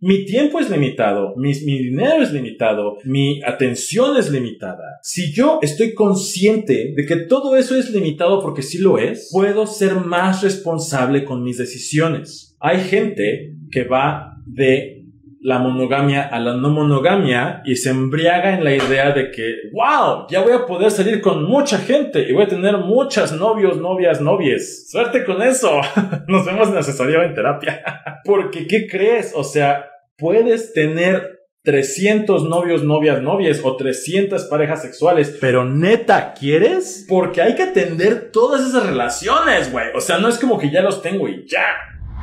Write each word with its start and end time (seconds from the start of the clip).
Mi 0.00 0.24
tiempo 0.24 0.60
es 0.60 0.70
limitado, 0.70 1.34
mi, 1.36 1.52
dinero 1.52 2.22
es 2.22 2.32
limitado, 2.32 2.98
mi 3.02 3.42
atención 3.42 4.16
es 4.16 4.30
limitada. 4.30 5.00
Si 5.02 5.32
yo 5.32 5.58
estoy 5.60 5.92
consciente 5.92 6.94
de 6.96 7.04
que 7.04 7.16
todo 7.16 7.56
eso 7.56 7.74
es 7.74 7.90
limitado 7.90 8.40
porque 8.40 8.62
sí 8.62 8.78
lo 8.78 8.98
es, 8.98 9.28
puedo 9.32 9.66
ser 9.66 9.96
más 9.96 10.42
responsable 10.44 11.24
con 11.24 11.42
mis 11.42 11.58
decisiones. 11.58 12.56
Hay 12.60 12.78
gente 12.78 13.56
que 13.72 13.82
va 13.82 14.36
de 14.46 14.98
la 15.40 15.58
monogamia 15.58 16.22
a 16.22 16.40
la 16.40 16.54
no 16.54 16.70
monogamia 16.70 17.62
y 17.64 17.76
se 17.76 17.90
embriaga 17.90 18.54
en 18.54 18.64
la 18.64 18.74
idea 18.74 19.12
de 19.12 19.30
que, 19.30 19.70
wow, 19.72 20.26
ya 20.28 20.40
voy 20.42 20.52
a 20.52 20.66
poder 20.66 20.90
salir 20.90 21.20
con 21.20 21.44
mucha 21.44 21.78
gente 21.78 22.26
y 22.28 22.32
voy 22.32 22.44
a 22.44 22.48
tener 22.48 22.76
muchas 22.78 23.32
novios, 23.32 23.78
novias, 23.78 24.20
novies. 24.20 24.90
Suerte 24.90 25.24
con 25.24 25.40
eso. 25.42 25.80
Nos 26.28 26.44
vemos 26.44 26.68
en 26.68 26.76
asesoría 26.76 27.24
en 27.24 27.34
terapia. 27.34 27.82
Porque, 28.24 28.66
¿qué 28.66 28.86
crees? 28.88 29.32
O 29.34 29.44
sea, 29.44 29.87
puedes 30.18 30.72
tener 30.72 31.38
300 31.64 32.44
novios, 32.44 32.82
novias, 32.82 33.22
novias 33.22 33.60
o 33.62 33.76
300 33.76 34.44
parejas 34.44 34.82
sexuales. 34.82 35.36
Pero 35.40 35.64
neta, 35.64 36.34
¿quieres? 36.34 37.06
Porque 37.08 37.40
hay 37.42 37.54
que 37.54 37.62
atender 37.62 38.30
todas 38.32 38.66
esas 38.66 38.86
relaciones, 38.86 39.70
güey. 39.70 39.86
O 39.94 40.00
sea, 40.00 40.18
no 40.18 40.28
es 40.28 40.38
como 40.38 40.58
que 40.58 40.70
ya 40.70 40.82
los 40.82 41.02
tengo 41.02 41.28
y 41.28 41.46
ya. 41.46 41.97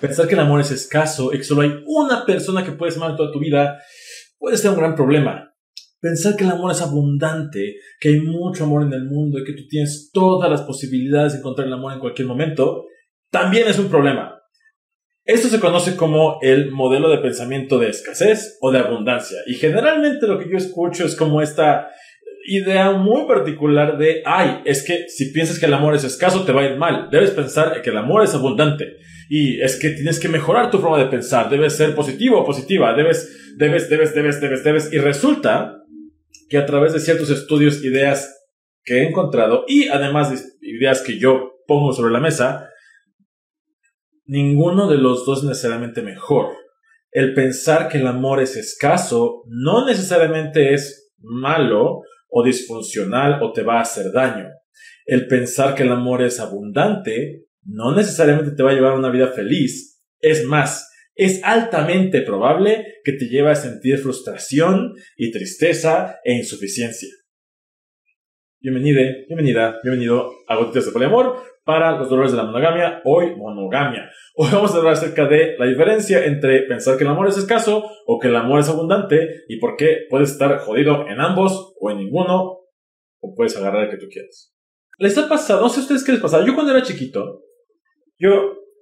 Pensar 0.00 0.28
que 0.28 0.34
el 0.34 0.40
amor 0.40 0.60
es 0.60 0.70
escaso 0.70 1.32
y 1.34 1.38
que 1.38 1.44
solo 1.44 1.62
hay 1.62 1.82
una 1.84 2.24
persona 2.24 2.64
que 2.64 2.72
puedes 2.72 2.96
amar 2.96 3.16
toda 3.16 3.32
tu 3.32 3.40
vida 3.40 3.78
puede 4.38 4.56
ser 4.56 4.70
un 4.70 4.78
gran 4.78 4.94
problema. 4.94 5.52
Pensar 6.00 6.36
que 6.36 6.44
el 6.44 6.50
amor 6.50 6.70
es 6.70 6.80
abundante, 6.80 7.74
que 7.98 8.10
hay 8.10 8.20
mucho 8.20 8.64
amor 8.64 8.84
en 8.84 8.92
el 8.92 9.04
mundo 9.06 9.40
y 9.40 9.44
que 9.44 9.54
tú 9.54 9.66
tienes 9.68 10.10
todas 10.12 10.48
las 10.48 10.62
posibilidades 10.62 11.32
de 11.32 11.40
encontrar 11.40 11.66
el 11.66 11.72
amor 11.72 11.92
en 11.92 11.98
cualquier 11.98 12.28
momento, 12.28 12.84
también 13.30 13.66
es 13.66 13.78
un 13.80 13.88
problema. 13.88 14.37
Esto 15.28 15.48
se 15.48 15.60
conoce 15.60 15.94
como 15.94 16.38
el 16.40 16.70
modelo 16.70 17.10
de 17.10 17.18
pensamiento 17.18 17.78
de 17.78 17.90
escasez 17.90 18.56
o 18.62 18.72
de 18.72 18.78
abundancia. 18.78 19.36
Y 19.46 19.56
generalmente 19.56 20.26
lo 20.26 20.38
que 20.38 20.50
yo 20.50 20.56
escucho 20.56 21.04
es 21.04 21.14
como 21.14 21.42
esta 21.42 21.90
idea 22.46 22.92
muy 22.92 23.26
particular 23.26 23.98
de, 23.98 24.22
ay, 24.24 24.62
es 24.64 24.82
que 24.82 25.06
si 25.08 25.26
piensas 25.26 25.58
que 25.58 25.66
el 25.66 25.74
amor 25.74 25.94
es 25.94 26.04
escaso, 26.04 26.46
te 26.46 26.52
va 26.52 26.62
a 26.62 26.70
ir 26.70 26.78
mal. 26.78 27.10
Debes 27.12 27.32
pensar 27.32 27.82
que 27.82 27.90
el 27.90 27.98
amor 27.98 28.24
es 28.24 28.34
abundante. 28.34 28.96
Y 29.28 29.60
es 29.60 29.76
que 29.76 29.90
tienes 29.90 30.18
que 30.18 30.30
mejorar 30.30 30.70
tu 30.70 30.78
forma 30.78 30.96
de 30.96 31.10
pensar. 31.10 31.50
Debes 31.50 31.76
ser 31.76 31.94
positivo 31.94 32.40
o 32.40 32.46
positiva. 32.46 32.94
Debes, 32.94 33.54
debes, 33.58 33.90
debes, 33.90 34.14
debes, 34.14 34.40
debes, 34.40 34.64
debes. 34.64 34.92
Y 34.94 34.96
resulta 34.96 35.84
que 36.48 36.56
a 36.56 36.64
través 36.64 36.94
de 36.94 37.00
ciertos 37.00 37.28
estudios, 37.28 37.84
ideas 37.84 38.34
que 38.82 39.02
he 39.02 39.06
encontrado 39.06 39.66
y 39.68 39.88
además 39.88 40.30
de 40.30 40.38
ideas 40.66 41.02
que 41.02 41.18
yo 41.18 41.52
pongo 41.66 41.92
sobre 41.92 42.14
la 42.14 42.20
mesa, 42.20 42.70
ninguno 44.28 44.88
de 44.88 44.98
los 44.98 45.26
dos 45.26 45.38
es 45.38 45.44
necesariamente 45.44 46.02
mejor. 46.02 46.54
El 47.10 47.34
pensar 47.34 47.88
que 47.88 47.98
el 47.98 48.06
amor 48.06 48.40
es 48.40 48.56
escaso 48.56 49.42
no 49.48 49.86
necesariamente 49.86 50.74
es 50.74 51.12
malo 51.18 52.02
o 52.28 52.44
disfuncional 52.44 53.42
o 53.42 53.52
te 53.52 53.62
va 53.62 53.78
a 53.78 53.82
hacer 53.82 54.12
daño. 54.12 54.46
El 55.06 55.26
pensar 55.26 55.74
que 55.74 55.82
el 55.82 55.90
amor 55.90 56.22
es 56.22 56.38
abundante 56.38 57.46
no 57.64 57.94
necesariamente 57.94 58.52
te 58.52 58.62
va 58.62 58.70
a 58.70 58.74
llevar 58.74 58.92
a 58.92 58.98
una 58.98 59.10
vida 59.10 59.28
feliz. 59.28 60.00
Es 60.20 60.44
más, 60.44 60.90
es 61.14 61.42
altamente 61.42 62.20
probable 62.20 62.84
que 63.04 63.12
te 63.12 63.28
lleve 63.28 63.50
a 63.50 63.54
sentir 63.54 63.98
frustración 63.98 64.94
y 65.16 65.30
tristeza 65.30 66.18
e 66.22 66.34
insuficiencia. 66.34 67.08
Bienvenida, 68.60 69.00
bienvenida, 69.26 69.78
bienvenido 69.82 70.30
a 70.46 70.56
Gotitas 70.56 70.86
de 70.86 70.92
Poliamor 70.92 71.42
para 71.68 71.98
los 71.98 72.08
dolores 72.08 72.32
de 72.32 72.38
la 72.38 72.44
monogamia, 72.44 73.02
hoy 73.04 73.36
monogamia. 73.36 74.10
Hoy 74.36 74.48
vamos 74.50 74.72
a 74.72 74.78
hablar 74.78 74.94
acerca 74.94 75.26
de 75.26 75.54
la 75.58 75.66
diferencia 75.66 76.24
entre 76.24 76.62
pensar 76.62 76.96
que 76.96 77.04
el 77.04 77.10
amor 77.10 77.28
es 77.28 77.36
escaso 77.36 77.84
o 78.06 78.18
que 78.18 78.28
el 78.28 78.36
amor 78.36 78.60
es 78.60 78.70
abundante 78.70 79.44
y 79.48 79.58
por 79.58 79.76
qué 79.76 80.06
puedes 80.08 80.30
estar 80.30 80.60
jodido 80.60 81.06
en 81.06 81.20
ambos 81.20 81.74
o 81.78 81.90
en 81.90 81.98
ninguno 81.98 82.60
o 83.20 83.34
puedes 83.36 83.54
agarrar 83.58 83.84
el 83.84 83.90
que 83.90 83.98
tú 83.98 84.06
quieras. 84.10 84.56
¿Les 84.96 85.18
ha 85.18 85.28
pasado? 85.28 85.60
No 85.60 85.68
sé 85.68 85.80
ustedes 85.80 86.04
qué 86.04 86.12
les 86.12 86.22
pasa. 86.22 86.42
Yo 86.42 86.54
cuando 86.54 86.72
era 86.72 86.82
chiquito, 86.82 87.42
yo, 88.18 88.30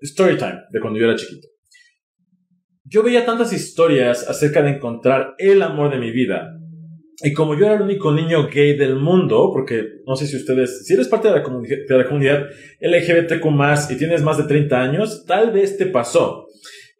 story 0.02 0.36
time 0.36 0.60
de 0.70 0.80
cuando 0.80 1.00
yo 1.00 1.06
era 1.06 1.16
chiquito. 1.16 1.48
Yo 2.84 3.02
veía 3.02 3.26
tantas 3.26 3.52
historias 3.52 4.30
acerca 4.30 4.62
de 4.62 4.76
encontrar 4.76 5.34
el 5.38 5.60
amor 5.60 5.90
de 5.90 5.98
mi 5.98 6.12
vida 6.12 6.56
y 7.22 7.32
como 7.32 7.58
yo 7.58 7.66
era 7.66 7.76
el 7.76 7.82
único 7.82 8.12
niño 8.12 8.48
gay 8.48 8.76
del 8.76 8.96
mundo, 8.96 9.50
porque 9.52 10.00
no 10.06 10.16
sé 10.16 10.26
si 10.26 10.36
ustedes, 10.36 10.86
si 10.86 10.92
eres 10.92 11.08
parte 11.08 11.28
de 11.28 11.34
la, 11.34 11.42
comunidad 11.42 12.46
LGBTQ 12.80 13.90
y 13.90 13.96
tienes 13.96 14.22
más 14.22 14.36
de 14.36 14.44
30 14.44 14.78
años, 14.78 15.24
tal 15.26 15.50
vez 15.50 15.78
te 15.78 15.86
pasó 15.86 16.46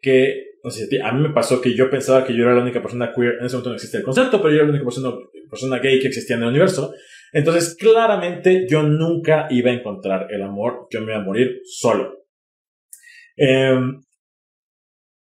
que, 0.01 0.55
no 0.63 0.71
sé, 0.71 0.87
a 1.03 1.11
mí 1.11 1.21
me 1.21 1.33
pasó 1.33 1.61
que 1.61 1.75
yo 1.75 1.89
pensaba 1.89 2.25
que 2.25 2.35
yo 2.35 2.43
era 2.43 2.55
la 2.55 2.63
única 2.63 2.81
persona 2.81 3.13
queer, 3.15 3.35
en 3.39 3.45
ese 3.45 3.55
momento 3.55 3.69
no 3.69 3.75
existía 3.75 3.99
el 3.99 4.05
concepto, 4.05 4.41
pero 4.41 4.49
yo 4.49 4.55
era 4.55 4.65
la 4.65 4.71
única 4.71 4.85
persona, 4.85 5.13
persona 5.49 5.79
gay 5.79 5.99
que 5.99 6.07
existía 6.07 6.35
en 6.35 6.43
el 6.43 6.49
universo. 6.49 6.93
Entonces, 7.31 7.75
claramente 7.75 8.65
yo 8.67 8.81
nunca 8.83 9.47
iba 9.51 9.69
a 9.69 9.73
encontrar 9.73 10.27
el 10.31 10.41
amor, 10.41 10.87
yo 10.89 11.01
me 11.01 11.11
iba 11.11 11.21
a 11.21 11.25
morir 11.25 11.61
solo. 11.65 12.25
Em, 13.35 14.01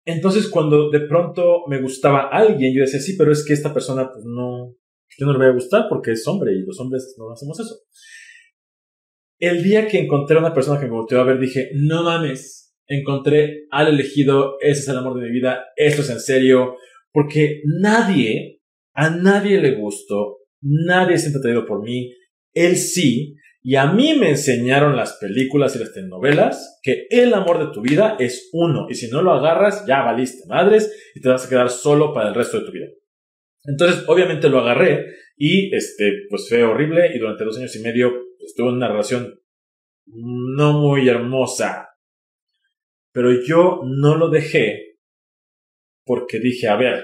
entonces, 0.05 0.49
cuando 0.49 0.91
de 0.91 1.01
pronto 1.01 1.65
me 1.67 1.81
gustaba 1.81 2.29
alguien, 2.29 2.75
yo 2.75 2.83
decía, 2.83 3.01
sí, 3.01 3.17
pero 3.17 3.33
es 3.33 3.45
que 3.45 3.55
esta 3.55 3.73
persona, 3.73 4.11
pues 4.13 4.25
no, 4.25 4.77
yo 5.19 5.27
no 5.27 5.33
le 5.33 5.39
voy 5.39 5.47
a 5.47 5.55
gustar 5.55 5.87
porque 5.89 6.13
es 6.13 6.27
hombre 6.29 6.53
y 6.53 6.63
los 6.63 6.79
hombres 6.79 7.15
no 7.19 7.31
hacemos 7.33 7.59
eso. 7.59 7.77
El 9.39 9.63
día 9.63 9.89
que 9.89 10.01
encontré 10.01 10.37
a 10.37 10.41
una 10.41 10.55
persona 10.55 10.79
que 10.79 10.87
me 10.87 10.93
volteó 10.93 11.21
a 11.21 11.25
ver, 11.25 11.39
dije, 11.39 11.71
no 11.75 12.03
mames, 12.03 12.75
encontré 12.87 13.67
al 13.71 13.89
elegido, 13.89 14.57
ese 14.61 14.81
es 14.81 14.89
el 14.89 14.99
amor 14.99 15.19
de 15.19 15.27
mi 15.27 15.33
vida, 15.33 15.65
esto 15.77 16.03
es 16.03 16.11
en 16.11 16.21
serio, 16.21 16.77
porque 17.13 17.63
nadie, 17.65 18.61
a 18.93 19.11
nadie 19.11 19.61
le 19.61 19.75
gustó, 19.75 20.39
nadie 20.61 21.19
se 21.19 21.35
ha 21.35 21.39
atraído 21.39 21.67
por 21.67 21.83
mí, 21.83 22.13
él 22.53 22.77
sí, 22.77 23.37
y 23.67 23.77
a 23.77 23.87
mí 23.87 24.13
me 24.13 24.29
enseñaron 24.29 24.95
las 24.95 25.15
películas 25.15 25.75
y 25.75 25.79
las 25.79 25.95
telenovelas 25.95 26.79
que 26.83 27.07
el 27.09 27.33
amor 27.33 27.59
de 27.59 27.73
tu 27.73 27.81
vida 27.81 28.15
es 28.21 28.51
uno. 28.53 28.89
Y 28.91 28.95
si 28.95 29.09
no 29.09 29.23
lo 29.23 29.33
agarras, 29.33 29.87
ya 29.87 30.03
valiste 30.03 30.47
madres 30.47 30.95
y 31.15 31.23
te 31.23 31.31
vas 31.31 31.47
a 31.47 31.49
quedar 31.49 31.71
solo 31.71 32.13
para 32.13 32.29
el 32.29 32.35
resto 32.35 32.61
de 32.61 32.67
tu 32.67 32.73
vida. 32.73 32.89
Entonces, 33.65 34.05
obviamente 34.07 34.51
lo 34.51 34.59
agarré 34.59 35.07
y, 35.39 35.75
este, 35.75 36.27
pues 36.29 36.47
fue 36.47 36.63
horrible 36.63 37.17
y 37.17 37.19
durante 37.19 37.45
dos 37.45 37.57
años 37.57 37.75
y 37.75 37.81
medio 37.81 38.13
estuve 38.39 38.69
en 38.69 38.75
una 38.75 38.89
relación 38.89 39.41
no 40.05 40.83
muy 40.83 41.09
hermosa. 41.09 41.89
Pero 43.13 43.33
yo 43.47 43.81
no 43.83 44.15
lo 44.17 44.29
dejé 44.29 44.99
porque 46.05 46.39
dije, 46.39 46.69
a 46.69 46.77
ver, 46.77 47.03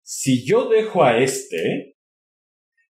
si 0.00 0.46
yo 0.46 0.66
dejo 0.70 1.04
a 1.04 1.18
este, 1.18 1.98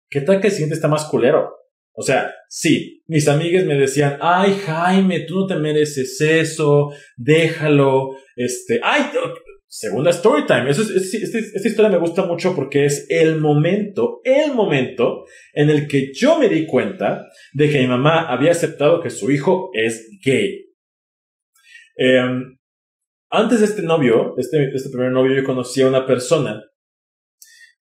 ¿qué 0.10 0.22
tal 0.22 0.42
que 0.42 0.48
el 0.48 0.54
siguiente 0.54 0.74
está 0.74 0.88
más 0.88 1.06
culero? 1.06 1.59
O 2.00 2.02
sea, 2.02 2.34
sí, 2.48 3.04
mis 3.08 3.28
amigas 3.28 3.66
me 3.66 3.76
decían, 3.76 4.20
ay 4.22 4.54
Jaime, 4.66 5.26
tú 5.28 5.42
no 5.42 5.48
te 5.48 5.58
mereces 5.58 6.22
eso, 6.22 6.94
déjalo, 7.18 8.16
este, 8.38 8.80
ay, 8.82 9.02
segunda 9.68 10.12
story 10.12 10.46
time. 10.46 10.70
Eso 10.70 10.82
es, 10.82 11.14
esta 11.14 11.68
historia 11.68 11.92
me 11.92 11.98
gusta 11.98 12.24
mucho 12.24 12.56
porque 12.56 12.86
es 12.86 13.06
el 13.10 13.42
momento, 13.42 14.22
el 14.24 14.54
momento 14.54 15.26
en 15.52 15.70
el 15.70 15.90
que 15.90 16.14
yo 16.14 16.40
me 16.40 16.48
di 16.48 16.66
cuenta 16.66 17.28
de 17.52 17.70
que 17.70 17.80
mi 17.80 17.88
mamá 17.88 18.30
había 18.30 18.52
aceptado 18.52 19.02
que 19.02 19.10
su 19.10 19.30
hijo 19.30 19.70
es 19.74 20.10
gay. 20.24 20.68
Em, 21.98 22.58
antes 23.30 23.60
de 23.60 23.66
este 23.66 23.82
novio, 23.82 24.36
este, 24.38 24.70
este 24.74 24.90
primer 24.90 25.12
novio, 25.12 25.36
yo 25.36 25.44
conocí 25.44 25.82
a 25.82 25.90
una 25.90 26.08
persona 26.08 26.64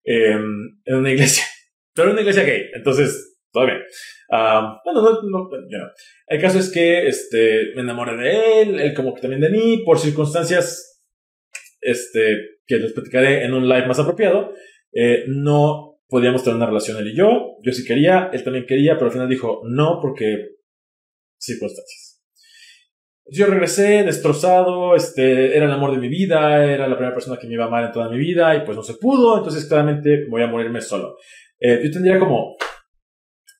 em, 0.03 0.81
en 0.83 0.95
una 0.95 1.09
iglesia, 1.09 1.45
pero 1.95 2.09
en 2.09 2.15
una 2.15 2.21
iglesia 2.21 2.43
gay. 2.43 2.65
Entonces, 2.73 3.28
todo 3.51 3.65
bien. 3.65 3.79
bueno, 4.29 5.01
no, 5.01 5.21
no, 5.23 5.49
El 6.27 6.41
caso 6.41 6.59
es 6.59 6.71
que 6.71 7.07
este, 7.07 7.71
me 7.75 7.81
enamoré 7.81 8.15
de 8.17 8.61
él, 8.61 8.79
él 8.79 8.93
como 8.93 9.13
que 9.13 9.21
también 9.21 9.41
de 9.41 9.49
mí, 9.49 9.83
por 9.85 9.99
circunstancias 9.99 10.89
este, 11.81 12.59
que 12.65 12.77
les 12.77 12.93
platicaré 12.93 13.43
en 13.43 13.53
un 13.53 13.67
live 13.67 13.87
más 13.87 13.99
apropiado. 13.99 14.53
Eh, 14.93 15.25
no 15.27 16.01
podíamos 16.07 16.43
tener 16.43 16.57
una 16.57 16.65
relación 16.65 16.97
él 16.97 17.07
y 17.07 17.15
yo. 17.15 17.57
Yo 17.63 17.71
sí 17.71 17.85
quería, 17.85 18.29
él 18.33 18.43
también 18.43 18.65
quería, 18.65 18.95
pero 18.95 19.07
al 19.07 19.11
final 19.11 19.29
dijo 19.29 19.61
no 19.65 19.99
porque 20.01 20.57
circunstancias. 21.37 22.21
Yo 23.31 23.45
regresé 23.45 24.03
destrozado, 24.03 24.95
este, 24.95 25.55
era 25.55 25.65
el 25.65 25.71
amor 25.71 25.91
de 25.91 25.99
mi 25.99 26.09
vida, 26.09 26.65
era 26.65 26.87
la 26.87 26.95
primera 26.95 27.13
persona 27.13 27.37
que 27.37 27.45
me 27.45 27.53
iba 27.53 27.65
a 27.65 27.67
amar 27.67 27.85
en 27.85 27.91
toda 27.91 28.09
mi 28.09 28.17
vida 28.17 28.55
y 28.55 28.61
pues 28.61 28.75
no 28.75 28.81
se 28.81 28.95
pudo, 28.95 29.37
entonces 29.37 29.65
claramente 29.65 30.25
voy 30.27 30.41
a 30.41 30.47
morirme 30.47 30.81
solo. 30.81 31.17
Eh, 31.59 31.81
yo 31.83 31.91
tendría 31.91 32.17
como 32.17 32.55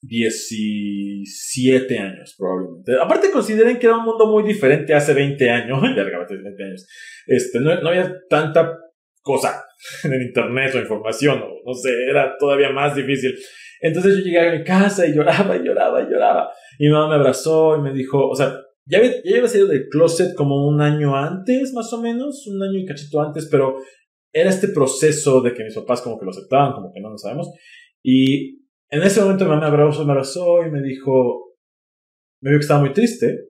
17 0.01 1.99
años 1.99 2.35
probablemente. 2.37 2.93
Aparte 3.01 3.31
consideren 3.31 3.77
que 3.79 3.87
era 3.87 3.97
un 3.97 4.05
mundo 4.05 4.27
muy 4.27 4.43
diferente 4.43 4.93
hace 4.93 5.13
20 5.13 5.49
años, 5.49 5.81
verga, 5.95 6.25
20 6.29 6.63
años. 6.63 6.87
Este, 7.27 7.59
no, 7.59 7.81
no 7.81 7.89
había 7.89 8.13
tanta 8.29 8.77
cosa 9.21 9.65
en 10.03 10.13
el 10.13 10.21
internet 10.23 10.73
o 10.75 10.79
información, 10.79 11.41
o 11.41 11.61
no 11.65 11.73
sé, 11.73 11.91
era 12.09 12.35
todavía 12.37 12.69
más 12.71 12.95
difícil. 12.95 13.35
Entonces 13.81 14.17
yo 14.17 14.23
llegué 14.23 14.39
a 14.39 14.51
mi 14.51 14.63
casa 14.63 15.07
y 15.07 15.13
lloraba 15.13 15.55
y 15.55 15.63
lloraba 15.63 16.01
y 16.01 16.05
lloraba. 16.11 16.49
Y 16.77 16.87
mi 16.87 16.91
mamá 16.91 17.09
me 17.09 17.15
abrazó 17.15 17.77
y 17.77 17.81
me 17.81 17.93
dijo, 17.93 18.27
o 18.27 18.35
sea, 18.35 18.55
ya, 18.85 18.97
había, 18.97 19.11
ya 19.23 19.37
había 19.37 19.47
salido 19.47 19.67
del 19.67 19.87
closet 19.89 20.33
como 20.35 20.67
un 20.67 20.81
año 20.81 21.15
antes, 21.15 21.73
más 21.73 21.91
o 21.93 22.01
menos, 22.01 22.47
un 22.47 22.61
año 22.61 22.79
y 22.79 22.85
cachito 22.85 23.21
antes, 23.21 23.47
pero 23.49 23.75
era 24.33 24.49
este 24.49 24.69
proceso 24.69 25.41
de 25.41 25.53
que 25.53 25.63
mis 25.63 25.75
papás 25.75 26.01
como 26.01 26.19
que 26.19 26.25
lo 26.25 26.31
aceptaban, 26.31 26.73
como 26.73 26.91
que 26.91 26.99
no 26.99 27.09
lo 27.09 27.17
sabemos. 27.17 27.49
Y 28.03 28.58
en 28.89 29.03
ese 29.03 29.21
momento 29.21 29.45
mi 29.45 29.51
mamá 29.51 29.67
abrazó, 29.67 30.05
me 30.05 30.11
abrazó 30.11 30.65
y 30.65 30.71
me 30.71 30.81
dijo, 30.81 31.55
me 32.41 32.51
vio 32.51 32.59
que 32.59 32.63
estaba 32.63 32.81
muy 32.81 32.93
triste. 32.93 33.49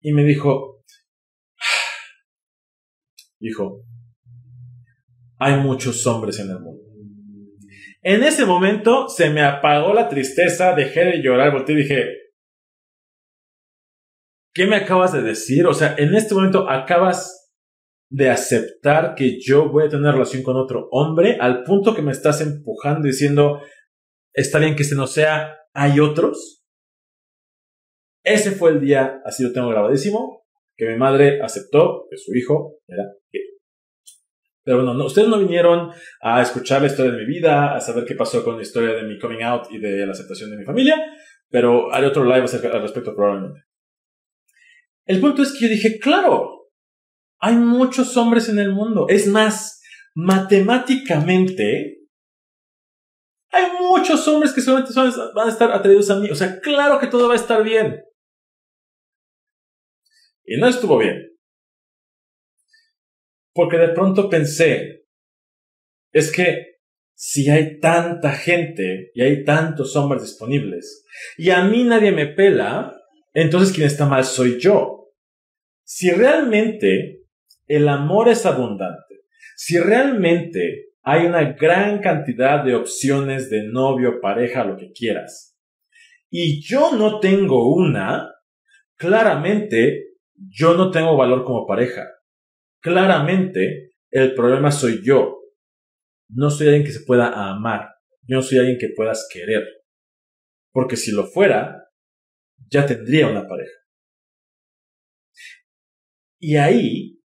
Y 0.00 0.12
me 0.12 0.24
dijo, 0.24 0.82
dijo, 3.38 3.84
hay 5.38 5.56
muchos 5.60 6.06
hombres 6.06 6.38
en 6.38 6.50
el 6.50 6.60
mundo. 6.60 6.82
En 8.02 8.22
ese 8.22 8.46
momento 8.46 9.08
se 9.08 9.30
me 9.30 9.42
apagó 9.42 9.92
la 9.92 10.08
tristeza, 10.08 10.74
dejé 10.74 11.04
de 11.04 11.22
llorar, 11.22 11.52
volteé 11.52 11.74
y 11.74 11.78
dije, 11.78 12.04
¿qué 14.54 14.66
me 14.66 14.76
acabas 14.76 15.12
de 15.12 15.22
decir? 15.22 15.66
O 15.66 15.74
sea, 15.74 15.94
en 15.98 16.14
este 16.14 16.34
momento 16.34 16.68
acabas 16.68 17.50
de 18.10 18.30
aceptar 18.30 19.14
que 19.14 19.38
yo 19.40 19.70
voy 19.70 19.84
a 19.84 19.88
tener 19.88 20.12
relación 20.12 20.42
con 20.42 20.56
otro 20.56 20.88
hombre 20.90 21.36
al 21.40 21.62
punto 21.62 21.94
que 21.94 22.02
me 22.02 22.12
estás 22.12 22.40
empujando 22.40 23.06
diciendo, 23.06 23.60
está 24.40 24.58
bien 24.58 24.76
que 24.76 24.82
este 24.82 24.94
no 24.94 25.06
sea, 25.06 25.58
hay 25.72 26.00
otros. 26.00 26.64
Ese 28.24 28.50
fue 28.52 28.70
el 28.70 28.80
día, 28.80 29.20
así 29.24 29.42
lo 29.42 29.52
tengo 29.52 29.68
grabadísimo, 29.68 30.44
que 30.76 30.86
mi 30.86 30.96
madre 30.96 31.40
aceptó 31.42 32.06
que 32.10 32.16
su 32.16 32.34
hijo 32.34 32.78
era 32.86 33.04
gay. 33.32 33.42
Pero 34.62 34.78
bueno, 34.78 34.94
no, 34.94 35.06
ustedes 35.06 35.28
no 35.28 35.38
vinieron 35.38 35.90
a 36.20 36.42
escuchar 36.42 36.82
la 36.82 36.88
historia 36.88 37.12
de 37.12 37.18
mi 37.18 37.26
vida, 37.26 37.74
a 37.74 37.80
saber 37.80 38.04
qué 38.04 38.14
pasó 38.14 38.44
con 38.44 38.56
la 38.56 38.62
historia 38.62 38.94
de 38.94 39.04
mi 39.04 39.18
coming 39.18 39.42
out 39.42 39.66
y 39.70 39.78
de 39.78 40.04
la 40.06 40.12
aceptación 40.12 40.50
de 40.50 40.58
mi 40.58 40.64
familia, 40.64 40.96
pero 41.48 41.92
hay 41.94 42.04
otro 42.04 42.24
live 42.24 42.46
al 42.72 42.82
respecto 42.82 43.14
probablemente. 43.14 43.64
El 45.06 45.20
punto 45.20 45.42
es 45.42 45.52
que 45.52 45.66
yo 45.66 45.68
dije, 45.68 45.98
claro, 45.98 46.68
hay 47.40 47.56
muchos 47.56 48.16
hombres 48.16 48.48
en 48.48 48.58
el 48.58 48.70
mundo. 48.70 49.06
Es 49.08 49.26
más, 49.26 49.82
matemáticamente, 50.14 51.99
hay 53.52 53.72
muchos 53.80 54.26
hombres 54.28 54.52
que 54.52 54.60
solamente 54.60 54.92
van 55.34 55.48
a 55.48 55.50
estar 55.50 55.70
atraídos 55.72 56.10
a 56.10 56.16
mí. 56.16 56.30
O 56.30 56.34
sea, 56.34 56.60
claro 56.60 56.98
que 56.98 57.08
todo 57.08 57.28
va 57.28 57.34
a 57.34 57.36
estar 57.36 57.62
bien. 57.62 58.02
Y 60.44 60.56
no 60.58 60.68
estuvo 60.68 60.98
bien. 60.98 61.30
Porque 63.52 63.78
de 63.78 63.88
pronto 63.88 64.28
pensé, 64.28 65.04
es 66.12 66.32
que 66.32 66.70
si 67.14 67.50
hay 67.50 67.78
tanta 67.80 68.32
gente 68.32 69.10
y 69.14 69.22
hay 69.22 69.44
tantos 69.44 69.94
hombres 69.96 70.22
disponibles 70.22 71.04
y 71.36 71.50
a 71.50 71.62
mí 71.64 71.84
nadie 71.84 72.12
me 72.12 72.26
pela, 72.26 72.96
entonces 73.34 73.74
quien 73.74 73.86
está 73.86 74.06
mal 74.06 74.24
soy 74.24 74.58
yo. 74.58 75.12
Si 75.84 76.10
realmente 76.10 77.24
el 77.66 77.88
amor 77.88 78.28
es 78.28 78.46
abundante, 78.46 79.22
si 79.56 79.78
realmente 79.78 80.89
hay 81.02 81.26
una 81.26 81.52
gran 81.52 82.00
cantidad 82.00 82.64
de 82.64 82.74
opciones 82.74 83.50
de 83.50 83.64
novio, 83.64 84.20
pareja, 84.20 84.64
lo 84.64 84.76
que 84.76 84.92
quieras, 84.92 85.50
y 86.30 86.62
yo 86.62 86.94
no 86.96 87.18
tengo 87.18 87.74
una, 87.74 88.32
claramente 88.96 90.10
yo 90.34 90.74
no 90.74 90.90
tengo 90.90 91.16
valor 91.16 91.44
como 91.44 91.66
pareja. 91.66 92.08
Claramente, 92.80 93.92
el 94.10 94.34
problema 94.34 94.70
soy 94.70 95.02
yo. 95.04 95.38
No 96.28 96.50
soy 96.50 96.68
alguien 96.68 96.84
que 96.84 96.92
se 96.92 97.04
pueda 97.04 97.50
amar. 97.50 97.90
Yo 98.22 98.36
no 98.36 98.42
soy 98.42 98.58
alguien 98.58 98.78
que 98.78 98.92
puedas 98.94 99.28
querer. 99.30 99.66
Porque 100.72 100.96
si 100.96 101.10
lo 101.10 101.26
fuera, 101.26 101.90
ya 102.68 102.86
tendría 102.86 103.26
una 103.26 103.46
pareja. 103.46 103.72
Y 106.38 106.56
ahí 106.56 107.20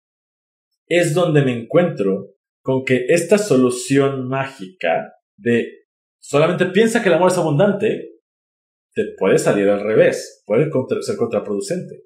es 0.86 1.12
donde 1.12 1.42
me 1.42 1.52
encuentro 1.52 2.31
con 2.62 2.84
que 2.84 3.06
esta 3.08 3.38
solución 3.38 4.28
mágica 4.28 5.12
de 5.36 5.66
solamente 6.20 6.66
piensa 6.66 7.02
que 7.02 7.08
el 7.08 7.16
amor 7.16 7.30
es 7.30 7.38
abundante, 7.38 8.10
te 8.94 9.04
puede 9.18 9.38
salir 9.38 9.68
al 9.68 9.80
revés, 9.80 10.42
puede 10.46 10.70
ser 11.00 11.16
contraproducente 11.16 12.04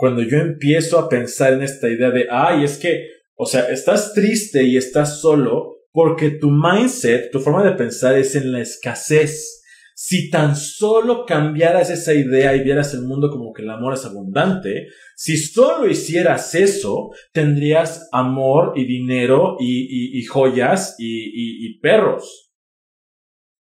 cuando 0.00 0.22
yo 0.22 0.38
empiezo 0.38 0.98
a 0.98 1.10
pensar 1.10 1.52
en 1.52 1.60
esta 1.60 1.86
idea 1.86 2.10
de, 2.10 2.26
ay, 2.30 2.64
es 2.64 2.78
que, 2.78 3.06
o 3.34 3.44
sea, 3.44 3.68
estás 3.68 4.14
triste 4.14 4.62
y 4.62 4.78
estás 4.78 5.20
solo 5.20 5.76
porque 5.92 6.30
tu 6.30 6.50
mindset, 6.50 7.30
tu 7.30 7.38
forma 7.38 7.62
de 7.62 7.76
pensar 7.76 8.16
es 8.16 8.34
en 8.34 8.50
la 8.50 8.62
escasez. 8.62 9.59
Si 10.02 10.30
tan 10.30 10.56
solo 10.56 11.26
cambiaras 11.26 11.90
esa 11.90 12.14
idea 12.14 12.56
y 12.56 12.64
vieras 12.64 12.94
el 12.94 13.02
mundo 13.02 13.28
como 13.28 13.52
que 13.52 13.60
el 13.60 13.68
amor 13.68 13.92
es 13.92 14.06
abundante, 14.06 14.86
si 15.14 15.36
solo 15.36 15.86
hicieras 15.90 16.54
eso, 16.54 17.10
tendrías 17.34 18.08
amor 18.10 18.72
y 18.76 18.86
dinero 18.86 19.56
y, 19.60 20.24
joyas 20.24 20.96
y 20.98 21.78
perros. 21.80 22.50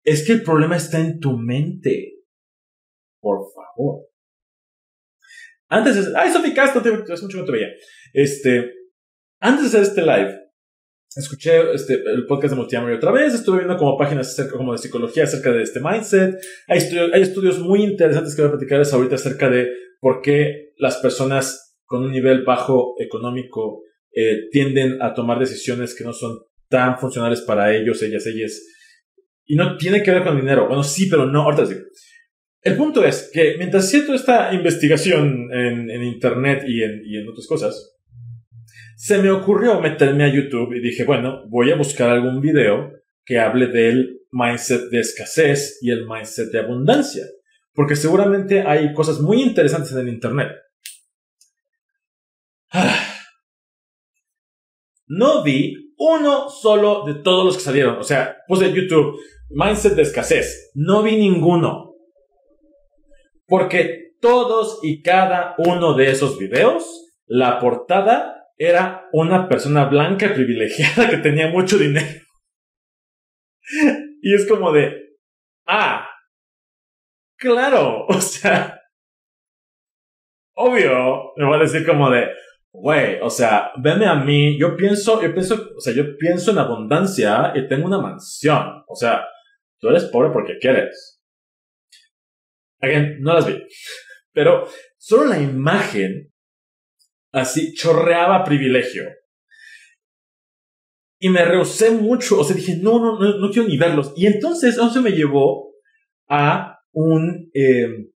Es 0.03 0.25
que 0.25 0.33
el 0.33 0.41
problema 0.41 0.75
está 0.75 0.99
en 0.99 1.19
tu 1.19 1.37
mente. 1.37 2.23
Por 3.21 3.45
favor. 3.53 4.07
Antes 5.69 6.03
de... 6.03 6.17
¡Ay, 6.17 6.31
Sofi 6.31 6.51
Castro! 6.51 6.81
Hace 6.81 7.25
mucho 7.25 7.41
que 7.41 7.45
te 7.45 7.51
veía. 7.51 7.67
Este... 8.11 8.71
Antes 9.39 9.71
de 9.71 9.77
hacer 9.77 9.81
este 9.83 10.01
live, 10.01 10.42
escuché 11.15 11.73
este, 11.73 11.93
el 11.93 12.25
podcast 12.25 12.53
de 12.53 12.59
Multiamory 12.59 12.95
otra 12.95 13.11
vez, 13.11 13.33
estuve 13.33 13.57
viendo 13.57 13.77
como 13.77 13.97
páginas 13.97 14.29
acerca, 14.29 14.57
como 14.57 14.71
de 14.71 14.77
psicología 14.77 15.23
acerca 15.23 15.51
de 15.51 15.61
este 15.61 15.79
mindset. 15.79 16.35
Hay, 16.67 16.79
hay 17.13 17.21
estudios 17.21 17.59
muy 17.59 17.83
interesantes 17.83 18.35
que 18.35 18.41
voy 18.41 18.49
a 18.49 18.53
platicarles 18.53 18.93
ahorita 18.93 19.15
acerca 19.15 19.49
de 19.49 19.69
por 19.99 20.21
qué 20.21 20.73
las 20.77 20.97
personas 20.97 21.77
con 21.85 22.03
un 22.03 22.11
nivel 22.11 22.43
bajo 22.43 22.95
económico 22.99 23.83
eh, 24.11 24.49
tienden 24.51 25.01
a 25.01 25.13
tomar 25.13 25.39
decisiones 25.39 25.95
que 25.95 26.03
no 26.03 26.13
son 26.13 26.39
tan 26.69 26.99
funcionales 26.99 27.41
para 27.41 27.75
ellos, 27.75 28.01
ellas, 28.01 28.25
ellas. 28.25 28.61
Y 29.45 29.55
no 29.55 29.77
tiene 29.77 30.01
que 30.01 30.11
ver 30.11 30.23
con 30.23 30.35
dinero. 30.35 30.67
Bueno, 30.67 30.83
sí, 30.83 31.07
pero 31.09 31.25
no. 31.25 31.43
Ahorita 31.43 31.65
sí. 31.65 31.75
El 32.61 32.77
punto 32.77 33.03
es 33.03 33.29
que 33.33 33.55
mientras 33.57 33.89
siento 33.89 34.13
esta 34.13 34.53
investigación 34.53 35.49
en, 35.51 36.03
Internet 36.03 36.63
y 36.65 36.81
en, 36.81 37.01
y 37.05 37.17
en 37.17 37.27
otras 37.27 37.45
cosas, 37.45 37.97
se 38.95 39.17
me 39.17 39.31
ocurrió 39.31 39.79
meterme 39.79 40.23
a 40.23 40.33
YouTube 40.33 40.73
y 40.73 40.81
dije, 40.81 41.03
bueno, 41.03 41.43
voy 41.49 41.71
a 41.71 41.75
buscar 41.75 42.09
algún 42.09 42.41
video 42.41 42.91
que 43.25 43.39
hable 43.39 43.67
del 43.67 44.21
mindset 44.31 44.89
de 44.89 44.99
escasez 44.99 45.79
y 45.81 45.91
el 45.91 46.07
mindset 46.07 46.51
de 46.51 46.59
abundancia, 46.59 47.23
porque 47.73 47.95
seguramente 47.95 48.61
hay 48.61 48.93
cosas 48.93 49.19
muy 49.19 49.41
interesantes 49.41 49.91
en 49.93 49.99
el 49.99 50.09
Internet. 50.09 50.51
No 55.05 55.43
vi 55.43 55.93
uno 55.97 56.49
solo 56.49 57.03
de 57.05 57.15
todos 57.15 57.45
los 57.45 57.57
que 57.57 57.63
salieron. 57.63 57.97
O 57.97 58.03
sea, 58.03 58.37
puse 58.47 58.73
YouTube, 58.73 59.19
mindset 59.49 59.93
de 59.93 60.01
escasez. 60.01 60.71
No 60.73 61.03
vi 61.03 61.17
ninguno. 61.17 61.93
Porque 63.45 64.15
todos 64.21 64.79
y 64.81 65.01
cada 65.01 65.55
uno 65.57 65.93
de 65.93 66.09
esos 66.09 66.39
videos, 66.39 67.13
la 67.25 67.59
portada 67.59 68.42
era 68.57 69.09
una 69.11 69.47
persona 69.47 69.85
blanca 69.85 70.33
privilegiada 70.33 71.09
que 71.09 71.17
tenía 71.17 71.49
mucho 71.49 71.77
dinero. 71.77 72.21
y 74.21 74.33
es 74.33 74.47
como 74.47 74.71
de, 74.71 75.17
ah, 75.67 76.07
claro, 77.37 78.05
o 78.07 78.21
sea, 78.21 78.81
obvio, 80.55 81.33
me 81.35 81.45
va 81.45 81.57
a 81.57 81.59
decir 81.59 81.85
como 81.85 82.09
de, 82.09 82.29
güey, 82.71 83.19
o 83.21 83.29
sea, 83.29 83.71
veme 83.77 84.05
a 84.05 84.15
mí, 84.15 84.59
yo 84.59 84.75
pienso, 84.75 85.21
yo 85.21 85.33
pienso, 85.33 85.69
o 85.75 85.79
sea, 85.79 85.93
yo 85.93 86.17
pienso 86.17 86.51
en 86.51 86.57
abundancia 86.57 87.53
y 87.55 87.67
tengo 87.67 87.87
una 87.87 87.99
mansión, 87.99 88.83
o 88.87 88.95
sea, 88.95 89.25
tú 89.79 89.89
eres 89.89 90.05
pobre 90.05 90.31
porque 90.31 90.57
quieres. 90.59 91.21
Again, 92.81 93.21
no 93.21 93.33
las 93.33 93.47
vi. 93.47 93.65
Pero 94.33 94.67
solo 94.97 95.25
la 95.25 95.39
imagen 95.39 96.32
así 97.33 97.73
chorreaba 97.73 98.43
privilegio. 98.43 99.03
y 101.19 101.29
me 101.29 101.45
rehusé 101.45 101.89
mucho, 101.91 102.41
o 102.41 102.43
sea, 102.43 102.53
dije, 102.53 102.75
no, 102.81 102.99
no, 102.99 103.17
no, 103.17 103.37
no 103.37 103.49
quiero 103.49 103.69
ni 103.69 103.77
verlos. 103.77 104.11
Y 104.17 104.25
entonces 104.25 104.77
eso 104.77 105.01
me 105.01 105.11
llevó 105.11 105.71
a 106.27 106.79
un, 106.91 107.49
eh, 107.53 108.09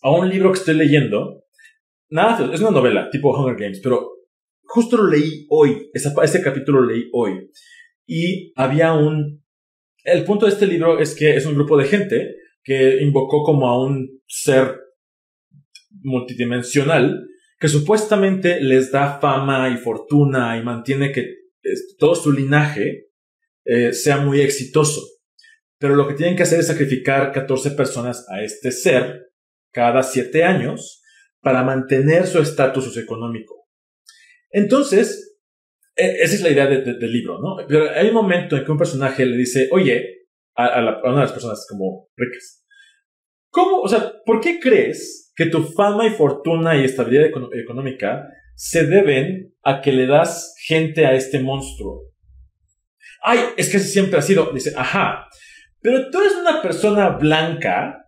a 0.00 0.10
un 0.10 0.30
libro 0.30 0.50
que 0.50 0.58
estoy 0.58 0.74
leyendo. 0.76 1.44
Nada, 2.08 2.50
es 2.54 2.60
una 2.60 2.70
novela, 2.70 3.10
tipo 3.10 3.38
Hunger 3.38 3.56
Games, 3.56 3.80
pero 3.82 4.12
justo 4.62 4.96
lo 4.96 5.08
leí 5.08 5.46
hoy, 5.50 5.90
ese 5.92 6.42
capítulo 6.42 6.80
lo 6.80 6.92
leí 6.92 7.10
hoy. 7.12 7.50
Y 8.06 8.52
había 8.56 8.94
un... 8.94 9.44
El 10.02 10.24
punto 10.24 10.46
de 10.46 10.52
este 10.52 10.66
libro 10.66 10.98
es 10.98 11.14
que 11.14 11.36
es 11.36 11.44
un 11.44 11.54
grupo 11.54 11.76
de 11.76 11.84
gente 11.84 12.34
que 12.64 13.02
invocó 13.02 13.42
como 13.42 13.68
a 13.68 13.78
un 13.84 14.22
ser 14.26 14.80
multidimensional 16.00 17.28
que 17.62 17.68
supuestamente 17.68 18.60
les 18.60 18.90
da 18.90 19.20
fama 19.20 19.70
y 19.70 19.76
fortuna 19.76 20.58
y 20.58 20.64
mantiene 20.64 21.12
que 21.12 21.42
todo 21.96 22.16
su 22.16 22.32
linaje 22.32 23.10
eh, 23.64 23.92
sea 23.92 24.16
muy 24.16 24.40
exitoso. 24.40 25.00
Pero 25.78 25.94
lo 25.94 26.08
que 26.08 26.14
tienen 26.14 26.34
que 26.34 26.42
hacer 26.42 26.58
es 26.58 26.66
sacrificar 26.66 27.30
14 27.30 27.70
personas 27.70 28.26
a 28.30 28.42
este 28.42 28.72
ser 28.72 29.30
cada 29.72 30.02
7 30.02 30.42
años 30.42 31.04
para 31.40 31.62
mantener 31.62 32.26
su 32.26 32.40
estatus 32.40 32.82
socioeconómico. 32.86 33.68
Entonces, 34.50 35.38
e, 35.94 36.16
esa 36.20 36.34
es 36.34 36.42
la 36.42 36.50
idea 36.50 36.66
del 36.66 37.12
libro, 37.12 37.38
¿no? 37.38 37.64
Pero 37.68 37.88
hay 37.92 38.08
un 38.08 38.14
momento 38.14 38.56
en 38.56 38.64
que 38.64 38.72
un 38.72 38.78
personaje 38.78 39.24
le 39.24 39.36
dice, 39.36 39.68
oye, 39.70 40.26
a, 40.56 40.80
a 40.80 41.00
una 41.04 41.20
de 41.20 41.26
las 41.26 41.32
personas 41.32 41.64
como 41.70 42.08
ricas, 42.16 42.66
¿cómo, 43.50 43.82
o 43.82 43.88
sea, 43.88 44.14
por 44.26 44.40
qué 44.40 44.58
crees 44.58 45.21
que 45.34 45.46
tu 45.46 45.64
fama 45.64 46.06
y 46.06 46.10
fortuna 46.10 46.76
y 46.76 46.84
estabilidad 46.84 47.30
económica 47.52 48.28
se 48.54 48.86
deben 48.86 49.54
a 49.62 49.80
que 49.80 49.92
le 49.92 50.06
das 50.06 50.54
gente 50.66 51.06
a 51.06 51.14
este 51.14 51.40
monstruo. 51.40 52.12
Ay, 53.22 53.38
es 53.56 53.70
que 53.70 53.78
siempre 53.78 54.18
ha 54.18 54.22
sido, 54.22 54.52
dice, 54.52 54.72
ajá, 54.76 55.28
pero 55.80 56.10
tú 56.10 56.20
eres 56.20 56.34
una 56.34 56.60
persona 56.60 57.10
blanca 57.10 58.06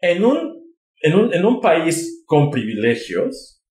en 0.00 0.24
un, 0.24 0.74
en 1.00 1.14
un, 1.14 1.34
en 1.34 1.44
un 1.44 1.60
país 1.60 2.22
con 2.26 2.50
privilegios, 2.50 3.62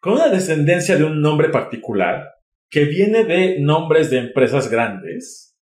con 0.00 0.14
una 0.14 0.28
descendencia 0.28 0.96
de 0.96 1.04
un 1.04 1.20
nombre 1.20 1.50
particular, 1.50 2.24
que 2.68 2.84
viene 2.84 3.24
de 3.24 3.60
nombres 3.60 4.10
de 4.10 4.18
empresas 4.18 4.70
grandes, 4.70 5.55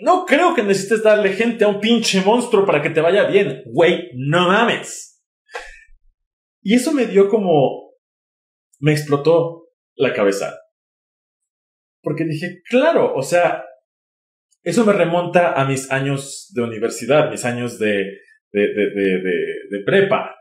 No 0.00 0.24
creo 0.26 0.54
que 0.54 0.62
necesites 0.62 1.02
darle 1.02 1.32
gente 1.32 1.64
a 1.64 1.68
un 1.68 1.80
pinche 1.80 2.20
monstruo 2.22 2.64
para 2.64 2.82
que 2.82 2.90
te 2.90 3.00
vaya 3.00 3.24
bien. 3.24 3.62
Güey, 3.66 4.10
no 4.14 4.48
mames. 4.48 5.22
Y 6.62 6.74
eso 6.74 6.92
me 6.92 7.06
dio 7.06 7.28
como... 7.28 7.88
Me 8.80 8.92
explotó 8.92 9.68
la 9.96 10.12
cabeza. 10.12 10.56
Porque 12.00 12.24
dije, 12.24 12.62
claro, 12.68 13.12
o 13.14 13.22
sea, 13.22 13.64
eso 14.62 14.84
me 14.84 14.92
remonta 14.92 15.60
a 15.60 15.64
mis 15.64 15.90
años 15.90 16.52
de 16.54 16.62
universidad, 16.62 17.30
mis 17.30 17.44
años 17.44 17.78
de, 17.78 18.04
de, 18.52 18.68
de, 18.68 19.22
de 19.70 19.84
prepa. 19.84 20.37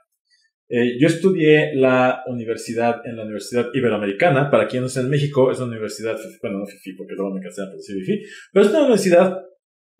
Eh, 0.69 0.99
yo 0.99 1.07
estudié 1.07 1.73
la 1.75 2.23
universidad 2.27 3.05
en 3.05 3.15
la 3.15 3.23
Universidad 3.23 3.69
Iberoamericana. 3.73 4.51
Para 4.51 4.67
quien 4.67 4.81
no 4.81 4.87
está 4.87 5.01
en 5.01 5.09
México, 5.09 5.51
es 5.51 5.59
una 5.59 5.67
universidad, 5.67 6.17
bueno, 6.41 6.59
no 6.59 6.65
FIFI, 6.65 6.93
porque 6.93 7.13
luego 7.13 7.33
me 7.33 7.41
cansé 7.41 7.61
de 7.61 7.75
decir 7.75 7.95
FIFI, 7.95 8.23
pero 8.51 8.65
es 8.65 8.71
una 8.71 8.81
universidad 8.81 9.37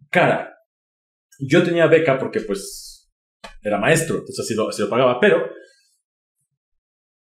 cara. 0.10 0.54
Yo 1.40 1.64
tenía 1.64 1.88
beca 1.88 2.18
porque, 2.18 2.42
pues, 2.42 3.10
era 3.62 3.80
maestro, 3.80 4.18
entonces 4.18 4.46
así 4.46 4.56
lo, 4.56 4.70
así 4.70 4.82
lo 4.82 4.90
pagaba, 4.90 5.20
pero 5.20 5.50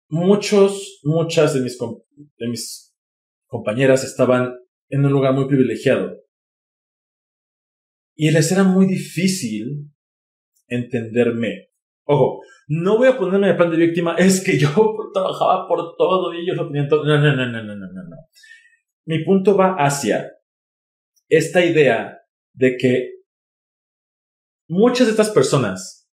muchos, 0.08 1.00
muchas 1.04 1.54
de 1.54 1.60
mis, 1.60 1.78
de 2.38 2.48
mis 2.48 2.96
compañeras 3.46 4.04
estaban 4.04 4.56
en 4.88 5.04
un 5.04 5.12
lugar 5.12 5.34
muy 5.34 5.46
privilegiado. 5.46 6.20
Y 8.16 8.30
les 8.32 8.50
era 8.52 8.64
muy 8.64 8.86
difícil 8.86 9.90
entenderme. 10.68 11.69
Ojo, 12.12 12.42
no 12.66 12.98
voy 12.98 13.06
a 13.06 13.16
ponerme 13.16 13.46
de 13.46 13.54
plan 13.54 13.70
de 13.70 13.76
víctima, 13.76 14.16
es 14.18 14.42
que 14.42 14.58
yo 14.58 14.68
trabajaba 15.14 15.68
por 15.68 15.94
todo 15.96 16.34
y 16.34 16.40
ellos 16.40 16.56
lo 16.56 16.66
tenían 16.66 16.88
todo. 16.88 17.04
No, 17.04 17.16
no, 17.18 17.36
no, 17.36 17.46
no, 17.46 17.62
no, 17.62 17.76
no, 17.76 17.86
no. 17.86 18.16
Mi 19.06 19.24
punto 19.24 19.56
va 19.56 19.76
hacia 19.78 20.32
esta 21.28 21.64
idea 21.64 22.18
de 22.52 22.76
que 22.76 23.10
muchas 24.68 25.06
de 25.06 25.12
estas 25.12 25.30
personas, 25.30 26.10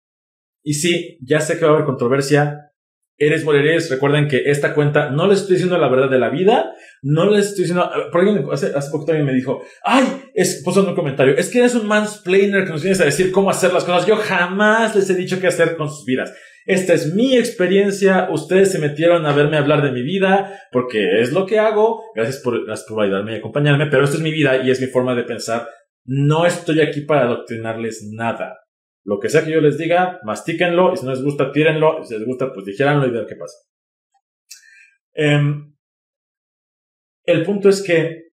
y 0.65 0.73
sí, 0.73 1.19
ya 1.21 1.41
sé 1.41 1.59
que 1.59 1.67
va 1.67 1.73
a 1.73 1.75
haber 1.75 1.85
controversia, 1.85 2.72
eres 3.19 3.45
moreres, 3.45 3.91
recuerden 3.91 4.29
que 4.29 4.43
esta 4.47 4.75
cuenta 4.75 5.11
no 5.11 5.27
les 5.27 5.41
estoy 5.41 5.55
diciendo 5.55 5.79
la 5.79 5.89
verdad 5.89 6.11
de 6.11 6.19
la 6.19 6.31
vida, 6.31 6.73
no 7.03 7.31
les 7.31 7.49
estoy 7.49 7.65
diciendo, 7.65 7.91
por 8.11 8.21
alguien 8.21 8.47
hace, 8.51 8.73
hace 8.75 8.91
poco 8.91 9.07
también 9.07 9.27
me 9.27 9.35
dijo, 9.35 9.63
ay, 9.85 10.05
es, 10.35 10.63
puso 10.65 10.87
un 10.87 10.95
comentario, 10.95 11.37
es 11.37 11.49
que 11.49 11.59
eres 11.61 11.75
un 11.75 11.87
mansplainer 11.87 12.65
que 12.65 12.71
nos 12.71 12.83
vienes 12.83 13.01
a 13.01 13.05
decir 13.05 13.31
cómo 13.33 13.51
hacer 13.51 13.73
las 13.73 13.85
cosas, 13.85 14.07
yo 14.07 14.17
jamás 14.17 14.97
les 14.97 15.09
he 15.11 15.15
dicho 15.15 15.41
qué 15.41 15.47
hacer 15.47 15.77
con 15.77 15.89
sus 15.89 16.05
vidas. 16.05 16.33
Esta 16.65 16.95
es 16.95 17.13
mi 17.13 17.37
experiencia, 17.37 18.29
ustedes 18.31 18.71
se 18.71 18.79
metieron 18.79 19.27
a 19.27 19.33
verme 19.33 19.57
hablar 19.57 19.83
de 19.83 19.91
mi 19.91 20.03
vida, 20.03 20.61
porque 20.71 21.21
es 21.21 21.33
lo 21.33 21.45
que 21.45 21.59
hago, 21.59 22.05
gracias 22.15 22.39
por, 22.39 22.65
gracias 22.65 22.89
por 22.89 23.03
ayudarme 23.03 23.33
y 23.33 23.39
acompañarme, 23.39 23.87
pero 23.87 24.05
esta 24.05 24.17
es 24.17 24.23
mi 24.23 24.31
vida 24.31 24.63
y 24.63 24.71
es 24.71 24.81
mi 24.81 24.87
forma 24.87 25.15
de 25.15 25.25
pensar. 25.25 25.69
No 26.05 26.47
estoy 26.47 26.81
aquí 26.81 27.01
para 27.01 27.23
adoctrinarles 27.23 28.09
nada. 28.13 28.62
Lo 29.05 29.19
que 29.19 29.29
sea 29.29 29.45
que 29.45 29.51
yo 29.51 29.61
les 29.61 29.79
diga, 29.79 30.21
mastíquenlo 30.25 30.93
y 30.93 30.97
si 30.97 31.05
no 31.05 31.11
les 31.11 31.23
gusta, 31.23 31.51
tírenlo. 31.51 32.01
Y 32.01 32.07
si 32.07 32.15
les 32.15 32.25
gusta, 32.25 32.53
pues 32.53 32.67
dijéranlo 32.67 33.07
y 33.07 33.11
vean 33.11 33.27
qué 33.27 33.37
pasa. 33.37 33.57
Em, 35.15 35.77
el 37.25 37.45
punto 37.45 37.69
es 37.69 37.83
que 37.83 38.33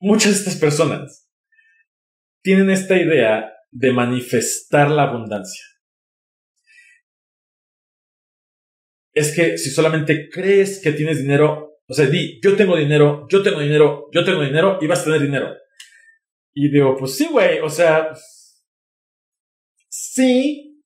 muchas 0.00 0.32
de 0.32 0.38
estas 0.38 0.56
personas 0.56 1.30
tienen 2.42 2.70
esta 2.70 2.96
idea 2.96 3.52
de 3.70 3.92
manifestar 3.92 4.90
la 4.90 5.04
abundancia. 5.04 5.64
Es 9.12 9.34
que 9.34 9.58
si 9.58 9.70
solamente 9.70 10.28
crees 10.30 10.80
que 10.80 10.92
tienes 10.92 11.18
dinero, 11.18 11.80
o 11.86 11.92
sea, 11.94 12.06
di, 12.06 12.40
yo 12.42 12.56
tengo 12.56 12.76
dinero, 12.76 13.26
yo 13.28 13.42
tengo 13.42 13.60
dinero, 13.60 14.08
yo 14.12 14.24
tengo 14.24 14.42
dinero 14.42 14.78
y 14.80 14.86
vas 14.86 15.00
a 15.00 15.04
tener 15.04 15.22
dinero. 15.22 15.56
Y 16.54 16.70
digo, 16.70 16.96
pues 16.96 17.16
sí, 17.16 17.26
güey, 17.30 17.58
o 17.60 17.68
sea, 17.68 18.12
sí, 19.88 20.82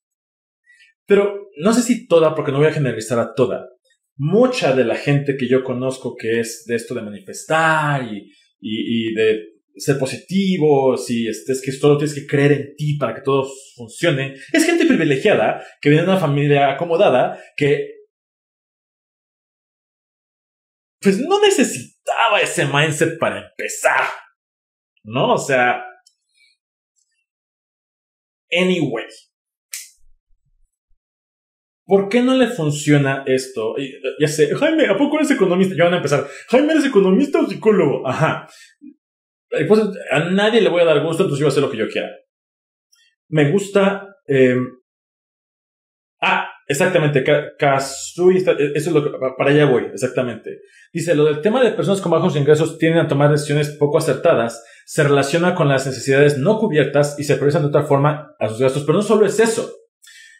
pero 1.06 1.48
no 1.58 1.72
sé 1.72 1.82
si 1.82 2.06
toda, 2.06 2.34
porque 2.34 2.52
no 2.52 2.58
voy 2.58 2.68
a 2.68 2.72
generalizar 2.72 3.18
a 3.18 3.34
toda. 3.34 3.68
Mucha 4.16 4.74
de 4.74 4.84
la 4.84 4.96
gente 4.96 5.36
que 5.36 5.48
yo 5.48 5.64
conozco 5.64 6.16
que 6.16 6.40
es 6.40 6.64
de 6.66 6.76
esto 6.76 6.94
de 6.94 7.02
manifestar 7.02 8.04
y, 8.04 8.32
y, 8.60 9.14
de 9.14 9.40
ser 9.76 9.98
positivo, 9.98 10.96
si 10.96 11.26
este, 11.26 11.52
es 11.52 11.62
que 11.62 11.72
solo 11.72 11.96
tienes 11.96 12.14
que 12.14 12.26
creer 12.26 12.52
en 12.52 12.76
ti 12.76 12.96
para 12.98 13.14
que 13.14 13.22
todo 13.22 13.48
funcione, 13.74 14.34
es 14.52 14.66
gente 14.66 14.84
privilegiada 14.84 15.64
que 15.80 15.88
viene 15.88 16.04
de 16.04 16.10
una 16.10 16.20
familia 16.20 16.70
acomodada 16.70 17.42
que 17.56 17.88
pues 21.00 21.18
no 21.18 21.40
necesitaba 21.40 22.40
ese 22.40 22.66
mindset 22.66 23.18
para 23.18 23.48
empezar. 23.48 24.04
¿no? 25.04 25.34
O 25.34 25.38
sea, 25.38 25.84
anyway. 28.52 29.06
¿Por 31.84 32.08
qué 32.08 32.22
no 32.22 32.34
le 32.34 32.46
funciona 32.46 33.24
esto? 33.26 33.74
Ya 34.18 34.28
sé, 34.28 34.54
Jaime, 34.54 34.86
¿a 34.86 34.96
poco 34.96 35.16
eres 35.16 35.30
economista? 35.30 35.74
Ya 35.76 35.84
van 35.84 35.94
a 35.94 35.96
empezar. 35.96 36.26
Jaime, 36.48 36.72
¿eres 36.72 36.86
economista 36.86 37.40
o 37.40 37.46
psicólogo? 37.46 38.06
Ajá. 38.06 38.48
Pues 39.68 39.80
a 40.10 40.30
nadie 40.30 40.60
le 40.60 40.70
voy 40.70 40.80
a 40.80 40.86
dar 40.86 41.02
gusto, 41.04 41.24
entonces 41.24 41.40
yo 41.40 41.46
voy 41.46 41.50
a 41.50 41.52
hacer 41.52 41.62
lo 41.62 41.70
que 41.70 41.76
yo 41.76 41.88
quiera. 41.88 42.08
Me 43.28 43.50
gusta. 43.50 44.16
Eh... 44.26 44.56
Ah, 46.20 46.51
Exactamente, 46.66 47.24
Kasui, 47.58 48.36
eso 48.36 48.46
es 48.74 48.86
lo 48.86 49.02
que, 49.02 49.10
para 49.36 49.50
allá 49.50 49.66
voy, 49.66 49.84
exactamente. 49.92 50.60
Dice, 50.92 51.14
lo 51.14 51.24
del 51.24 51.40
tema 51.40 51.62
de 51.62 51.72
personas 51.72 52.00
con 52.00 52.12
bajos 52.12 52.36
ingresos 52.36 52.78
tienden 52.78 53.04
a 53.04 53.08
tomar 53.08 53.30
decisiones 53.30 53.70
poco 53.70 53.98
acertadas, 53.98 54.64
se 54.86 55.02
relaciona 55.02 55.54
con 55.54 55.68
las 55.68 55.86
necesidades 55.86 56.38
no 56.38 56.58
cubiertas 56.58 57.18
y 57.18 57.24
se 57.24 57.34
priorizan 57.34 57.62
de 57.62 57.68
otra 57.68 57.84
forma 57.84 58.34
a 58.38 58.48
sus 58.48 58.60
gastos, 58.60 58.84
pero 58.84 58.98
no 58.98 59.02
solo 59.02 59.26
es 59.26 59.40
eso. 59.40 59.70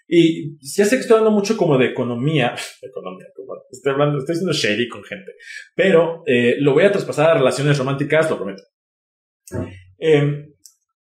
Y 0.07 0.59
ya 0.61 0.85
sé 0.85 0.97
que 0.97 1.01
estoy 1.01 1.17
hablando 1.17 1.37
mucho 1.37 1.57
como 1.57 1.79
de 1.79 1.87
economía, 1.87 2.55
economía, 2.83 3.27
estoy 3.71 3.93
hablando, 3.93 4.19
estoy 4.19 4.37
siendo 4.37 4.53
shady 4.53 4.89
con 4.89 5.03
gente, 5.05 5.33
pero 5.75 6.23
eh, 6.27 6.57
lo 6.59 6.75
voy 6.75 6.85
a 6.85 6.93
traspasar 6.93 7.31
a 7.31 7.35
relaciones 7.35 7.79
románticas, 7.79 8.31
lo 8.31 8.37
prometo. 8.37 8.63
Em, 9.99 10.53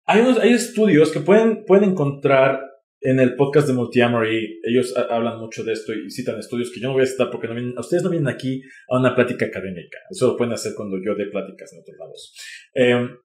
hay, 0.05 0.21
unos, 0.21 0.39
hay 0.39 0.53
estudios 0.53 1.11
que 1.11 1.21
pueden, 1.21 1.65
pueden 1.65 1.91
encontrar 1.91 2.61
en 3.01 3.21
el 3.21 3.37
podcast 3.37 3.69
de 3.69 3.75
Multiamory, 3.75 4.61
ellos 4.65 4.95
hablan 4.97 5.39
mucho 5.39 5.63
de 5.65 5.73
esto 5.73 5.93
y 5.93 6.11
citan 6.11 6.39
estudios 6.39 6.71
que 6.73 6.81
yo 6.81 6.89
no 6.89 6.95
voy 6.95 7.03
a 7.03 7.07
citar 7.07 7.31
porque 7.31 7.47
no 7.49 7.81
ustedes 7.81 8.03
no 8.03 8.11
vienen 8.11 8.29
aquí 8.29 8.63
a 8.89 8.99
una 8.99 9.15
plática 9.15 9.47
académica. 9.47 9.99
Eso 10.11 10.29
lo 10.29 10.37
pueden 10.37 10.55
hacer 10.55 10.73
cuando 10.75 10.97
yo 11.05 11.15
dé 11.15 11.27
pláticas 11.27 11.73
en 11.73 11.81
otros 11.81 11.97
lados. 11.99 12.35
Em, 12.75 13.17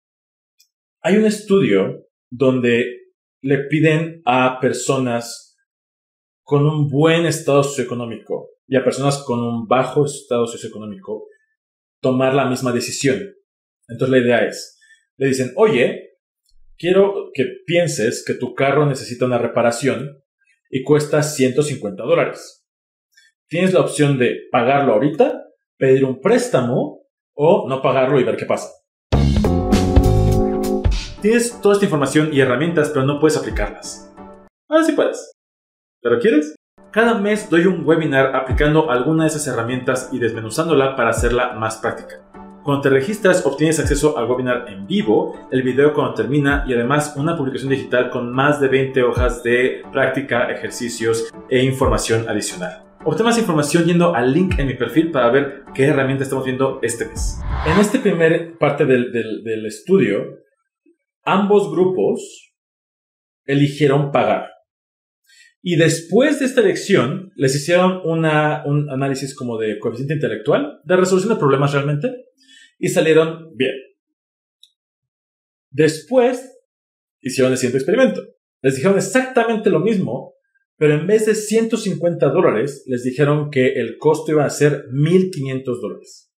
hay 1.01 1.17
un 1.17 1.25
estudio 1.25 2.07
donde 2.29 2.85
le 3.41 3.57
piden 3.65 4.21
a 4.25 4.59
personas 4.59 5.57
con 6.43 6.65
un 6.65 6.89
buen 6.89 7.25
estado 7.25 7.63
socioeconómico 7.63 8.49
y 8.67 8.75
a 8.75 8.83
personas 8.83 9.23
con 9.25 9.39
un 9.39 9.67
bajo 9.67 10.05
estado 10.05 10.45
socioeconómico 10.47 11.27
tomar 12.01 12.33
la 12.33 12.45
misma 12.45 12.71
decisión. 12.71 13.19
Entonces 13.87 14.11
la 14.11 14.23
idea 14.25 14.45
es, 14.45 14.79
le 15.17 15.27
dicen, 15.27 15.51
oye, 15.55 16.10
quiero 16.81 17.29
que 17.31 17.45
pienses 17.67 18.25
que 18.25 18.33
tu 18.33 18.55
carro 18.55 18.87
necesita 18.87 19.25
una 19.25 19.37
reparación 19.37 20.23
y 20.71 20.83
cuesta 20.83 21.21
150 21.21 22.01
dólares. 22.01 22.65
Tienes 23.47 23.71
la 23.73 23.81
opción 23.81 24.17
de 24.17 24.47
pagarlo 24.51 24.93
ahorita, 24.93 25.43
pedir 25.77 26.05
un 26.05 26.19
préstamo 26.19 27.03
o 27.35 27.69
no 27.69 27.83
pagarlo 27.83 28.19
y 28.19 28.23
ver 28.23 28.35
qué 28.35 28.47
pasa. 28.47 28.69
Tienes 31.21 31.61
toda 31.61 31.75
esta 31.75 31.85
información 31.85 32.33
y 32.33 32.39
herramientas, 32.39 32.89
pero 32.89 33.05
no 33.05 33.19
puedes 33.19 33.37
aplicarlas. 33.37 34.11
Ahora 34.67 34.83
sí 34.83 34.93
puedes. 34.93 35.33
¿Pero 36.01 36.19
quieres? 36.19 36.55
Cada 36.91 37.13
mes 37.19 37.47
doy 37.51 37.67
un 37.67 37.85
webinar 37.85 38.35
aplicando 38.35 38.89
alguna 38.89 39.25
de 39.25 39.29
esas 39.29 39.45
herramientas 39.45 40.09
y 40.11 40.17
desmenuzándola 40.17 40.95
para 40.95 41.11
hacerla 41.11 41.53
más 41.53 41.77
práctica. 41.77 42.25
Cuando 42.63 42.83
te 42.83 42.89
registras 42.91 43.43
obtienes 43.43 43.79
acceso 43.79 44.19
al 44.19 44.29
webinar 44.29 44.65
en 44.69 44.85
vivo, 44.85 45.47
el 45.49 45.63
video 45.63 45.95
cuando 45.95 46.13
termina 46.13 46.63
y 46.67 46.73
además 46.73 47.15
una 47.17 47.35
publicación 47.35 47.71
digital 47.71 48.11
con 48.11 48.31
más 48.31 48.61
de 48.61 48.67
20 48.67 49.01
hojas 49.01 49.41
de 49.41 49.81
práctica, 49.91 50.51
ejercicios 50.51 51.31
e 51.49 51.63
información 51.63 52.29
adicional. 52.29 52.83
Obtén 53.03 53.25
más 53.25 53.39
información 53.39 53.85
yendo 53.85 54.13
al 54.13 54.31
link 54.31 54.59
en 54.59 54.67
mi 54.67 54.75
perfil 54.75 55.09
para 55.09 55.31
ver 55.31 55.63
qué 55.73 55.85
herramienta 55.85 56.23
estamos 56.23 56.45
viendo 56.45 56.77
este 56.83 57.05
mes. 57.05 57.39
En 57.65 57.79
esta 57.79 57.99
primera 57.99 58.55
parte 58.59 58.85
del, 58.85 59.11
del 59.11 59.65
estudio, 59.65 60.21
ambos 61.23 61.71
grupos 61.71 62.53
eligieron 63.45 64.11
pagar. 64.11 64.49
Y 65.63 65.77
después 65.77 66.39
de 66.39 66.45
esta 66.45 66.61
elección, 66.61 67.31
les 67.35 67.55
hicieron 67.55 68.01
una, 68.03 68.63
un 68.67 68.87
análisis 68.91 69.35
como 69.35 69.57
de 69.57 69.79
coeficiente 69.79 70.13
intelectual, 70.13 70.79
de 70.83 70.95
resolución 70.95 71.33
de 71.33 71.39
problemas 71.39 71.73
realmente, 71.73 72.25
y 72.81 72.89
salieron 72.89 73.55
bien. 73.55 73.75
Después, 75.69 76.57
hicieron 77.21 77.53
el 77.53 77.57
siguiente 77.57 77.77
experimento. 77.77 78.21
Les 78.61 78.75
dijeron 78.75 78.97
exactamente 78.97 79.69
lo 79.69 79.79
mismo, 79.79 80.33
pero 80.77 80.95
en 80.95 81.07
vez 81.07 81.27
de 81.27 81.35
150 81.35 82.27
dólares, 82.29 82.83
les 82.87 83.03
dijeron 83.03 83.49
que 83.51 83.73
el 83.73 83.97
costo 83.97 84.31
iba 84.31 84.45
a 84.45 84.49
ser 84.49 84.85
1.500 84.91 85.63
dólares. 85.79 86.33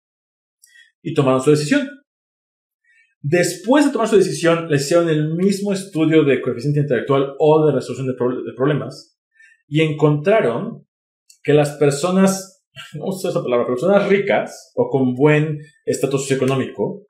Y 1.02 1.14
tomaron 1.14 1.42
su 1.42 1.52
decisión. 1.52 1.90
Después 3.22 3.86
de 3.86 3.92
tomar 3.92 4.10
su 4.10 4.18
decisión, 4.18 4.70
les 4.70 4.82
hicieron 4.82 5.08
el 5.08 5.34
mismo 5.34 5.72
estudio 5.72 6.26
de 6.26 6.42
coeficiente 6.42 6.82
intelectual 6.82 7.36
o 7.40 7.66
de 7.66 7.72
resolución 7.72 8.08
de, 8.08 8.54
problemas 8.54 9.18
y 9.66 9.82
encontraron 9.82 10.86
que 11.42 11.54
las 11.54 11.78
personas, 11.78 12.53
no 12.94 13.12
sé 13.12 13.30
esa 13.30 13.44
palabra, 13.44 13.68
personas 13.68 14.08
ricas 14.08 14.72
o 14.76 14.90
con 14.90 15.14
buen 15.14 15.60
estatus 15.86 16.22
socioeconómico 16.22 17.06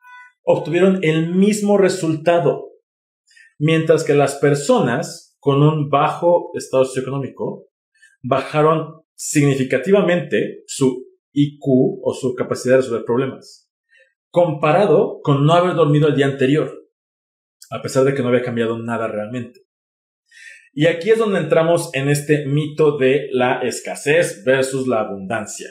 obtuvieron 0.46 1.00
el 1.04 1.34
mismo 1.34 1.78
resultado, 1.78 2.72
mientras 3.60 4.04
que 4.04 4.14
las 4.14 4.36
personas 4.36 5.38
con 5.40 5.64
un 5.64 5.90
bajo 5.90 6.52
estado 6.56 6.84
socioeconómico 6.86 7.68
bajaron 8.22 9.04
significativamente 9.16 10.64
su 10.68 11.06
IQ 11.32 11.62
o 12.04 12.14
su 12.14 12.36
capacidad 12.36 12.76
de 12.76 12.82
resolver 12.82 13.06
problemas 13.06 13.64
comparado 14.34 15.22
con 15.22 15.46
no 15.46 15.54
haber 15.54 15.76
dormido 15.76 16.08
el 16.08 16.16
día 16.16 16.26
anterior, 16.26 16.90
a 17.70 17.84
pesar 17.84 18.04
de 18.04 18.16
que 18.16 18.24
no 18.24 18.30
había 18.30 18.42
cambiado 18.42 18.80
nada 18.80 19.08
realmente. 19.08 19.60
Y 20.74 20.88
aquí 20.88 21.12
es 21.12 21.20
donde 21.20 21.40
entramos 21.40 21.92
en 21.94 22.10
este 22.10 22.48
mito 22.48 22.98
de 22.98 23.30
la 23.32 23.62
escasez 23.62 24.44
versus 24.44 24.88
la 24.88 25.02
abundancia. 25.02 25.70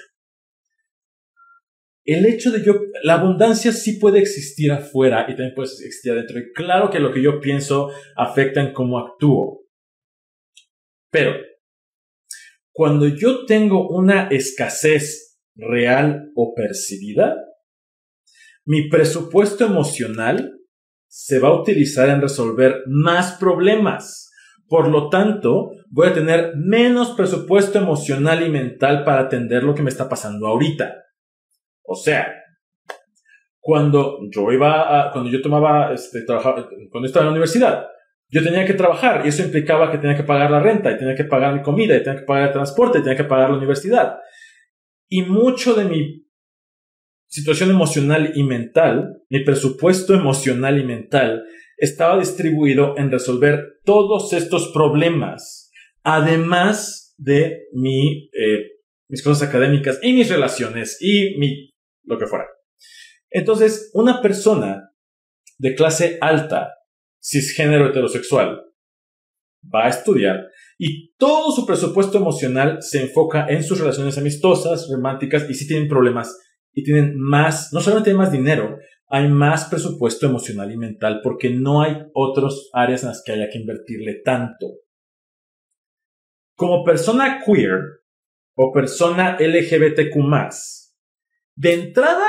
El 2.04 2.26
hecho 2.26 2.52
de 2.52 2.64
yo, 2.64 2.75
la 3.02 3.14
abundancia 3.14 3.73
sí 3.73 3.99
puede 3.99 4.21
existir 4.21 4.71
afuera 4.71 5.25
y 5.28 5.32
también 5.32 5.54
puede 5.54 5.71
existir 5.71 6.12
adentro. 6.12 6.38
Y 6.38 6.52
claro 6.52 6.90
que 6.90 7.00
lo 7.00 7.12
que 7.12 7.23
yo 7.23 7.40
pienso 7.40 7.90
afecta 8.16 8.61
en 8.61 8.73
cómo 8.73 8.99
actúo. 8.99 9.66
Pero, 11.11 11.35
cuando 12.72 13.07
yo 13.09 13.44
tengo 13.44 13.88
una 13.88 14.29
escasez 14.29 15.40
real 15.55 16.31
o 16.35 16.55
percibida, 16.55 17.37
mi 18.64 18.88
presupuesto 18.88 19.66
emocional 19.66 20.61
se 21.09 21.40
va 21.40 21.48
a 21.48 21.61
utilizar 21.61 22.09
en 22.09 22.20
resolver 22.20 22.83
más 22.87 23.37
problemas. 23.38 24.32
Por 24.72 24.88
lo 24.88 25.11
tanto, 25.11 25.72
voy 25.90 26.08
a 26.08 26.14
tener 26.14 26.56
menos 26.56 27.11
presupuesto 27.11 27.78
emocional 27.78 28.42
y 28.42 28.48
mental 28.48 29.04
para 29.04 29.20
atender 29.20 29.62
lo 29.64 29.74
que 29.74 29.82
me 29.82 29.90
está 29.90 30.08
pasando 30.08 30.46
ahorita. 30.46 30.94
O 31.82 31.94
sea, 31.94 32.32
cuando 33.61 34.20
yo 34.30 34.50
iba 34.50 35.11
cuando 35.12 35.28
yo 35.28 35.42
tomaba, 35.42 35.92
este, 35.92 36.22
trabajar, 36.22 36.70
cuando 36.90 37.06
estaba 37.06 37.24
en 37.24 37.26
la 37.26 37.32
universidad, 37.32 37.87
yo 38.30 38.42
tenía 38.42 38.64
que 38.64 38.72
trabajar 38.72 39.26
y 39.26 39.28
eso 39.28 39.42
implicaba 39.42 39.92
que 39.92 39.98
tenía 39.98 40.16
que 40.16 40.22
pagar 40.22 40.50
la 40.50 40.61
renta 40.61 40.90
y 40.90 40.96
tenía 40.96 41.14
que 41.14 41.24
pagar 41.24 41.52
mi 41.52 41.61
comida 41.61 41.94
y 41.94 42.02
tenía 42.02 42.20
que 42.20 42.26
pagar 42.26 42.46
el 42.46 42.52
transporte 42.54 43.00
y 43.00 43.02
tenía 43.02 43.18
que 43.18 43.24
pagar 43.24 43.50
la 43.50 43.58
universidad. 43.58 44.20
Y 45.06 45.20
mucho 45.20 45.74
de 45.74 45.85
mi 45.85 46.26
situación 47.26 47.68
emocional 47.68 48.32
y 48.35 48.42
mental, 48.42 49.20
mi 49.28 49.44
presupuesto 49.44 50.14
emocional 50.14 50.78
y 50.78 50.85
mental 50.85 51.44
estaba 51.83 52.16
distribuido 52.16 52.97
en 52.97 53.11
resolver 53.11 53.81
todos 53.85 54.33
estos 54.33 54.71
problemas, 54.73 55.68
además 56.05 57.12
de 57.18 57.64
mi, 57.73 58.29
eh, 58.29 58.79
mis 59.09 59.21
cosas 59.25 59.49
académicas 59.49 59.99
y 60.01 60.12
mis 60.12 60.31
relaciones 60.31 60.99
y 61.01 61.37
mi, 61.38 61.73
lo 62.05 62.21
que 62.21 62.29
fuera. 62.29 62.47
Entonces, 63.31 63.90
una 63.95 64.23
persona 64.23 64.92
de 65.59 65.75
clase 65.75 66.18
alta, 66.21 66.73
cisgénero 67.21 67.88
heterosexual, 67.88 68.62
va 69.75 69.87
a 69.87 69.88
estudiar 69.88 70.37
y 70.79 71.12
todo 71.16 71.51
su 71.51 71.66
presupuesto 71.66 72.18
emocional 72.18 72.79
se 72.81 73.03
enfoca 73.03 73.47
en 73.49 73.64
sus 73.64 73.81
relaciones 73.81 74.18
amistosas, 74.18 74.88
románticas 74.88 75.51
y 75.51 75.55
si 75.55 75.66
tienen 75.66 75.88
problemas 75.88 76.38
y 76.73 76.85
tienen 76.85 77.18
más, 77.18 77.73
no 77.73 77.81
solamente 77.81 78.11
hay 78.11 78.16
más 78.16 78.31
dinero, 78.31 78.79
hay 79.12 79.29
más 79.29 79.66
presupuesto 79.66 80.25
emocional 80.25 80.72
y 80.72 80.79
mental 80.79 81.20
porque 81.22 81.51
no 81.51 81.83
hay 81.83 81.98
otras 82.14 82.70
áreas 82.72 83.03
en 83.03 83.11
las 83.11 83.22
que 83.22 83.33
haya 83.33 83.51
que 83.53 83.59
invertirle 83.59 84.22
tanto. 84.25 84.68
Como 86.57 86.83
persona 86.83 87.42
queer 87.44 87.79
o 88.57 88.72
persona 88.72 89.37
LGBTQ, 89.38 90.16
de 91.57 91.75
entrada, 91.75 92.27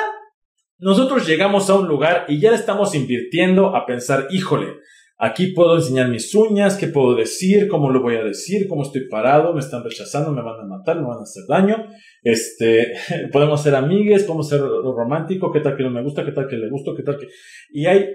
nosotros 0.77 1.25
llegamos 1.25 1.69
a 1.69 1.75
un 1.75 1.87
lugar 1.87 2.25
y 2.27 2.41
ya 2.41 2.51
le 2.51 2.57
estamos 2.57 2.93
invirtiendo 2.95 3.77
a 3.77 3.85
pensar, 3.85 4.27
híjole, 4.29 4.75
Aquí 5.17 5.53
puedo 5.53 5.75
enseñar 5.75 6.09
mis 6.09 6.33
uñas, 6.33 6.75
qué 6.75 6.87
puedo 6.87 7.15
decir, 7.15 7.67
cómo 7.67 7.91
lo 7.91 8.01
voy 8.01 8.15
a 8.15 8.23
decir, 8.23 8.67
cómo 8.67 8.81
estoy 8.81 9.07
parado, 9.07 9.53
me 9.53 9.59
están 9.59 9.83
rechazando, 9.83 10.31
me 10.31 10.41
van 10.41 10.59
a 10.59 10.65
matar, 10.65 10.97
me 10.97 11.07
van 11.07 11.19
a 11.19 11.21
hacer 11.21 11.43
daño. 11.47 11.87
Este, 12.23 12.93
podemos 13.31 13.61
ser 13.61 13.75
amigues, 13.75 14.23
podemos 14.23 14.49
ser 14.49 14.59
romántico, 14.59 15.51
qué 15.51 15.59
tal 15.59 15.77
que 15.77 15.83
no 15.83 15.91
me 15.91 16.03
gusta, 16.03 16.25
qué 16.25 16.31
tal 16.31 16.47
que 16.47 16.57
le 16.57 16.69
gusto, 16.69 16.95
qué 16.95 17.03
tal 17.03 17.17
que... 17.17 17.27
Y 17.71 17.85
hay 17.85 18.07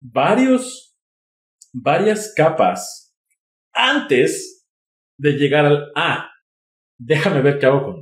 varios, 0.00 0.96
varias 1.72 2.32
capas 2.36 3.14
antes 3.72 4.66
de 5.18 5.32
llegar 5.32 5.66
al, 5.66 5.92
ah, 5.94 6.30
déjame 6.98 7.42
ver 7.42 7.58
qué 7.58 7.66
hago 7.66 7.84
contigo. 7.84 7.93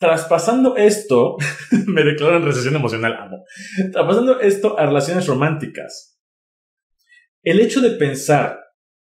Traspasando 0.00 0.78
esto, 0.78 1.36
me 1.86 2.02
declaro 2.02 2.38
en 2.38 2.44
recesión 2.46 2.74
emocional, 2.74 3.18
amo. 3.20 3.44
Traspasando 3.92 4.40
esto 4.40 4.78
a 4.78 4.86
relaciones 4.86 5.26
románticas. 5.26 6.18
El 7.42 7.60
hecho 7.60 7.82
de 7.82 7.90
pensar 7.90 8.60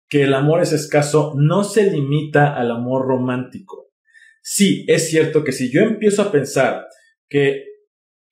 que 0.09 0.23
el 0.23 0.33
amor 0.33 0.63
es 0.63 0.73
escaso 0.73 1.35
no 1.37 1.65
se 1.65 1.91
limita 1.91 2.55
al 2.57 2.71
amor 2.71 3.07
romántico. 3.07 3.93
Sí, 4.43 4.87
es 4.89 5.11
cierto 5.11 5.45
que 5.45 5.53
si 5.53 5.71
yo 5.71 5.83
empiezo 5.83 6.23
a 6.23 6.33
pensar 6.33 6.87
que, 7.29 7.65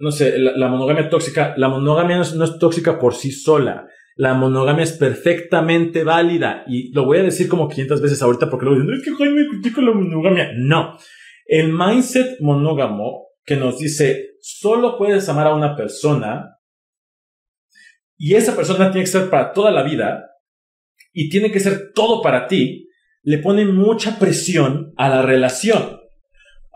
no 0.00 0.10
sé, 0.10 0.38
la, 0.38 0.68
monogamia 0.68 1.10
tóxica, 1.10 1.54
la 1.58 1.68
monogamia 1.68 2.16
no 2.16 2.44
es, 2.44 2.58
tóxica 2.58 2.98
por 2.98 3.14
sí 3.14 3.30
sola. 3.30 3.86
La 4.16 4.32
monogamia 4.32 4.84
es 4.84 4.92
perfectamente 4.92 6.02
válida. 6.02 6.64
Y 6.66 6.92
lo 6.92 7.04
voy 7.04 7.18
a 7.18 7.22
decir 7.22 7.46
como 7.46 7.68
500 7.68 8.00
veces 8.00 8.22
ahorita 8.22 8.48
porque 8.48 8.64
luego 8.64 8.80
dicen, 8.80 8.94
es 8.94 9.04
que 9.04 9.14
Jaime 9.14 9.46
critica 9.48 9.82
la 9.82 9.92
monogamia. 9.92 10.50
No. 10.56 10.98
El 11.48 11.72
mindset 11.72 12.40
monógamo 12.40 13.28
que 13.44 13.56
nos 13.56 13.78
dice, 13.78 14.32
solo 14.42 14.98
puedes 14.98 15.26
amar 15.30 15.46
a 15.46 15.54
una 15.54 15.74
persona 15.74 16.58
y 18.18 18.34
esa 18.34 18.54
persona 18.54 18.90
tiene 18.90 19.06
que 19.06 19.10
ser 19.10 19.30
para 19.30 19.54
toda 19.54 19.70
la 19.70 19.82
vida 19.82 20.26
y 21.10 21.30
tiene 21.30 21.50
que 21.50 21.58
ser 21.58 21.92
todo 21.94 22.20
para 22.20 22.48
ti, 22.48 22.90
le 23.22 23.38
pone 23.38 23.64
mucha 23.64 24.18
presión 24.18 24.92
a 24.98 25.08
la 25.08 25.22
relación. 25.22 25.98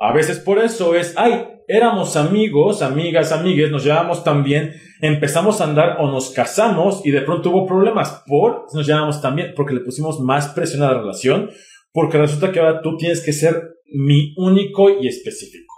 A 0.01 0.15
veces 0.15 0.39
por 0.39 0.59
eso 0.59 0.95
es, 0.95 1.13
ay, 1.19 1.49
éramos 1.69 2.17
amigos, 2.17 2.81
amigas, 2.81 3.31
amigues, 3.31 3.71
nos 3.71 3.85
llevamos 3.85 4.25
tan 4.25 4.43
bien, 4.43 4.73
empezamos 5.03 5.61
a 5.61 5.65
andar 5.65 5.99
o 6.01 6.11
nos 6.11 6.31
casamos 6.31 7.05
y 7.05 7.11
de 7.11 7.21
pronto 7.21 7.51
hubo 7.51 7.67
problemas 7.67 8.25
por 8.27 8.67
nos 8.73 8.87
llevamos 8.87 9.21
tan 9.21 9.37
bien 9.37 9.53
porque 9.55 9.75
le 9.75 9.81
pusimos 9.81 10.19
más 10.21 10.49
presión 10.49 10.83
a 10.83 10.93
la 10.93 10.99
relación 10.99 11.51
porque 11.93 12.17
resulta 12.17 12.53
que 12.53 12.61
ahora 12.61 12.81
tú 12.81 12.97
tienes 12.97 13.23
que 13.23 13.35
ser 13.35 13.75
mi 13.93 14.35
único 14.37 15.01
y 15.01 15.09
específico. 15.09 15.75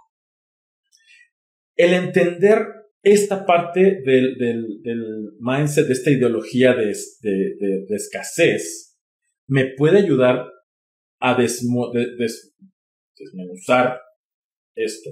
El 1.76 1.92
entender 1.94 2.66
esta 3.02 3.44
parte 3.44 4.00
del, 4.04 5.36
mindset, 5.38 5.86
de 5.86 5.92
esta 5.92 6.10
ideología 6.10 6.74
de, 6.74 6.90
escasez, 7.90 8.98
me 9.46 9.74
puede 9.76 9.98
ayudar 9.98 10.46
a 11.20 11.36
desmenuzar 13.16 14.00
esto. 14.74 15.10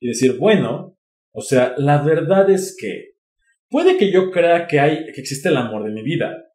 Y 0.00 0.08
decir, 0.08 0.36
bueno, 0.38 0.98
o 1.32 1.42
sea, 1.42 1.74
la 1.76 2.02
verdad 2.02 2.48
es 2.50 2.76
que 2.78 3.16
puede 3.68 3.96
que 3.98 4.10
yo 4.10 4.30
crea 4.30 4.66
que 4.66 4.80
hay, 4.80 5.04
que 5.12 5.20
existe 5.20 5.48
el 5.48 5.56
amor 5.56 5.84
de 5.84 5.92
mi 5.92 6.02
vida. 6.02 6.49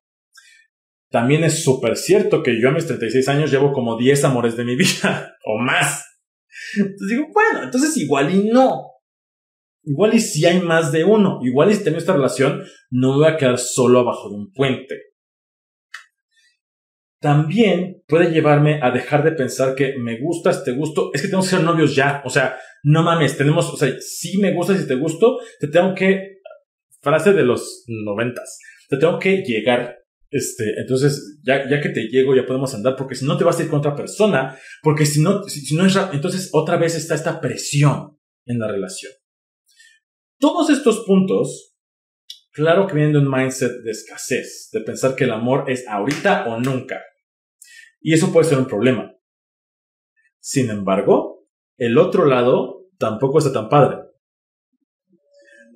También 1.10 1.44
es 1.44 1.64
súper 1.64 1.96
cierto 1.96 2.44
que 2.44 2.60
yo 2.60 2.70
a 2.70 2.74
mis 2.74 2.88
36 2.88 3.28
años 3.30 3.52
llevo 3.52 3.72
como 3.72 3.98
10 3.98 4.24
amores 4.26 4.58
de 4.58 4.66
mi 4.66 4.76
vida 4.76 5.36
o 5.46 5.58
más. 5.58 6.06
Entonces 6.76 7.08
digo, 7.10 7.28
bueno, 7.34 7.64
entonces 7.64 7.96
igual 7.98 8.34
y 8.34 8.50
no. 8.50 8.92
Igual 9.84 10.16
y 10.16 10.20
si 10.20 10.46
hay 10.46 10.62
más 10.62 10.92
de 10.92 11.04
uno. 11.04 11.40
Igual 11.44 11.72
y 11.72 11.76
si 11.76 11.84
tengo 11.84 11.98
esta 11.98 12.14
relación, 12.14 12.64
no 12.90 13.12
me 13.12 13.18
voy 13.18 13.28
a 13.28 13.38
quedar 13.38 13.60
solo 13.60 14.00
abajo 14.00 14.30
de 14.30 14.36
un 14.36 14.52
puente. 14.52 14.96
También 17.22 18.04
puede 18.08 18.32
llevarme 18.32 18.80
a 18.84 18.92
dejar 18.92 19.24
de 19.24 19.32
pensar 19.32 19.74
que 19.74 19.96
me 19.98 20.20
gustas, 20.20 20.64
te 20.64 20.74
gusto, 20.74 21.12
es 21.14 21.22
que 21.22 21.28
tenemos 21.28 21.50
que 21.50 21.56
ser 21.56 21.66
novios 21.66 21.96
ya. 21.96 22.22
O 22.26 22.30
sea, 22.30 22.58
no 22.84 23.04
mames, 23.04 23.38
tenemos, 23.38 23.72
o 23.74 23.78
sea, 23.78 23.96
si 24.00 24.38
me 24.38 24.54
gustas 24.54 24.82
y 24.82 24.88
te 24.88 24.96
gusto, 24.96 25.40
te 25.60 25.68
tengo 25.68 25.96
que, 25.96 26.40
frase 27.02 27.34
de 27.34 27.44
los 27.44 27.84
noventas, 27.88 28.60
te 28.90 28.98
tengo 28.98 29.18
que 29.18 29.38
llegar. 29.38 30.05
Este, 30.36 30.82
entonces, 30.82 31.40
ya, 31.44 31.70
ya 31.70 31.80
que 31.80 31.88
te 31.88 32.10
llego, 32.10 32.36
ya 32.36 32.46
podemos 32.46 32.74
andar, 32.76 32.98
porque 32.98 33.16
si 33.16 33.26
no 33.26 33.38
te 33.38 33.46
vas 33.46 33.58
a 33.58 33.64
ir 33.64 33.70
con 33.70 33.80
otra 33.80 33.96
persona, 33.96 34.60
porque 34.84 35.06
si 35.06 35.22
no, 35.22 35.44
si 35.44 35.74
no 35.78 35.86
es, 35.86 35.96
entonces 36.12 36.50
otra 36.52 36.76
vez 36.76 36.94
está 36.94 37.16
esta 37.16 37.40
presión 37.40 38.20
en 38.46 38.60
la 38.60 38.68
relación. 38.68 39.14
Todos 40.38 40.70
estos 40.70 41.06
puntos, 41.06 41.78
claro 42.52 42.86
que 42.86 42.96
vienen 42.96 43.14
de 43.14 43.20
un 43.20 43.32
mindset 43.32 43.82
de 43.82 43.92
escasez, 43.92 44.68
de 44.74 44.82
pensar 44.82 45.16
que 45.16 45.24
el 45.24 45.32
amor 45.32 45.72
es 45.72 45.88
ahorita 45.88 46.48
o 46.50 46.60
nunca. 46.60 47.02
Y 48.02 48.14
eso 48.14 48.34
puede 48.34 48.50
ser 48.50 48.58
un 48.58 48.68
problema. 48.68 49.16
Sin 50.42 50.70
embargo, 50.70 51.48
el 51.78 51.98
otro 51.98 52.26
lado 52.26 52.90
tampoco 53.00 53.38
está 53.38 53.54
tan 53.54 53.70
padre. 53.70 54.05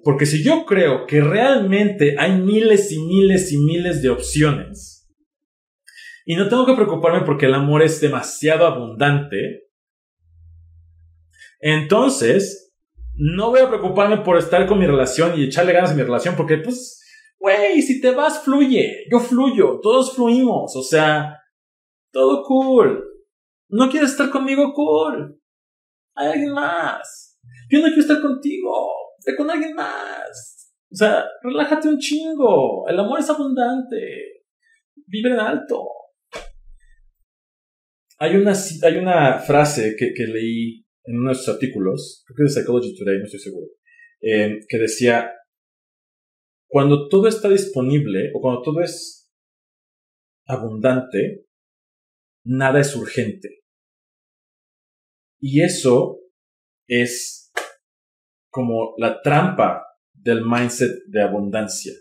Porque 0.04 0.26
si 0.26 0.44
yo 0.44 0.66
creo 0.66 1.06
que 1.06 1.22
realmente 1.22 2.16
hay 2.18 2.40
miles 2.40 2.92
y 2.92 3.00
miles 3.00 3.52
y 3.52 3.58
miles 3.58 4.02
de 4.02 4.10
opciones, 4.10 5.00
y 6.26 6.36
no 6.36 6.48
tengo 6.48 6.66
que 6.66 6.76
preocuparme 6.76 7.26
porque 7.26 7.48
el 7.48 7.54
amor 7.54 7.82
es 7.82 8.00
demasiado 8.00 8.66
abundante, 8.66 9.70
entonces 11.60 12.74
no 13.16 13.50
voy 13.50 13.60
a 13.60 13.68
preocuparme 13.68 14.18
por 14.18 14.38
estar 14.38 14.66
con 14.66 14.80
mi 14.80 14.86
relación 14.86 15.38
y 15.38 15.44
echarle 15.44 15.74
ganas 15.74 15.92
a 15.92 15.96
mi 15.96 16.04
relación 16.04 16.36
porque, 16.38 16.58
pues, 16.58 17.04
güey, 17.38 17.82
si 17.82 18.00
te 18.00 18.12
vas, 18.12 18.44
fluye. 18.44 19.06
Yo 19.12 19.20
fluyo, 19.20 19.80
todos 19.82 20.16
fluimos, 20.16 20.76
o 20.76 20.84
sea, 20.84 21.36
todo 22.12 22.44
cool. 22.44 23.04
No 23.68 23.90
quieres 23.90 24.12
estar 24.12 24.30
conmigo, 24.30 24.74
cool. 24.74 25.38
Hay 26.16 26.28
alguien 26.30 26.54
más. 26.54 27.38
Yo 27.70 27.80
no 27.80 27.88
quiero 27.88 28.02
estar 28.02 28.22
contigo, 28.22 28.88
ve 29.26 29.36
con 29.36 29.50
alguien 29.50 29.74
más. 29.74 30.74
O 30.92 30.96
sea, 30.96 31.26
relájate 31.44 31.88
un 31.88 32.00
chingo. 32.00 32.88
El 32.88 33.00
amor 33.00 33.20
es 33.20 33.30
abundante. 33.30 34.44
Vive 35.06 35.30
en 35.32 35.40
alto. 35.40 35.88
Hay 38.18 38.36
una, 38.36 38.54
hay 38.84 38.98
una 38.98 39.40
frase 39.40 39.96
que, 39.98 40.14
que 40.14 40.26
leí 40.26 40.86
en 41.10 41.18
uno 41.18 41.30
de 41.30 41.36
sus 41.36 41.50
artículos, 41.50 42.24
creo 42.26 42.36
que 42.36 42.44
de 42.44 42.50
Psychology 42.50 42.96
Today, 42.96 43.18
no 43.18 43.26
estoy 43.26 43.40
seguro, 43.40 43.68
eh, 44.22 44.60
que 44.68 44.78
decía, 44.78 45.34
cuando 46.68 47.08
todo 47.08 47.28
está 47.28 47.50
disponible 47.50 48.32
o 48.36 48.42
cuando 48.42 48.62
todo 48.62 48.82
es 48.82 49.32
abundante, 50.46 51.48
nada 52.46 52.80
es 52.80 52.96
urgente. 52.96 53.64
Y 55.42 55.64
eso 55.64 56.20
es 56.88 57.49
como 58.50 58.94
la 58.98 59.22
trampa 59.22 59.84
del 60.14 60.46
mindset 60.46 60.92
de 61.08 61.22
abundancia. 61.22 61.94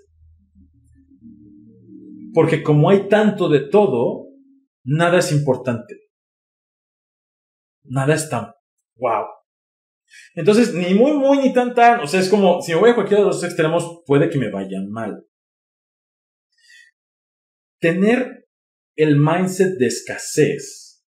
Porque 2.34 2.62
como 2.62 2.90
hay 2.90 3.08
tanto 3.08 3.48
de 3.48 3.60
todo, 3.60 4.28
nada 4.84 5.18
es 5.18 5.32
importante. 5.32 5.96
Nada 7.84 8.14
es 8.14 8.28
tan 8.28 8.52
wow. 8.96 9.26
Entonces, 10.34 10.74
ni 10.74 10.94
muy, 10.94 11.12
muy, 11.12 11.38
ni 11.38 11.52
tan, 11.52 11.74
tan. 11.74 12.00
O 12.00 12.06
sea, 12.06 12.20
es 12.20 12.28
como, 12.28 12.60
si 12.62 12.72
me 12.72 12.80
voy 12.80 12.90
a 12.90 12.94
cualquiera 12.94 13.22
de 13.22 13.28
los 13.28 13.42
extremos, 13.44 14.02
puede 14.06 14.30
que 14.30 14.38
me 14.38 14.50
vayan 14.50 14.90
mal. 14.90 15.24
Tener 17.80 18.48
el 18.96 19.16
mindset 19.18 19.78
de 19.78 19.86
escasez 19.86 21.06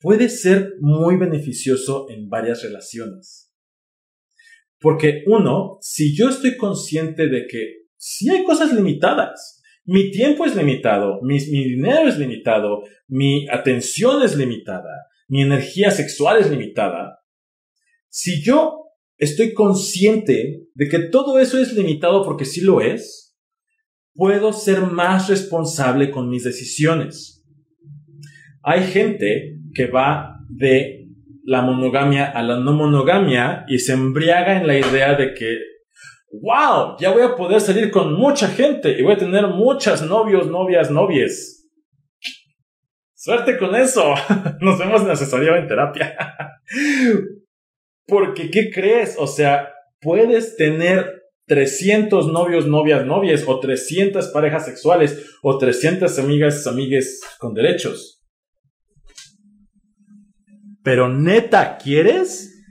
puede 0.00 0.28
ser 0.28 0.74
muy 0.80 1.16
beneficioso 1.16 2.06
en 2.10 2.28
varias 2.28 2.62
relaciones. 2.62 3.45
Porque 4.78 5.22
uno, 5.26 5.78
si 5.80 6.14
yo 6.16 6.28
estoy 6.28 6.56
consciente 6.56 7.28
de 7.28 7.46
que 7.46 7.86
si 7.96 8.28
hay 8.30 8.44
cosas 8.44 8.72
limitadas, 8.72 9.62
mi 9.84 10.10
tiempo 10.10 10.44
es 10.44 10.54
limitado, 10.56 11.20
mi, 11.22 11.36
mi 11.36 11.64
dinero 11.64 12.08
es 12.08 12.18
limitado, 12.18 12.82
mi 13.06 13.48
atención 13.48 14.22
es 14.22 14.36
limitada, 14.36 15.06
mi 15.28 15.42
energía 15.42 15.90
sexual 15.90 16.40
es 16.40 16.50
limitada, 16.50 17.20
si 18.18 18.42
yo 18.42 18.86
estoy 19.18 19.52
consciente 19.52 20.62
de 20.72 20.88
que 20.88 21.00
todo 21.10 21.38
eso 21.38 21.58
es 21.58 21.74
limitado 21.74 22.24
porque 22.24 22.46
sí 22.46 22.62
lo 22.62 22.80
es, 22.80 23.36
puedo 24.14 24.54
ser 24.54 24.80
más 24.80 25.28
responsable 25.28 26.10
con 26.10 26.30
mis 26.30 26.44
decisiones. 26.44 27.44
Hay 28.62 28.84
gente 28.84 29.58
que 29.74 29.86
va 29.86 30.38
de 30.48 30.95
la 31.46 31.62
monogamia 31.62 32.26
a 32.26 32.42
la 32.42 32.58
no 32.58 32.72
monogamia 32.72 33.64
y 33.68 33.78
se 33.78 33.92
embriaga 33.92 34.56
en 34.56 34.66
la 34.66 34.76
idea 34.76 35.14
de 35.14 35.32
que, 35.32 35.58
wow, 36.32 36.96
ya 36.98 37.12
voy 37.12 37.22
a 37.22 37.36
poder 37.36 37.60
salir 37.60 37.92
con 37.92 38.14
mucha 38.14 38.48
gente 38.48 38.98
y 38.98 39.02
voy 39.02 39.14
a 39.14 39.18
tener 39.18 39.46
muchas 39.46 40.02
novios, 40.02 40.48
novias, 40.48 40.90
novies. 40.90 41.68
Suerte 43.14 43.56
con 43.58 43.76
eso. 43.76 44.12
Nos 44.60 44.78
vemos 44.78 45.02
en 45.02 45.10
asesoría 45.10 45.56
en 45.56 45.68
terapia. 45.68 46.16
Porque, 48.06 48.50
¿qué 48.50 48.70
crees? 48.72 49.16
O 49.16 49.28
sea, 49.28 49.72
puedes 50.00 50.56
tener 50.56 51.22
300 51.46 52.26
novios, 52.26 52.66
novias, 52.66 53.06
novias, 53.06 53.44
o 53.46 53.60
300 53.60 54.28
parejas 54.28 54.64
sexuales, 54.64 55.36
o 55.42 55.58
300 55.58 56.18
amigas, 56.18 56.66
amigues 56.66 57.20
con 57.38 57.54
derechos. 57.54 58.15
Pero 60.86 61.08
neta, 61.08 61.78
¿quieres? 61.78 62.62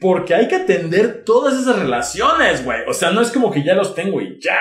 Porque 0.00 0.34
hay 0.34 0.48
que 0.48 0.56
atender 0.56 1.22
todas 1.22 1.62
esas 1.62 1.78
relaciones, 1.78 2.64
güey. 2.64 2.80
O 2.88 2.92
sea, 2.92 3.12
no 3.12 3.20
es 3.20 3.30
como 3.30 3.52
que 3.52 3.62
ya 3.62 3.76
los 3.76 3.94
tengo 3.94 4.20
y 4.20 4.36
ya 4.42 4.58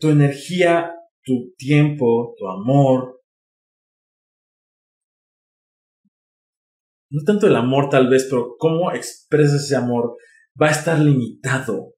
tu 0.00 0.10
energía, 0.10 0.92
tu 1.22 1.54
tiempo, 1.56 2.34
tu 2.36 2.48
amor. 2.48 3.20
No 7.10 7.22
tanto 7.24 7.46
el 7.46 7.54
amor 7.54 7.90
tal 7.90 8.08
vez, 8.08 8.26
pero 8.28 8.56
cómo 8.58 8.90
expresas 8.90 9.66
ese 9.66 9.76
amor 9.76 10.16
va 10.60 10.66
a 10.66 10.72
estar 10.72 10.98
limitado. 10.98 11.94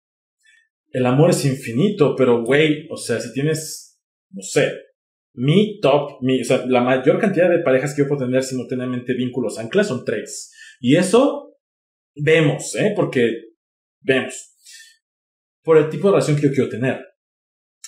El 0.91 1.07
amor 1.07 1.31
es 1.31 1.43
infinito, 1.47 2.15
pero 2.17 2.45
güey, 2.45 2.87
o 2.91 2.99
sea, 2.99 3.19
si 3.19 3.33
tienes, 3.33 3.99
no 4.29 4.43
sé, 4.43 4.90
mi 5.35 5.81
top, 5.81 6.23
mi, 6.23 6.41
o 6.41 6.45
sea, 6.45 6.65
la 6.67 6.83
mayor 6.83 7.19
cantidad 7.19 7.49
de 7.49 7.61
parejas 7.61 7.95
que 7.95 8.03
yo 8.03 8.09
puedo 8.09 8.27
tener 8.27 8.43
simultáneamente 8.43 9.15
vínculos 9.15 9.59
anclas 9.59 9.89
son 9.89 10.05
tres. 10.05 10.53
Y 10.81 10.97
eso 10.97 11.57
vemos, 12.15 12.75
¿eh? 12.77 12.93
Porque 12.95 13.33
vemos. 14.01 14.55
Por 15.63 15.79
el 15.79 15.89
tipo 15.89 16.09
de 16.09 16.13
relación 16.13 16.37
que 16.37 16.49
yo 16.49 16.53
quiero 16.53 16.69
tener 16.69 17.11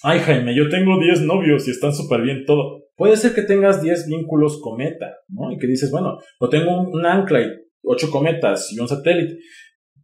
ay 0.03 0.21
Jaime, 0.21 0.55
yo 0.55 0.69
tengo 0.69 0.99
10 1.01 1.23
novios 1.23 1.67
y 1.69 1.71
están 1.71 1.95
súper 1.95 2.23
bien 2.23 2.45
todo. 2.45 2.83
Puede 2.97 3.17
ser 3.17 3.35
que 3.35 3.43
tengas 3.43 3.83
10 3.83 4.07
vínculos 4.09 4.61
cometa, 4.61 5.17
¿no? 5.29 5.51
Y 5.53 5.59
que 5.59 5.67
dices, 5.67 5.91
bueno, 5.91 6.19
o 6.39 6.49
tengo 6.49 6.81
un, 6.81 7.07
ancla 7.07 7.41
y 7.41 7.47
8 7.83 8.11
cometas 8.11 8.73
y 8.73 8.81
un 8.81 8.89
satélite. 8.89 9.39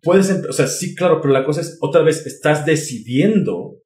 Puedes, 0.02 0.30
o 0.48 0.52
sea, 0.52 0.66
sí, 0.66 0.94
claro, 0.94 1.20
pero 1.20 1.34
la 1.34 1.44
cosa 1.44 1.60
es, 1.60 1.78
otra 1.80 2.02
vez, 2.02 2.24
estás 2.26 2.64
decidiendo 2.64 3.82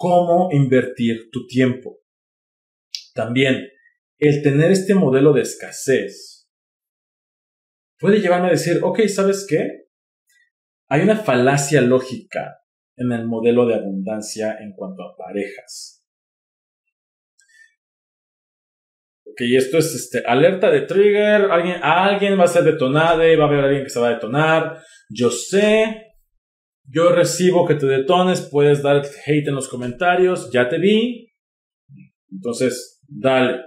cómo 0.00 0.48
invertir 0.50 1.28
tu 1.30 1.46
tiempo. 1.46 1.98
También, 3.14 3.68
el 4.18 4.42
tener 4.42 4.70
este 4.70 4.94
modelo 4.94 5.34
de 5.34 5.42
escasez 5.42 6.50
puede 7.98 8.20
llevarme 8.20 8.48
a 8.48 8.52
decir, 8.52 8.80
ok, 8.82 9.00
¿sabes 9.08 9.46
qué? 9.46 9.88
Hay 10.88 11.02
una 11.02 11.16
falacia 11.16 11.82
lógica 11.82 12.62
en 12.96 13.12
el 13.12 13.26
modelo 13.26 13.66
de 13.66 13.74
abundancia 13.74 14.56
en 14.58 14.72
cuanto 14.72 15.02
a 15.02 15.14
parejas. 15.18 16.02
Ok, 19.26 19.42
esto 19.54 19.76
es 19.76 19.94
este, 19.94 20.22
alerta 20.26 20.70
de 20.70 20.80
trigger, 20.80 21.50
alguien, 21.50 21.76
alguien 21.82 22.40
va 22.40 22.44
a 22.44 22.48
ser 22.48 22.64
detonado, 22.64 23.18
va 23.18 23.44
a 23.44 23.48
haber 23.48 23.64
alguien 23.64 23.84
que 23.84 23.90
se 23.90 24.00
va 24.00 24.08
a 24.08 24.14
detonar. 24.14 24.82
Yo 25.10 25.30
sé 25.30 26.09
yo 26.90 27.10
recibo 27.12 27.66
que 27.66 27.74
te 27.74 27.86
detones, 27.86 28.40
puedes 28.40 28.82
dar 28.82 29.02
hate 29.26 29.48
en 29.48 29.54
los 29.54 29.68
comentarios, 29.68 30.50
ya 30.52 30.68
te 30.68 30.78
vi. 30.78 31.32
Entonces, 32.30 33.00
dale. 33.08 33.62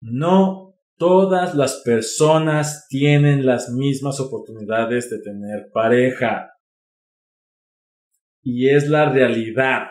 No 0.00 0.66
todas 0.98 1.54
las 1.54 1.82
personas 1.84 2.86
tienen 2.88 3.44
las 3.44 3.70
mismas 3.70 4.20
oportunidades 4.20 5.10
de 5.10 5.20
tener 5.20 5.70
pareja. 5.72 6.52
Y 8.42 8.68
es 8.68 8.88
la 8.88 9.10
realidad. 9.10 9.88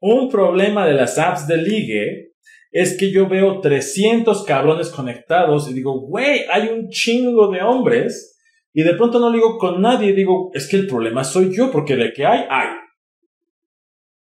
Un 0.00 0.30
problema 0.30 0.86
de 0.86 0.94
las 0.94 1.18
apps 1.18 1.46
de 1.46 1.56
ligue 1.56 2.32
es 2.70 2.96
que 2.96 3.10
yo 3.10 3.28
veo 3.28 3.60
300 3.60 4.44
cabrones 4.44 4.90
conectados 4.90 5.68
y 5.68 5.74
digo, 5.74 6.00
güey, 6.00 6.44
hay 6.50 6.68
un 6.68 6.88
chingo 6.88 7.50
de 7.50 7.60
hombres. 7.62 8.37
Y 8.78 8.84
de 8.84 8.94
pronto 8.94 9.18
no 9.18 9.32
digo 9.32 9.58
con 9.58 9.82
nadie, 9.82 10.12
digo, 10.12 10.52
es 10.54 10.68
que 10.68 10.76
el 10.76 10.86
problema 10.86 11.24
soy 11.24 11.52
yo, 11.52 11.68
porque 11.72 11.96
de 11.96 12.12
que 12.12 12.24
hay, 12.24 12.44
hay. 12.48 12.76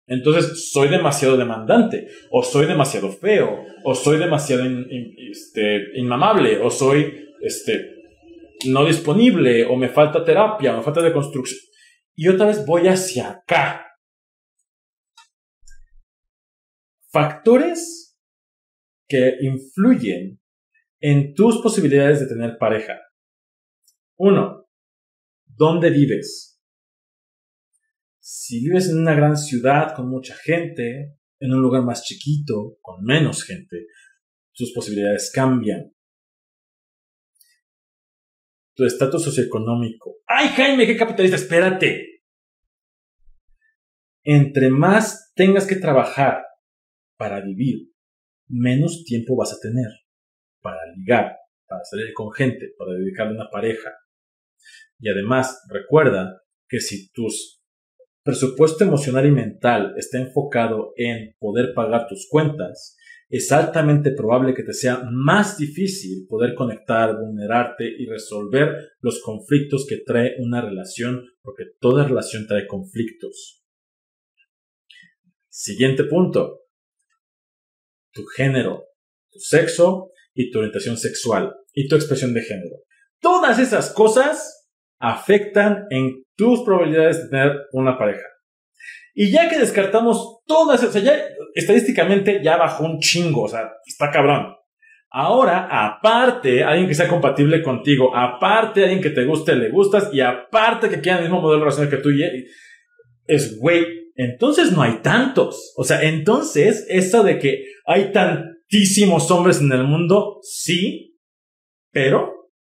Entonces, 0.07 0.71
soy 0.71 0.89
demasiado 0.89 1.37
demandante, 1.37 2.07
o 2.31 2.41
soy 2.41 2.65
demasiado 2.65 3.11
feo, 3.11 3.63
o 3.83 3.93
soy 3.93 4.17
demasiado 4.17 4.63
este, 5.29 5.99
inmamable, 5.99 6.57
o 6.57 6.71
soy 6.71 7.35
este, 7.39 7.97
no 8.65 8.83
disponible, 8.83 9.63
o 9.65 9.75
me 9.75 9.89
falta 9.89 10.25
terapia, 10.25 10.73
o 10.73 10.77
me 10.77 10.83
falta 10.83 11.03
de 11.03 11.13
construcción. 11.13 11.59
Y 12.15 12.27
otra 12.27 12.47
vez 12.47 12.65
voy 12.65 12.87
hacia 12.87 13.29
acá. 13.29 13.85
Factores 17.11 18.17
que 19.07 19.35
influyen 19.39 20.39
en 20.99 21.35
tus 21.35 21.61
posibilidades 21.61 22.21
de 22.21 22.27
tener 22.27 22.57
pareja. 22.57 22.97
Uno, 24.19 24.67
¿dónde 25.45 25.91
vives? 25.91 26.59
Si 28.19 28.59
vives 28.59 28.89
en 28.89 28.97
una 28.99 29.13
gran 29.13 29.37
ciudad 29.37 29.95
con 29.95 30.09
mucha 30.09 30.35
gente, 30.35 31.17
en 31.39 31.53
un 31.53 31.61
lugar 31.61 31.83
más 31.83 32.03
chiquito, 32.03 32.77
con 32.81 33.03
menos 33.03 33.43
gente, 33.43 33.85
tus 34.53 34.73
posibilidades 34.73 35.31
cambian. 35.33 35.93
Tu 38.75 38.85
estatus 38.85 39.23
socioeconómico. 39.23 40.17
¡Ay, 40.25 40.49
Jaime, 40.49 40.87
qué 40.87 40.97
capitalista! 40.97 41.37
Espérate. 41.37 42.23
Entre 44.23 44.69
más 44.69 45.31
tengas 45.35 45.67
que 45.67 45.75
trabajar 45.75 46.43
para 47.17 47.39
vivir, 47.39 47.93
menos 48.47 49.03
tiempo 49.05 49.35
vas 49.35 49.53
a 49.53 49.59
tener 49.61 49.91
para 50.59 50.79
ligar, 50.95 51.37
para 51.67 51.83
salir 51.85 52.13
con 52.13 52.31
gente, 52.31 52.73
para 52.77 52.93
dedicarle 52.93 53.33
a 53.33 53.41
una 53.41 53.49
pareja. 53.49 53.91
Y 54.99 55.09
además, 55.09 55.63
recuerda 55.69 56.41
que 56.67 56.79
si 56.79 57.11
tus 57.11 57.61
presupuesto 58.23 58.83
emocional 58.83 59.25
y 59.25 59.31
mental 59.31 59.93
está 59.95 60.17
enfocado 60.17 60.91
en 60.97 61.33
poder 61.39 61.73
pagar 61.73 62.07
tus 62.07 62.27
cuentas, 62.29 62.97
es 63.29 63.51
altamente 63.51 64.11
probable 64.11 64.53
que 64.53 64.63
te 64.63 64.73
sea 64.73 65.03
más 65.11 65.57
difícil 65.57 66.25
poder 66.27 66.53
conectar, 66.53 67.17
vulnerarte 67.17 67.85
y 67.85 68.05
resolver 68.05 68.93
los 69.01 69.21
conflictos 69.21 69.85
que 69.87 69.97
trae 70.05 70.35
una 70.39 70.61
relación, 70.61 71.25
porque 71.41 71.65
toda 71.79 72.07
relación 72.07 72.47
trae 72.47 72.67
conflictos. 72.67 73.63
Siguiente 75.49 76.03
punto. 76.05 76.61
Tu 78.11 78.25
género, 78.25 78.85
tu 79.31 79.39
sexo 79.39 80.11
y 80.33 80.51
tu 80.51 80.59
orientación 80.59 80.97
sexual 80.97 81.53
y 81.73 81.87
tu 81.87 81.95
expresión 81.95 82.33
de 82.33 82.41
género. 82.41 82.77
Todas 83.19 83.59
esas 83.59 83.91
cosas 83.91 84.56
afectan 84.99 85.85
en 85.89 86.23
tus 86.35 86.63
probabilidades 86.63 87.23
de 87.23 87.29
tener 87.29 87.57
una 87.71 87.97
pareja. 87.97 88.25
Y 89.13 89.31
ya 89.31 89.49
que 89.49 89.57
descartamos 89.57 90.41
todas, 90.45 90.83
o 90.83 90.91
sea, 90.91 91.01
ya 91.01 91.19
estadísticamente 91.55 92.41
ya 92.43 92.57
bajó 92.57 92.85
un 92.85 92.99
chingo, 92.99 93.43
o 93.43 93.47
sea, 93.47 93.71
está 93.85 94.11
cabrón. 94.11 94.53
Ahora, 95.09 95.67
aparte, 95.71 96.63
alguien 96.63 96.87
que 96.87 96.93
sea 96.93 97.07
compatible 97.07 97.63
contigo, 97.63 98.15
aparte, 98.15 98.83
alguien 98.83 99.01
que 99.01 99.09
te 99.09 99.25
guste, 99.25 99.55
le 99.55 99.69
gustas, 99.69 100.09
y 100.13 100.21
aparte 100.21 100.89
que 100.89 101.01
quiera 101.01 101.17
el 101.17 101.23
mismo 101.23 101.41
modelo 101.41 101.73
de 101.73 101.89
que 101.89 101.97
tú, 101.97 102.09
es 103.25 103.57
güey, 103.57 104.11
entonces 104.15 104.71
no 104.71 104.81
hay 104.81 104.99
tantos. 105.01 105.73
O 105.77 105.83
sea, 105.83 106.03
entonces, 106.03 106.85
eso 106.89 107.23
de 107.23 107.39
que 107.39 107.63
hay 107.85 108.11
tantísimos 108.11 109.31
hombres 109.31 109.61
en 109.61 109.71
el 109.71 109.83
mundo, 109.83 110.39
sí, 110.43 111.17
pero 111.91 112.51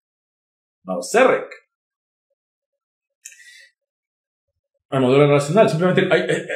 no 0.83 1.01
sé. 1.01 1.19
Al 4.89 5.01
modelo 5.01 5.27
racional. 5.27 5.69
Simplemente 5.69 6.07
hay, 6.11 6.21
eh, 6.21 6.47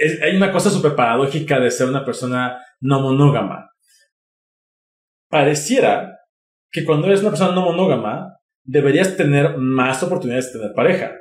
eh, 0.00 0.18
hay 0.22 0.36
una 0.36 0.52
cosa 0.52 0.70
súper 0.70 0.94
paradójica 0.94 1.58
de 1.60 1.70
ser 1.70 1.88
una 1.88 2.04
persona 2.04 2.58
no 2.80 3.00
monógama. 3.00 3.70
Pareciera 5.28 6.18
que 6.70 6.84
cuando 6.84 7.06
eres 7.06 7.20
una 7.20 7.30
persona 7.30 7.54
no 7.54 7.62
monógama, 7.62 8.36
deberías 8.64 9.16
tener 9.16 9.56
más 9.58 10.02
oportunidades 10.02 10.52
de 10.52 10.58
tener 10.58 10.74
pareja. 10.74 11.12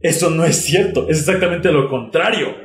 Eso 0.00 0.30
no 0.30 0.44
es 0.44 0.56
cierto, 0.56 1.08
es 1.08 1.20
exactamente 1.20 1.70
lo 1.70 1.88
contrario. 1.88 2.56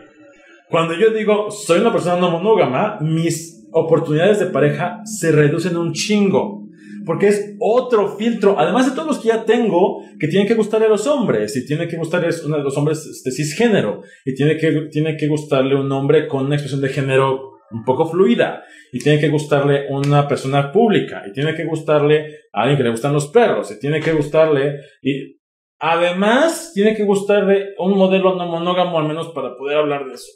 Cuando 0.69 0.95
yo 0.95 1.12
digo 1.12 1.50
soy 1.52 1.80
una 1.80 1.91
persona 1.91 2.19
no 2.19 2.32
monógama, 2.32 2.97
mis 3.00 3.67
oportunidades 3.71 4.39
de 4.39 4.47
pareja 4.47 5.02
se 5.06 5.32
reducen 5.32 5.78
un 5.78 5.93
chingo 5.93 6.66
porque 7.08 7.30
es 7.30 7.56
otro 7.60 8.17
filtro, 8.17 8.60
además 8.60 8.86
de 8.86 8.91
todos 8.91 9.08
los 9.08 9.20
que 9.20 9.30
ya 9.30 9.46
tengo, 9.46 10.04
que 10.20 10.28
tienen 10.28 10.48
que 10.48 10.54
gustarle 10.54 10.88
a 10.88 10.89
los 10.89 11.08
hombres, 11.08 11.56
y 11.56 11.65
tiene 11.65 11.88
que 11.88 11.98
gustarle 11.98 12.28
a 12.28 12.58
los 12.58 12.78
hombres 12.78 13.24
de 13.24 13.32
cisgénero, 13.32 14.02
y 14.26 14.36
tiene 14.36 14.58
que, 14.58 14.89
tiene 14.91 15.15
que 15.15 15.28
gustarle 15.28 15.76
un 15.76 15.91
hombre 15.91 16.28
con 16.28 16.46
una 16.46 16.56
expresión 16.56 16.82
de 16.82 16.89
género 16.89 17.54
un 17.72 17.84
poco 17.86 18.06
fluida, 18.06 18.63
y 18.91 19.00
tiene 19.00 19.20
que 19.20 19.30
gustarle 19.30 19.88
una 19.89 20.28
persona 20.28 20.72
pública, 20.72 21.24
y 21.26 21.32
tiene 21.32 21.56
que 21.56 21.65
gustarle 21.65 22.41
a 22.52 22.63
alguien 22.63 22.78
que 22.78 22.84
le 22.84 22.91
gustan 22.91 23.13
los 23.13 23.30
perros, 23.30 23.72
y 23.72 23.80
tiene 23.80 24.02
que 24.02 24.12
gustarle, 24.12 24.82
y 25.02 25.39
además 25.80 26.74
tiene 26.74 26.93
que 26.93 27.06
gustarle 27.06 27.74
un 27.80 27.98
modelo 27.98 28.36
no 28.36 28.48
monógamo 28.48 29.00
al 29.00 29.08
menos 29.08 29.30
para 29.30 29.56
poder 29.56 29.78
hablar 29.78 30.06
de 30.06 30.13
eso. 30.13 30.32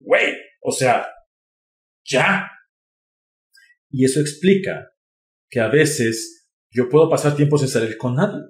Güey, 0.00 0.32
o 0.62 0.72
sea, 0.72 1.06
ya. 2.04 2.50
Y 3.90 4.04
eso 4.04 4.20
explica 4.20 4.88
que 5.48 5.60
a 5.60 5.68
veces 5.68 6.48
yo 6.70 6.88
puedo 6.88 7.08
pasar 7.08 7.36
tiempo 7.36 7.58
sin 7.58 7.68
salir 7.68 7.96
con 7.96 8.14
nadie. 8.14 8.40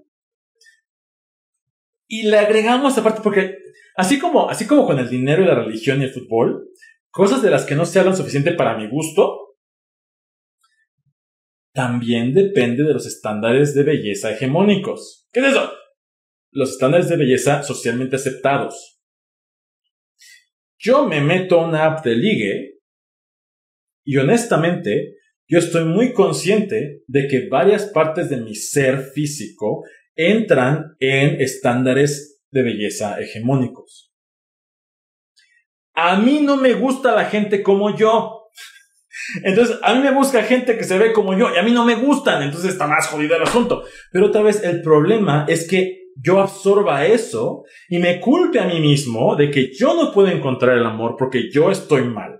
Y 2.08 2.22
le 2.22 2.38
agregamos 2.38 2.96
aparte 2.96 3.20
porque 3.22 3.58
así 3.96 4.18
como, 4.18 4.48
así 4.48 4.66
como 4.66 4.86
con 4.86 4.98
el 4.98 5.08
dinero 5.08 5.42
y 5.42 5.46
la 5.46 5.54
religión 5.54 6.00
y 6.00 6.04
el 6.04 6.12
fútbol, 6.12 6.68
cosas 7.10 7.42
de 7.42 7.50
las 7.50 7.64
que 7.64 7.74
no 7.74 7.84
se 7.84 7.98
hablan 7.98 8.16
suficiente 8.16 8.52
para 8.52 8.76
mi 8.76 8.88
gusto, 8.88 9.48
también 11.72 12.34
depende 12.34 12.82
de 12.82 12.94
los 12.94 13.06
estándares 13.06 13.74
de 13.74 13.84
belleza 13.84 14.32
hegemónicos. 14.32 15.28
¿Qué 15.32 15.40
es 15.40 15.46
eso? 15.46 15.72
Los 16.50 16.70
estándares 16.70 17.08
de 17.08 17.16
belleza 17.16 17.62
socialmente 17.62 18.16
aceptados. 18.16 19.00
Yo 20.78 21.06
me 21.06 21.20
meto 21.20 21.60
a 21.60 21.68
una 21.68 21.84
app 21.84 22.04
de 22.04 22.14
ligue 22.16 22.80
y 24.04 24.16
honestamente 24.16 25.17
yo 25.48 25.58
estoy 25.58 25.84
muy 25.84 26.12
consciente 26.12 27.02
de 27.06 27.26
que 27.26 27.48
varias 27.48 27.86
partes 27.86 28.28
de 28.28 28.36
mi 28.36 28.54
ser 28.54 29.00
físico 29.00 29.82
entran 30.14 30.96
en 31.00 31.40
estándares 31.40 32.42
de 32.50 32.62
belleza 32.62 33.18
hegemónicos. 33.18 34.12
A 35.94 36.18
mí 36.18 36.40
no 36.42 36.56
me 36.56 36.74
gusta 36.74 37.14
la 37.14 37.24
gente 37.24 37.62
como 37.62 37.96
yo. 37.96 38.50
Entonces, 39.42 39.78
a 39.82 39.94
mí 39.94 40.00
me 40.00 40.12
busca 40.12 40.42
gente 40.42 40.76
que 40.76 40.84
se 40.84 40.98
ve 40.98 41.12
como 41.12 41.36
yo 41.36 41.52
y 41.52 41.58
a 41.58 41.62
mí 41.62 41.72
no 41.72 41.84
me 41.84 41.96
gustan, 41.96 42.42
entonces 42.42 42.72
está 42.72 42.86
más 42.86 43.08
jodido 43.08 43.34
el 43.36 43.42
asunto. 43.42 43.82
Pero 44.12 44.26
otra 44.26 44.42
vez, 44.42 44.62
el 44.62 44.80
problema 44.82 45.44
es 45.48 45.66
que 45.66 46.10
yo 46.14 46.40
absorba 46.40 47.06
eso 47.06 47.64
y 47.88 47.98
me 47.98 48.20
culpe 48.20 48.60
a 48.60 48.66
mí 48.66 48.80
mismo 48.80 49.34
de 49.34 49.50
que 49.50 49.70
yo 49.72 49.94
no 49.94 50.12
puedo 50.12 50.28
encontrar 50.28 50.76
el 50.76 50.86
amor 50.86 51.16
porque 51.18 51.50
yo 51.50 51.70
estoy 51.70 52.04
mal. 52.04 52.38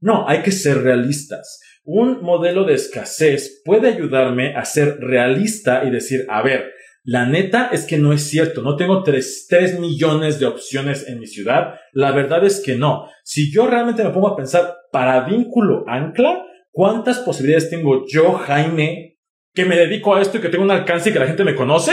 No, 0.00 0.28
hay 0.28 0.42
que 0.42 0.52
ser 0.52 0.82
realistas 0.82 1.60
un 1.84 2.22
modelo 2.22 2.64
de 2.64 2.74
escasez 2.74 3.62
puede 3.64 3.88
ayudarme 3.88 4.56
a 4.56 4.64
ser 4.64 4.98
realista 5.00 5.84
y 5.84 5.90
decir, 5.90 6.24
a 6.28 6.42
ver, 6.42 6.72
la 7.04 7.26
neta 7.26 7.68
es 7.70 7.84
que 7.84 7.98
no 7.98 8.14
es 8.14 8.22
cierto, 8.22 8.62
no 8.62 8.76
tengo 8.76 9.02
3, 9.02 9.78
millones 9.78 10.40
de 10.40 10.46
opciones 10.46 11.06
en 11.06 11.20
mi 11.20 11.26
ciudad, 11.26 11.74
la 11.92 12.12
verdad 12.12 12.42
es 12.44 12.62
que 12.64 12.76
no. 12.76 13.06
Si 13.22 13.52
yo 13.52 13.66
realmente 13.66 14.02
me 14.02 14.10
pongo 14.10 14.28
a 14.28 14.36
pensar 14.36 14.74
para 14.90 15.26
vínculo 15.26 15.84
ancla, 15.86 16.46
¿cuántas 16.70 17.18
posibilidades 17.18 17.68
tengo 17.68 18.06
yo, 18.08 18.32
Jaime, 18.32 19.18
que 19.52 19.66
me 19.66 19.76
dedico 19.76 20.14
a 20.14 20.22
esto 20.22 20.38
y 20.38 20.40
que 20.40 20.48
tengo 20.48 20.64
un 20.64 20.70
alcance 20.70 21.10
y 21.10 21.12
que 21.12 21.18
la 21.18 21.26
gente 21.26 21.44
me 21.44 21.54
conoce? 21.54 21.92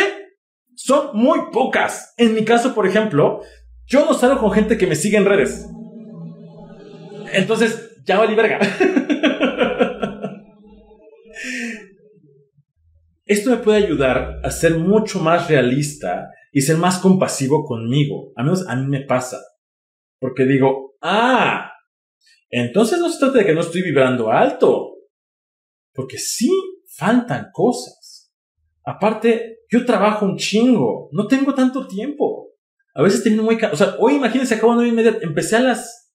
Son 0.76 1.10
muy 1.14 1.40
pocas. 1.52 2.14
En 2.16 2.34
mi 2.34 2.46
caso, 2.46 2.74
por 2.74 2.88
ejemplo, 2.88 3.42
yo 3.86 4.06
no 4.06 4.14
salgo 4.14 4.40
con 4.40 4.52
gente 4.52 4.78
que 4.78 4.88
me 4.88 4.96
sigue 4.96 5.18
en 5.18 5.26
redes. 5.26 5.68
Entonces, 7.34 8.02
ya 8.06 8.18
valí 8.18 8.34
verga. 8.34 8.60
Esto 13.32 13.50
me 13.50 13.64
puede 13.64 13.86
ayudar 13.86 14.42
a 14.44 14.52
ser 14.52 14.78
mucho 14.78 15.20
más 15.20 15.48
realista 15.48 16.28
y 16.52 16.60
ser 16.60 16.76
más 16.76 17.00
compasivo 17.00 17.64
conmigo. 17.64 18.34
A 18.36 18.44
menos 18.44 18.68
a 18.68 18.76
mí 18.76 18.86
me 18.88 19.06
pasa. 19.06 19.40
Porque 20.20 20.44
digo, 20.44 20.98
ah, 21.02 21.72
entonces 22.50 23.00
no 23.00 23.10
se 23.10 23.20
trata 23.20 23.38
de 23.38 23.46
que 23.46 23.54
no 23.54 23.62
estoy 23.62 23.84
vibrando 23.84 24.30
alto. 24.30 24.96
Porque 25.94 26.18
sí, 26.18 26.52
faltan 26.90 27.52
cosas. 27.54 28.34
Aparte, 28.84 29.60
yo 29.70 29.86
trabajo 29.86 30.26
un 30.26 30.36
chingo. 30.36 31.08
No 31.14 31.26
tengo 31.28 31.56
tanto 31.56 31.88
tiempo. 31.88 32.50
A 32.94 33.02
veces 33.02 33.24
termino 33.24 33.44
muy... 33.44 33.58
O 33.72 33.78
sea, 33.78 33.96
hoy 33.98 34.16
imagínense, 34.16 34.56
acabo 34.56 34.74
a 34.74 34.76
nueve 34.76 34.90
y 34.90 34.94
media. 34.94 35.18
Empecé 35.22 35.56
a 35.56 35.62
las 35.62 36.14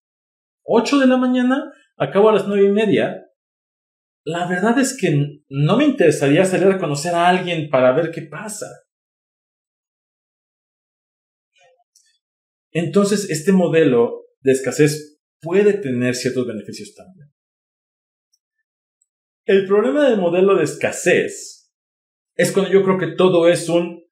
8 0.65 0.99
de 0.99 1.07
la 1.07 1.17
mañana, 1.17 1.73
acabo 1.97 2.29
a 2.29 2.35
las 2.35 2.47
nueve 2.47 2.67
y 2.67 2.73
media. 2.73 3.26
La 4.27 4.49
verdad 4.49 4.77
es 4.81 4.97
que 5.01 5.45
no 5.49 5.77
me 5.77 5.85
interesaría 5.85 6.45
salir 6.45 6.67
a 6.67 6.79
conocer 6.79 7.15
a 7.15 7.29
alguien 7.29 7.71
para 7.71 7.93
ver 7.93 8.11
qué 8.11 8.23
pasa. 8.23 8.67
Entonces, 12.73 13.31
este 13.31 13.53
modelo 13.53 14.25
de 14.41 14.51
escasez 14.51 15.21
puede 15.41 15.75
tener 15.75 16.17
ciertos 16.17 16.45
beneficios 16.45 16.93
también. 16.97 17.33
El 19.45 19.65
problema 19.65 20.11
del 20.11 20.19
modelo 20.19 20.57
de 20.57 20.65
escasez 20.65 21.73
es 22.35 22.51
cuando 22.51 22.73
yo 22.73 22.83
creo 22.83 22.99
que 22.99 23.15
todo 23.15 23.49
es 23.49 23.69
un, 23.69 24.03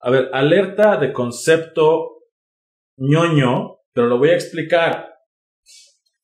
a 0.00 0.10
ver, 0.10 0.30
alerta 0.32 0.96
de 0.96 1.12
concepto 1.12 2.22
ñoño, 2.96 3.80
pero 3.92 4.06
lo 4.06 4.16
voy 4.16 4.30
a 4.30 4.34
explicar. 4.34 5.14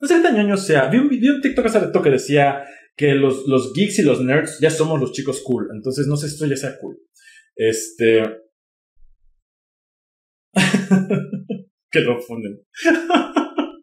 No 0.00 0.08
sé 0.08 0.14
qué 0.16 0.22
tan 0.22 0.34
ñoño 0.34 0.56
sea. 0.56 0.86
Vi 0.86 0.96
un, 0.96 1.10
video 1.10 1.34
un 1.34 1.42
TikTok 1.42 1.66
hace 1.66 1.78
rato 1.78 2.00
que 2.00 2.08
decía 2.08 2.64
que 2.96 3.14
los, 3.14 3.46
los 3.46 3.72
geeks 3.72 3.98
y 3.98 4.02
los 4.02 4.20
nerds 4.20 4.58
ya 4.60 4.70
somos 4.70 5.00
los 5.00 5.12
chicos 5.12 5.42
cool. 5.42 5.68
Entonces 5.74 6.06
no 6.06 6.16
sé 6.16 6.28
si 6.28 6.34
esto 6.34 6.46
ya 6.46 6.56
sea 6.56 6.78
cool. 6.78 6.98
Este. 7.56 8.22
que 11.90 12.00
lo 12.00 12.20
funden. 12.20 12.60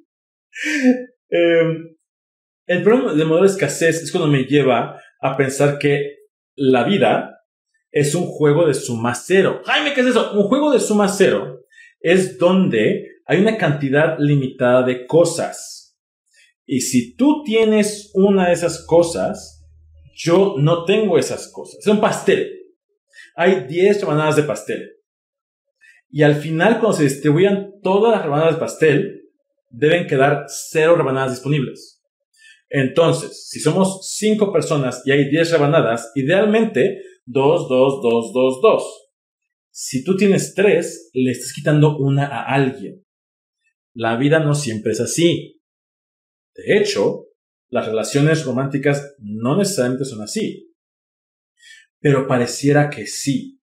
Em, 1.32 1.96
el 2.66 2.84
problema 2.84 3.14
del 3.14 3.28
modelo 3.28 3.46
de 3.46 3.52
escasez 3.52 4.02
es 4.02 4.12
cuando 4.12 4.28
me 4.28 4.44
lleva 4.44 5.00
a 5.22 5.38
pensar 5.38 5.78
que 5.80 6.18
la 6.56 6.84
vida 6.84 7.40
es 7.92 8.14
un 8.16 8.26
juego 8.26 8.68
de 8.68 8.74
suma 8.74 9.16
cero. 9.16 9.62
Jaime, 9.66 9.94
¿qué 9.94 10.02
es 10.02 10.08
eso? 10.08 10.34
Un 10.34 10.44
juego 10.44 10.72
de 10.72 10.80
suma 10.80 11.08
cero 11.08 11.66
es 12.00 12.38
donde 12.38 13.22
hay 13.26 13.40
una 13.40 13.58
cantidad 13.58 14.18
limitada 14.20 14.84
de 14.84 15.06
cosas. 15.06 15.79
Y 16.72 16.82
si 16.82 17.16
tú 17.16 17.42
tienes 17.44 18.12
una 18.14 18.50
de 18.50 18.54
esas 18.54 18.86
cosas, 18.86 19.66
yo 20.14 20.54
no 20.60 20.86
tengo 20.86 21.18
esas 21.18 21.52
cosas. 21.52 21.80
Es 21.80 21.88
un 21.88 22.00
pastel. 22.00 22.48
Hay 23.36 23.66
10 23.66 24.02
rebanadas 24.02 24.36
de 24.36 24.44
pastel. 24.44 24.88
Y 26.12 26.22
al 26.22 26.36
final, 26.36 26.80
cuando 26.80 26.94
se 26.94 27.06
distribuyan 27.06 27.72
todas 27.82 28.14
las 28.14 28.24
rebanadas 28.24 28.54
de 28.54 28.60
pastel, 28.60 29.22
deben 29.72 30.06
quedar 30.06 30.46
cero 30.48 30.96
rebanadas 30.96 31.32
disponibles. 31.32 32.04
Entonces, 32.70 33.50
si 33.50 33.60
somos 33.60 34.08
5 34.18 34.54
personas 34.54 35.02
y 35.06 35.12
hay 35.12 35.28
10 35.28 35.54
rebanadas, 35.54 36.12
idealmente 36.14 37.02
2, 37.26 37.68
2, 37.68 38.02
2, 38.04 38.32
2, 38.32 38.62
2. 38.62 38.84
Si 39.72 40.04
tú 40.04 40.16
tienes 40.16 40.54
3, 40.54 41.10
le 41.14 41.32
estás 41.32 41.52
quitando 41.52 41.98
una 41.98 42.28
a 42.28 42.44
alguien. 42.44 43.04
La 43.96 44.18
vida 44.18 44.40
no 44.40 44.54
siempre 44.54 44.92
es 44.92 45.02
así. 45.02 45.59
De 46.66 46.78
hecho, 46.78 47.26
las 47.70 47.86
relaciones 47.86 48.46
románticas 48.46 49.16
no 49.20 49.58
necesariamente 49.58 50.06
son 50.06 50.22
así. 50.22 50.74
Pero 52.00 52.28
pareciera 52.28 52.90
que 52.90 53.06
sí 53.08 53.60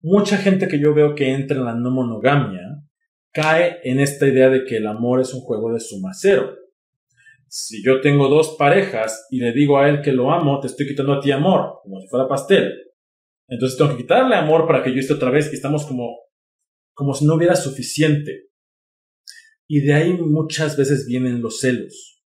mucha 0.00 0.36
gente 0.36 0.68
que 0.68 0.80
yo 0.80 0.94
veo 0.94 1.14
que 1.14 1.32
entra 1.32 1.56
en 1.56 1.64
la 1.64 1.74
no 1.74 1.90
monogamia 1.90 2.60
cae 3.32 3.78
en 3.84 4.00
esta 4.00 4.26
idea 4.26 4.48
de 4.48 4.64
que 4.64 4.76
el 4.76 4.86
amor 4.86 5.20
es 5.20 5.34
un 5.34 5.40
juego 5.40 5.72
de 5.72 5.80
suma 5.80 6.12
cero. 6.12 6.54
Si 7.48 7.82
yo 7.82 8.00
tengo 8.00 8.28
dos 8.28 8.56
parejas 8.58 9.26
y 9.30 9.40
le 9.40 9.52
digo 9.52 9.78
a 9.78 9.88
él 9.88 10.02
que 10.02 10.12
lo 10.12 10.30
amo, 10.30 10.60
te 10.60 10.66
estoy 10.66 10.86
quitando 10.86 11.14
a 11.14 11.20
ti 11.20 11.30
amor, 11.30 11.80
como 11.82 12.00
si 12.00 12.08
fuera 12.08 12.28
pastel. 12.28 12.74
Entonces 13.48 13.78
tengo 13.78 13.90
que 13.92 14.02
quitarle 14.02 14.34
amor 14.34 14.66
para 14.66 14.82
que 14.82 14.92
yo 14.92 15.00
esté 15.00 15.14
otra 15.14 15.30
vez 15.30 15.50
y 15.50 15.56
estamos 15.56 15.86
como, 15.86 16.18
como 16.94 17.14
si 17.14 17.24
no 17.24 17.34
hubiera 17.34 17.56
suficiente. 17.56 18.47
Y 19.68 19.82
de 19.82 19.94
ahí 19.94 20.14
muchas 20.14 20.76
veces 20.76 21.06
vienen 21.06 21.42
los 21.42 21.60
celos. 21.60 22.22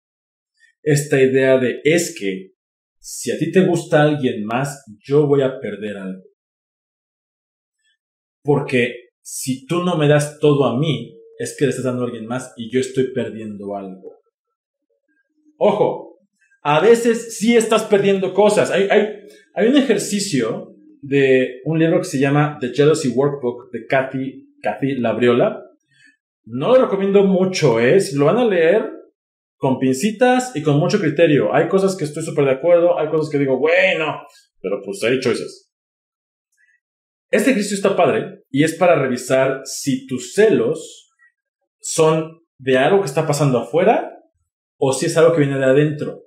Esta 0.82 1.20
idea 1.20 1.58
de 1.58 1.80
es 1.84 2.14
que 2.18 2.52
si 2.98 3.32
a 3.32 3.38
ti 3.38 3.50
te 3.50 3.66
gusta 3.66 4.02
alguien 4.02 4.44
más, 4.44 4.84
yo 5.02 5.26
voy 5.26 5.42
a 5.42 5.58
perder 5.58 5.96
algo. 5.96 6.22
Porque 8.42 9.10
si 9.22 9.66
tú 9.66 9.82
no 9.82 9.96
me 9.96 10.08
das 10.08 10.38
todo 10.38 10.64
a 10.64 10.78
mí, 10.78 11.16
es 11.38 11.56
que 11.58 11.64
le 11.64 11.70
estás 11.70 11.86
dando 11.86 12.02
a 12.02 12.06
alguien 12.06 12.26
más 12.26 12.52
y 12.56 12.70
yo 12.70 12.80
estoy 12.80 13.12
perdiendo 13.14 13.74
algo. 13.74 14.20
Ojo, 15.56 16.18
a 16.62 16.80
veces 16.80 17.38
sí 17.38 17.56
estás 17.56 17.84
perdiendo 17.84 18.34
cosas. 18.34 18.70
Hay, 18.70 18.88
hay, 19.54 19.68
un 19.68 19.76
ejercicio 19.76 20.74
de 21.00 21.60
un 21.64 21.78
libro 21.78 21.98
que 21.98 22.04
se 22.04 22.18
llama 22.18 22.58
The 22.60 22.74
Jealousy 22.74 23.08
Workbook 23.08 23.70
de 23.72 23.86
Kathy, 23.86 24.54
Kathy 24.62 24.96
Labriola. 24.96 25.69
No 26.52 26.74
lo 26.74 26.82
recomiendo 26.82 27.22
mucho, 27.22 27.78
¿eh? 27.78 28.00
Si 28.00 28.16
lo 28.16 28.24
van 28.24 28.38
a 28.38 28.44
leer, 28.44 28.90
con 29.56 29.78
pincitas 29.78 30.50
y 30.56 30.62
con 30.62 30.78
mucho 30.78 30.98
criterio. 30.98 31.54
Hay 31.54 31.68
cosas 31.68 31.94
que 31.94 32.04
estoy 32.04 32.24
súper 32.24 32.46
de 32.46 32.52
acuerdo, 32.52 32.98
hay 32.98 33.08
cosas 33.08 33.30
que 33.30 33.38
digo, 33.38 33.56
bueno, 33.56 34.20
pero 34.60 34.82
pues 34.84 35.00
hay 35.04 35.20
choices. 35.20 35.70
Este 37.30 37.52
ejercicio 37.52 37.76
está 37.76 37.94
padre 37.94 38.42
y 38.50 38.64
es 38.64 38.74
para 38.74 38.96
revisar 38.96 39.60
si 39.64 40.08
tus 40.08 40.32
celos 40.32 41.12
son 41.78 42.40
de 42.58 42.78
algo 42.78 43.00
que 43.00 43.06
está 43.06 43.28
pasando 43.28 43.58
afuera 43.58 44.18
o 44.76 44.92
si 44.92 45.06
es 45.06 45.16
algo 45.16 45.32
que 45.32 45.42
viene 45.42 45.58
de 45.58 45.66
adentro. 45.66 46.24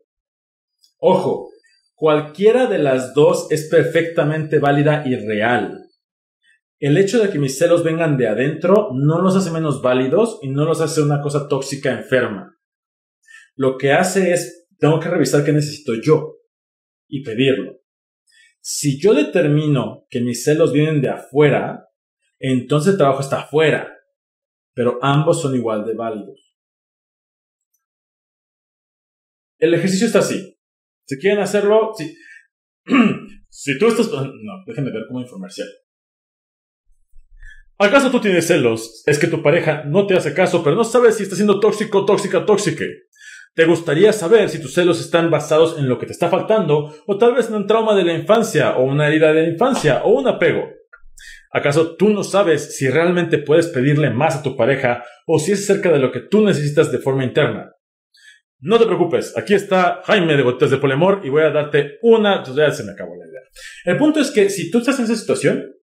Ojo, 0.99 1.49
cualquiera 1.95 2.67
de 2.67 2.77
las 2.77 3.13
dos 3.13 3.47
es 3.51 3.67
perfectamente 3.67 4.59
válida 4.59 5.03
y 5.05 5.17
real. 5.17 5.82
El 6.83 6.97
hecho 6.97 7.23
de 7.23 7.29
que 7.29 7.39
mis 7.39 7.57
celos 7.57 7.81
vengan 7.81 8.17
de 8.17 8.27
adentro 8.27 8.89
no 8.93 9.21
los 9.21 9.37
hace 9.37 9.51
menos 9.51 9.81
válidos 9.81 10.39
y 10.41 10.49
no 10.49 10.65
los 10.65 10.81
hace 10.81 11.01
una 11.01 11.21
cosa 11.21 11.47
tóxica 11.47 11.93
enferma. 11.93 12.59
Lo 13.55 13.77
que 13.77 13.93
hace 13.93 14.33
es, 14.33 14.67
tengo 14.79 14.99
que 14.99 15.07
revisar 15.07 15.45
qué 15.45 15.53
necesito 15.53 15.93
yo 16.03 16.39
y 17.07 17.23
pedirlo. 17.23 17.79
Si 18.59 18.99
yo 18.99 19.13
determino 19.13 20.05
que 20.09 20.19
mis 20.19 20.43
celos 20.43 20.73
vienen 20.73 21.01
de 21.01 21.07
afuera, 21.07 21.87
entonces 22.37 22.91
el 22.91 22.97
trabajo 22.97 23.21
está 23.21 23.43
afuera, 23.43 23.97
pero 24.73 24.99
ambos 25.01 25.41
son 25.41 25.55
igual 25.55 25.85
de 25.85 25.95
válidos. 25.95 26.53
El 29.57 29.73
ejercicio 29.73 30.07
está 30.07 30.19
así. 30.19 30.59
Si 31.07 31.17
quieren 31.17 31.39
hacerlo, 31.39 31.93
si, 33.47 33.79
tú 33.79 33.87
estás... 33.87 34.11
No, 34.11 34.65
déjenme 34.67 34.91
ver 34.91 35.03
cómo 35.07 35.21
informarse. 35.21 35.63
¿Acaso 37.79 38.11
tú 38.11 38.19
tienes 38.19 38.47
celos? 38.47 39.03
Es 39.05 39.17
que 39.17 39.27
tu 39.27 39.41
pareja 39.41 39.83
no 39.85 40.05
te 40.05 40.15
hace 40.15 40.33
caso, 40.33 40.63
pero 40.63 40.75
no 40.75 40.83
sabes 40.83 41.17
si 41.17 41.23
está 41.23 41.35
siendo 41.35 41.59
tóxico, 41.59 42.05
tóxica, 42.05 42.45
tóxica. 42.45 42.85
¿Te 43.55 43.65
gustaría 43.65 44.13
saber 44.13 44.49
si 44.49 44.59
tus 44.59 44.73
celos 44.73 44.99
están 44.99 45.29
basados 45.29 45.77
en 45.77 45.87
lo 45.87 45.99
que 45.99 46.05
te 46.05 46.11
está 46.11 46.29
faltando 46.29 46.93
o 47.05 47.17
tal 47.17 47.35
vez 47.35 47.49
en 47.49 47.55
un 47.55 47.67
trauma 47.67 47.95
de 47.95 48.03
la 48.03 48.13
infancia 48.13 48.77
o 48.77 48.83
una 48.83 49.07
herida 49.07 49.31
de 49.33 49.43
la 49.43 49.49
infancia 49.49 50.03
o 50.03 50.13
un 50.13 50.27
apego? 50.27 50.69
¿Acaso 51.51 51.95
tú 51.95 52.09
no 52.09 52.23
sabes 52.23 52.75
si 52.75 52.89
realmente 52.89 53.37
puedes 53.37 53.67
pedirle 53.67 54.09
más 54.09 54.37
a 54.37 54.43
tu 54.43 54.57
pareja 54.57 55.03
o 55.27 55.37
si 55.37 55.51
es 55.51 55.67
cerca 55.67 55.91
de 55.91 55.99
lo 55.99 56.11
que 56.11 56.21
tú 56.21 56.43
necesitas 56.43 56.91
de 56.91 56.97
forma 56.97 57.23
interna? 57.23 57.71
No 58.59 58.79
te 58.79 58.85
preocupes, 58.85 59.37
aquí 59.37 59.53
está 59.53 60.01
Jaime 60.05 60.35
de 60.35 60.41
Gotas 60.41 60.71
de 60.71 60.77
Polemor 60.77 61.21
y 61.23 61.29
voy 61.29 61.43
a 61.43 61.51
darte 61.51 61.99
una, 62.01 62.43
ya 62.43 62.71
se 62.71 62.83
me 62.83 62.93
acabó 62.93 63.15
la 63.15 63.27
idea. 63.27 63.41
El 63.85 63.97
punto 63.97 64.19
es 64.19 64.31
que 64.31 64.49
si 64.49 64.71
tú 64.71 64.79
estás 64.79 64.97
en 64.97 65.05
esa 65.05 65.15
situación, 65.15 65.75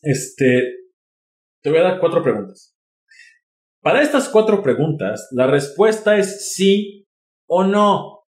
este, 0.00 0.81
te 1.62 1.70
voy 1.70 1.78
a 1.78 1.84
dar 1.84 2.00
cuatro 2.00 2.22
preguntas. 2.22 2.76
Para 3.80 4.02
estas 4.02 4.28
cuatro 4.28 4.62
preguntas, 4.62 5.28
la 5.30 5.46
respuesta 5.46 6.16
es 6.16 6.52
sí 6.54 7.06
o 7.48 7.64
no. 7.64 8.24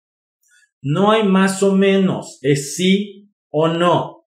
No 0.81 1.11
hay 1.11 1.23
más 1.23 1.61
o 1.61 1.75
menos, 1.75 2.39
es 2.41 2.75
sí 2.75 3.31
o 3.51 3.67
no. 3.67 4.25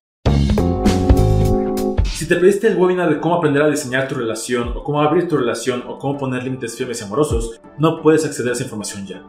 Si 2.05 2.29
te 2.29 2.37
pediste 2.37 2.69
el 2.69 2.77
webinar 2.77 3.09
de 3.09 3.21
cómo 3.21 3.35
aprender 3.35 3.63
a 3.63 3.71
diseñar 3.71 4.07
tu 4.07 4.15
relación, 4.15 4.69
o 4.69 4.85
cómo 4.85 5.01
abrir 5.01 5.27
tu 5.27 5.37
relación, 5.37 5.83
o 5.89 5.99
cómo 5.99 6.17
poner 6.17 6.45
límites 6.45 6.77
firmes 6.77 7.01
y 7.01 7.05
amorosos, 7.05 7.61
no 7.79 8.01
puedes 8.03 8.25
acceder 8.25 8.51
a 8.51 8.53
esa 8.53 8.65
información 8.65 9.07
ya. 9.07 9.25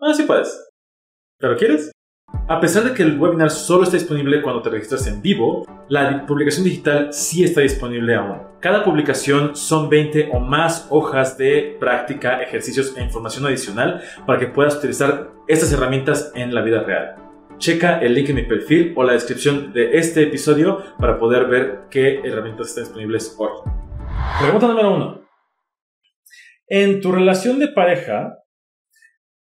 Ah, 0.00 0.14
sí 0.14 0.22
puedes. 0.22 0.72
¿Pero 1.38 1.56
quieres? 1.56 1.92
A 2.48 2.60
pesar 2.60 2.84
de 2.84 2.94
que 2.94 3.02
el 3.02 3.18
webinar 3.20 3.50
solo 3.50 3.84
está 3.84 3.96
disponible 3.96 4.40
cuando 4.40 4.62
te 4.62 4.70
registras 4.70 5.06
en 5.06 5.20
vivo, 5.20 5.66
la 5.92 6.24
publicación 6.24 6.64
digital 6.64 7.12
sí 7.12 7.44
está 7.44 7.60
disponible 7.60 8.14
aún. 8.14 8.38
Cada 8.60 8.82
publicación 8.82 9.54
son 9.54 9.90
20 9.90 10.30
o 10.32 10.40
más 10.40 10.86
hojas 10.88 11.36
de 11.36 11.76
práctica, 11.78 12.40
ejercicios 12.42 12.96
e 12.96 13.02
información 13.02 13.44
adicional 13.44 14.00
para 14.26 14.38
que 14.38 14.46
puedas 14.46 14.76
utilizar 14.76 15.32
estas 15.48 15.70
herramientas 15.70 16.32
en 16.34 16.54
la 16.54 16.62
vida 16.62 16.82
real. 16.82 17.16
Checa 17.58 18.00
el 18.00 18.14
link 18.14 18.30
en 18.30 18.36
mi 18.36 18.44
perfil 18.44 18.94
o 18.96 19.04
la 19.04 19.12
descripción 19.12 19.74
de 19.74 19.98
este 19.98 20.22
episodio 20.22 20.82
para 20.98 21.18
poder 21.18 21.46
ver 21.46 21.80
qué 21.90 22.20
herramientas 22.24 22.68
están 22.68 22.84
disponibles 22.84 23.36
hoy. 23.38 23.50
Pregunta 24.40 24.68
número 24.68 24.94
uno. 24.94 25.28
En 26.68 27.02
tu 27.02 27.12
relación 27.12 27.58
de 27.58 27.68
pareja 27.68 28.38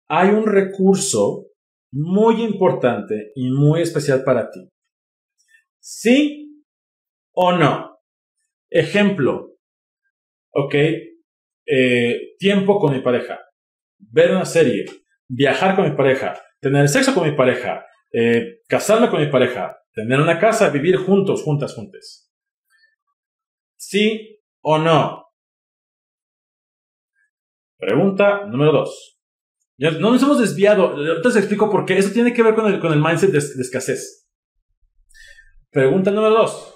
hay 0.08 0.30
un 0.30 0.46
recurso 0.46 1.48
muy 1.92 2.44
importante 2.44 3.32
y 3.34 3.50
muy 3.50 3.82
especial 3.82 4.24
para 4.24 4.52
ti. 4.52 4.70
¿Sí 5.90 6.66
o 7.32 7.54
no? 7.54 8.02
Ejemplo. 8.70 9.56
Ok. 10.52 10.76
Eh, 11.66 12.36
tiempo 12.38 12.78
con 12.78 12.92
mi 12.92 13.00
pareja. 13.00 13.40
Ver 13.98 14.32
una 14.32 14.44
serie. 14.44 14.84
Viajar 15.30 15.78
con 15.78 15.90
mi 15.90 15.96
pareja. 15.96 16.38
Tener 16.60 16.90
sexo 16.90 17.14
con 17.14 17.24
mi 17.30 17.38
pareja. 17.38 17.86
Eh, 18.12 18.60
casarme 18.68 19.10
con 19.10 19.22
mi 19.22 19.32
pareja. 19.32 19.78
Tener 19.94 20.20
una 20.20 20.38
casa. 20.38 20.70
Vivir 20.72 20.98
juntos, 20.98 21.42
juntas, 21.44 21.74
juntas. 21.74 22.34
¿Sí 23.78 24.42
o 24.60 24.80
no? 24.80 25.26
Pregunta 27.78 28.46
número 28.48 28.74
dos. 28.74 29.22
No 29.78 30.12
nos 30.12 30.22
hemos 30.22 30.42
desviado. 30.42 31.16
Entonces 31.16 31.44
explico 31.44 31.70
por 31.70 31.86
qué. 31.86 31.98
Eso 31.98 32.12
tiene 32.12 32.34
que 32.34 32.44
ver 32.44 32.56
con 32.56 32.92
el 32.92 33.02
mindset 33.02 33.32
de, 33.32 33.38
escasez. 33.38 34.27
Pregunta 35.78 36.10
número 36.10 36.34
dos. 36.34 36.74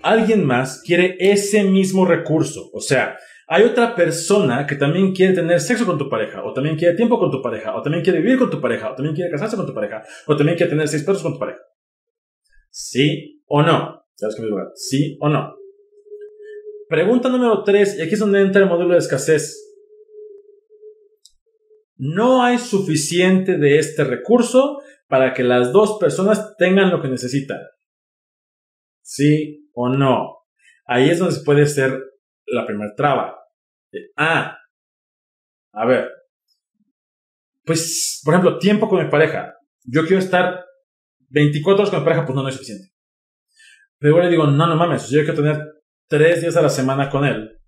Alguien 0.00 0.46
más 0.46 0.80
quiere 0.86 1.16
ese 1.18 1.64
mismo 1.64 2.06
recurso. 2.06 2.70
O 2.72 2.80
sea, 2.80 3.18
hay 3.48 3.64
otra 3.64 3.96
persona 3.96 4.64
que 4.64 4.76
también 4.76 5.12
quiere 5.12 5.34
tener 5.34 5.58
sexo 5.60 5.84
con 5.84 5.98
tu 5.98 6.08
pareja, 6.08 6.44
o 6.44 6.52
también 6.52 6.76
quiere 6.76 6.94
tiempo 6.94 7.18
con 7.18 7.32
tu 7.32 7.42
pareja, 7.42 7.74
o 7.74 7.82
también 7.82 8.04
quiere 8.04 8.20
vivir 8.20 8.38
con 8.38 8.48
tu 8.48 8.60
pareja, 8.60 8.92
o 8.92 8.94
también 8.94 9.16
quiere 9.16 9.28
casarse 9.28 9.56
con 9.56 9.66
tu 9.66 9.74
pareja, 9.74 10.04
o 10.28 10.36
también 10.36 10.56
quiere 10.56 10.70
tener 10.70 10.86
seis 10.86 11.02
perros 11.02 11.20
con 11.20 11.32
tu 11.32 11.40
pareja. 11.40 11.58
¿Sí 12.70 13.42
o 13.46 13.60
no? 13.60 14.04
¿Sabes 14.14 14.36
qué 14.36 14.42
me 14.42 14.50
¿Sí 14.76 15.18
o 15.20 15.28
no? 15.28 15.56
Pregunta 16.88 17.28
número 17.28 17.64
tres, 17.64 17.98
y 17.98 18.02
aquí 18.02 18.14
es 18.14 18.20
donde 18.20 18.40
entra 18.40 18.62
el 18.62 18.68
módulo 18.68 18.92
de 18.92 18.98
escasez 18.98 19.58
no 21.96 22.44
hay 22.44 22.58
suficiente 22.58 23.58
de 23.58 23.78
este 23.78 24.04
recurso 24.04 24.80
para 25.08 25.34
que 25.34 25.42
las 25.42 25.72
dos 25.72 25.98
personas 25.98 26.56
tengan 26.56 26.90
lo 26.90 27.02
que 27.02 27.08
necesitan. 27.08 27.58
¿Sí 29.02 29.68
o 29.74 29.88
no? 29.88 30.38
Ahí 30.86 31.10
es 31.10 31.18
donde 31.18 31.40
puede 31.44 31.66
ser 31.66 31.98
la 32.46 32.66
primera 32.66 32.94
traba. 32.94 33.36
Ah, 34.16 34.58
a 35.72 35.86
ver. 35.86 36.10
Pues, 37.64 38.20
por 38.24 38.34
ejemplo, 38.34 38.58
tiempo 38.58 38.88
con 38.88 39.04
mi 39.04 39.10
pareja. 39.10 39.54
Yo 39.84 40.02
quiero 40.02 40.18
estar 40.18 40.64
24 41.28 41.82
horas 41.82 41.90
con 41.90 42.00
mi 42.00 42.04
pareja, 42.04 42.26
pues 42.26 42.36
no, 42.36 42.42
no 42.42 42.48
es 42.48 42.54
suficiente. 42.54 42.92
Pero 43.98 44.16
yo 44.16 44.22
le 44.22 44.30
digo, 44.30 44.46
no, 44.46 44.66
no 44.66 44.76
mames, 44.76 45.08
yo 45.10 45.20
quiero 45.20 45.36
tener 45.36 45.62
3 46.08 46.40
días 46.40 46.56
a 46.56 46.62
la 46.62 46.68
semana 46.68 47.08
con 47.08 47.24
él. 47.24 47.58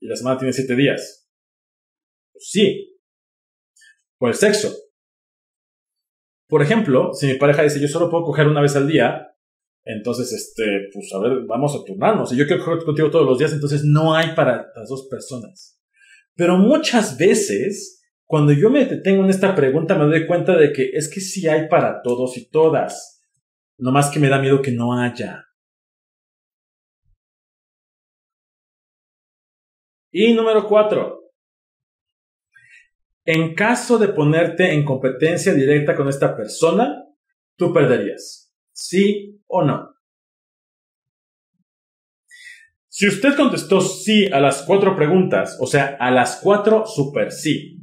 Y 0.00 0.08
la 0.08 0.16
semana 0.16 0.38
tiene 0.38 0.52
7 0.52 0.74
días. 0.74 1.30
Pues 2.32 2.48
sí, 2.50 2.98
por 4.18 4.30
el 4.30 4.34
sexo. 4.34 4.74
Por 6.48 6.62
ejemplo, 6.62 7.12
si 7.12 7.26
mi 7.26 7.34
pareja 7.34 7.62
dice 7.62 7.80
yo 7.80 7.88
solo 7.88 8.10
puedo 8.10 8.24
coger 8.24 8.48
una 8.48 8.60
vez 8.60 8.76
al 8.76 8.88
día, 8.88 9.33
entonces, 9.84 10.32
este, 10.32 10.88
pues 10.92 11.12
a 11.14 11.18
ver, 11.18 11.44
vamos 11.46 11.74
a 11.74 11.84
turnarnos. 11.84 12.30
Si 12.30 12.36
yo 12.36 12.46
quiero 12.46 12.64
coger 12.64 12.84
contigo 12.84 13.10
todos 13.10 13.26
los 13.26 13.38
días, 13.38 13.52
entonces 13.52 13.84
no 13.84 14.14
hay 14.14 14.34
para 14.34 14.72
las 14.74 14.88
dos 14.88 15.06
personas. 15.10 15.78
Pero 16.34 16.56
muchas 16.56 17.18
veces, 17.18 18.02
cuando 18.24 18.52
yo 18.52 18.70
me 18.70 18.86
detengo 18.86 19.24
en 19.24 19.30
esta 19.30 19.54
pregunta, 19.54 19.96
me 19.96 20.06
doy 20.06 20.26
cuenta 20.26 20.56
de 20.56 20.72
que 20.72 20.90
es 20.94 21.10
que 21.12 21.20
sí 21.20 21.46
hay 21.46 21.68
para 21.68 22.00
todos 22.02 22.36
y 22.38 22.48
todas. 22.48 23.22
No 23.76 23.92
más 23.92 24.10
que 24.10 24.18
me 24.18 24.28
da 24.28 24.38
miedo 24.40 24.62
que 24.62 24.72
no 24.72 24.98
haya. 24.98 25.44
Y 30.10 30.32
número 30.32 30.66
cuatro, 30.66 31.24
en 33.26 33.54
caso 33.54 33.98
de 33.98 34.08
ponerte 34.08 34.72
en 34.72 34.84
competencia 34.84 35.52
directa 35.52 35.96
con 35.96 36.08
esta 36.08 36.36
persona, 36.36 37.04
tú 37.56 37.72
perderías. 37.72 38.54
¿Sí 38.72 39.33
o 39.46 39.64
no? 39.64 39.94
Si 42.88 43.08
usted 43.08 43.34
contestó 43.34 43.80
sí 43.80 44.26
a 44.26 44.38
las 44.38 44.62
cuatro 44.62 44.94
preguntas, 44.94 45.56
o 45.60 45.66
sea, 45.66 45.96
a 45.98 46.12
las 46.12 46.36
cuatro 46.36 46.86
super 46.86 47.32
sí, 47.32 47.80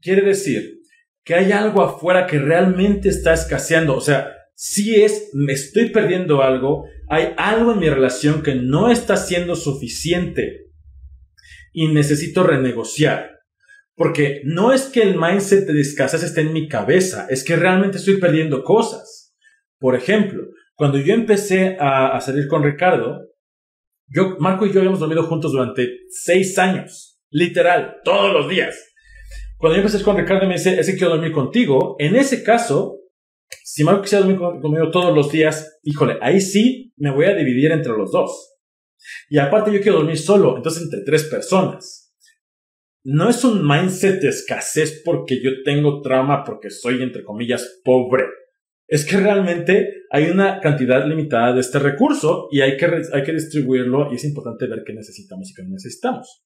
quiere 0.00 0.22
decir 0.22 0.80
que 1.24 1.34
hay 1.34 1.52
algo 1.52 1.82
afuera 1.82 2.26
que 2.26 2.38
realmente 2.38 3.08
está 3.08 3.32
escaseando. 3.32 3.96
O 3.96 4.00
sea, 4.00 4.32
si 4.54 5.02
es, 5.02 5.30
me 5.32 5.52
estoy 5.52 5.90
perdiendo 5.90 6.42
algo, 6.42 6.86
hay 7.08 7.34
algo 7.36 7.72
en 7.72 7.78
mi 7.78 7.88
relación 7.88 8.42
que 8.42 8.56
no 8.56 8.90
está 8.90 9.16
siendo 9.16 9.54
suficiente 9.54 10.72
y 11.72 11.88
necesito 11.88 12.42
renegociar. 12.42 13.30
Porque 13.94 14.40
no 14.44 14.72
es 14.72 14.86
que 14.86 15.02
el 15.02 15.18
mindset 15.18 15.66
de 15.66 15.80
escasez 15.80 16.22
esté 16.22 16.40
en 16.40 16.52
mi 16.52 16.66
cabeza, 16.66 17.26
es 17.30 17.44
que 17.44 17.56
realmente 17.56 17.98
estoy 17.98 18.18
perdiendo 18.18 18.64
cosas. 18.64 19.21
Por 19.82 19.96
ejemplo, 19.96 20.44
cuando 20.76 20.98
yo 20.98 21.12
empecé 21.12 21.76
a, 21.80 22.20
salir 22.20 22.46
con 22.46 22.62
Ricardo, 22.62 23.18
yo, 24.06 24.36
Marco 24.38 24.64
y 24.64 24.72
yo 24.72 24.78
habíamos 24.78 25.00
dormido 25.00 25.24
juntos 25.24 25.50
durante 25.50 25.88
seis 26.08 26.56
años, 26.56 27.20
literal, 27.30 27.96
todos 28.04 28.32
los 28.32 28.48
días. 28.48 28.78
Cuando 29.58 29.76
yo 29.76 29.82
empecé 29.82 30.04
con 30.04 30.16
Ricardo 30.16 30.46
me 30.46 30.54
dice, 30.54 30.78
ese 30.78 30.94
quiero 30.94 31.14
dormir 31.14 31.32
contigo. 31.32 31.96
En 31.98 32.14
ese 32.14 32.44
caso, 32.44 33.00
si 33.64 33.82
Marco 33.82 34.02
quisiera 34.02 34.24
dormir 34.24 34.40
conmigo 34.60 34.92
todos 34.92 35.12
los 35.12 35.32
días, 35.32 35.80
híjole, 35.82 36.16
ahí 36.22 36.40
sí 36.40 36.94
me 36.96 37.10
voy 37.10 37.24
a 37.24 37.34
dividir 37.34 37.72
entre 37.72 37.92
los 37.92 38.12
dos. 38.12 38.54
Y 39.28 39.38
aparte 39.38 39.72
yo 39.72 39.80
quiero 39.80 39.98
dormir 39.98 40.18
solo, 40.18 40.56
entonces 40.56 40.84
entre 40.84 41.00
tres 41.04 41.24
personas 41.24 42.02
no 43.04 43.28
es 43.28 43.42
un 43.42 43.66
mindset 43.66 44.20
de 44.20 44.28
escasez 44.28 45.02
porque 45.04 45.42
yo 45.42 45.50
tengo 45.64 46.00
trauma 46.02 46.44
porque 46.44 46.70
soy, 46.70 47.02
entre 47.02 47.24
comillas, 47.24 47.80
pobre. 47.84 48.26
Es 48.92 49.06
que 49.06 49.16
realmente 49.16 50.02
hay 50.10 50.24
una 50.24 50.60
cantidad 50.60 51.08
limitada 51.08 51.54
de 51.54 51.60
este 51.60 51.78
recurso 51.78 52.48
y 52.50 52.60
hay 52.60 52.76
que, 52.76 52.84
hay 52.84 53.24
que 53.24 53.32
distribuirlo 53.32 54.12
y 54.12 54.16
es 54.16 54.24
importante 54.26 54.66
ver 54.66 54.82
qué 54.86 54.92
necesitamos 54.92 55.48
y 55.48 55.54
qué 55.54 55.62
no 55.62 55.70
necesitamos. 55.70 56.44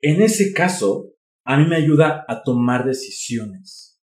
En 0.00 0.22
ese 0.22 0.52
caso, 0.52 1.16
a 1.44 1.58
mí 1.58 1.66
me 1.66 1.74
ayuda 1.74 2.24
a 2.28 2.44
tomar 2.44 2.86
decisiones. 2.86 4.00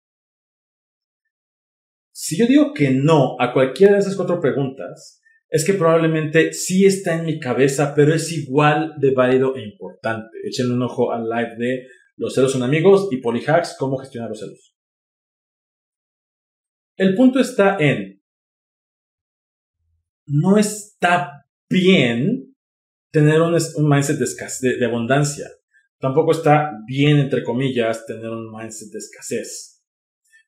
Si 2.12 2.38
yo 2.38 2.46
digo 2.46 2.74
que 2.74 2.92
no 2.92 3.38
a 3.40 3.54
cualquiera 3.54 3.94
de 3.94 4.00
esas 4.00 4.18
cuatro 4.18 4.42
preguntas, 4.42 5.22
es 5.48 5.64
que 5.64 5.76
probablemente 5.76 6.52
sí 6.52 6.86
está 6.86 7.18
en 7.18 7.26
mi 7.26 7.40
cabeza, 7.40 7.94
pero 7.96 8.14
es 8.14 8.34
igual 8.34 8.96
de 9.00 9.12
válido 9.12 9.56
e 9.56 9.62
importante. 9.62 10.28
Échenle 10.44 10.74
un 10.74 10.84
ojo 10.84 11.14
al 11.14 11.30
live 11.30 11.56
de 11.58 11.88
Los 12.18 12.36
celos 12.36 12.52
son 12.52 12.64
amigos 12.64 13.08
y 13.12 13.22
Polyhacks, 13.22 13.78
cómo 13.80 13.96
gestionar 13.96 14.28
los 14.28 14.42
celos. 14.42 14.77
El 16.98 17.16
punto 17.16 17.40
está 17.40 17.78
en, 17.80 18.22
no 20.26 20.58
está 20.58 21.46
bien 21.70 22.56
tener 23.12 23.42
un, 23.42 23.54
mindset 23.88 24.18
de, 24.18 24.78
de 24.78 24.86
abundancia. 24.86 25.48
Tampoco 26.00 26.32
está 26.32 26.72
bien, 26.86 27.18
entre 27.18 27.44
comillas, 27.44 28.06
tener 28.06 28.30
un 28.30 28.52
mindset 28.52 28.92
de 28.92 28.98
escasez. 28.98 29.84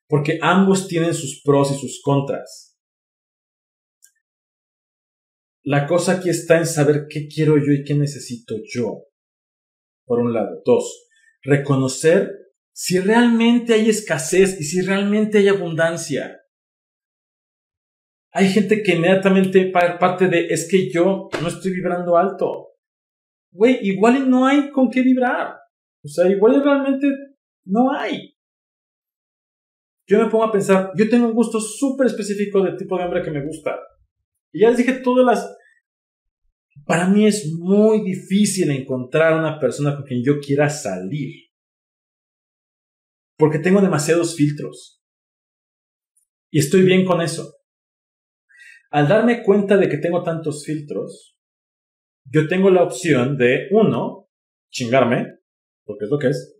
Porque 0.08 0.38
ambos 0.42 0.88
tienen 0.88 1.14
sus 1.14 1.40
pros 1.42 1.70
y 1.70 1.78
sus 1.78 2.02
contras. 2.02 2.76
La 5.62 5.86
cosa 5.86 6.14
aquí 6.14 6.30
está 6.30 6.58
en 6.58 6.66
saber 6.66 7.06
qué 7.08 7.28
quiero 7.28 7.58
yo 7.58 7.72
y 7.72 7.84
qué 7.84 7.94
necesito 7.94 8.56
yo. 8.72 9.04
Por 10.04 10.18
un 10.18 10.32
lado. 10.32 10.62
Dos, 10.64 11.08
reconocer 11.42 12.40
si 12.72 12.98
realmente 12.98 13.74
hay 13.74 13.88
escasez 13.88 14.58
y 14.60 14.64
si 14.64 14.80
realmente 14.80 15.38
hay 15.38 15.48
abundancia. 15.48 16.39
Hay 18.32 18.48
gente 18.48 18.82
que 18.82 18.94
inmediatamente 18.94 19.72
parte 19.72 20.28
de 20.28 20.46
es 20.46 20.68
que 20.70 20.90
yo 20.90 21.28
no 21.40 21.48
estoy 21.48 21.72
vibrando 21.72 22.16
alto. 22.16 22.68
Güey, 23.52 23.78
igual 23.82 24.30
no 24.30 24.46
hay 24.46 24.70
con 24.70 24.88
qué 24.88 25.02
vibrar. 25.02 25.56
O 26.04 26.08
sea, 26.08 26.30
igual 26.30 26.62
realmente 26.62 27.06
no 27.64 27.92
hay. 27.92 28.36
Yo 30.06 30.18
me 30.18 30.30
pongo 30.30 30.44
a 30.44 30.52
pensar, 30.52 30.92
yo 30.96 31.08
tengo 31.08 31.26
un 31.26 31.34
gusto 31.34 31.60
súper 31.60 32.06
específico 32.06 32.62
del 32.62 32.76
tipo 32.76 32.96
de 32.96 33.04
hombre 33.04 33.22
que 33.22 33.30
me 33.30 33.44
gusta. 33.44 33.78
Y 34.52 34.60
ya 34.60 34.68
les 34.68 34.78
dije 34.78 34.94
todas 34.94 35.24
las... 35.24 35.56
Para 36.84 37.06
mí 37.08 37.26
es 37.26 37.52
muy 37.58 38.02
difícil 38.02 38.70
encontrar 38.70 39.38
una 39.38 39.58
persona 39.60 39.94
con 39.94 40.04
quien 40.04 40.22
yo 40.24 40.40
quiera 40.40 40.68
salir. 40.68 41.50
Porque 43.36 43.58
tengo 43.58 43.80
demasiados 43.80 44.34
filtros. 44.34 45.00
Y 46.50 46.58
estoy 46.58 46.82
bien 46.82 47.04
con 47.04 47.20
eso. 47.20 47.59
Al 48.90 49.06
darme 49.06 49.42
cuenta 49.42 49.76
de 49.76 49.88
que 49.88 49.98
tengo 49.98 50.22
tantos 50.22 50.64
filtros, 50.64 51.36
yo 52.24 52.48
tengo 52.48 52.70
la 52.70 52.82
opción 52.82 53.36
de, 53.36 53.68
uno, 53.70 54.28
chingarme, 54.70 55.38
porque 55.84 56.04
es 56.04 56.10
lo 56.10 56.18
que 56.18 56.28
es. 56.28 56.56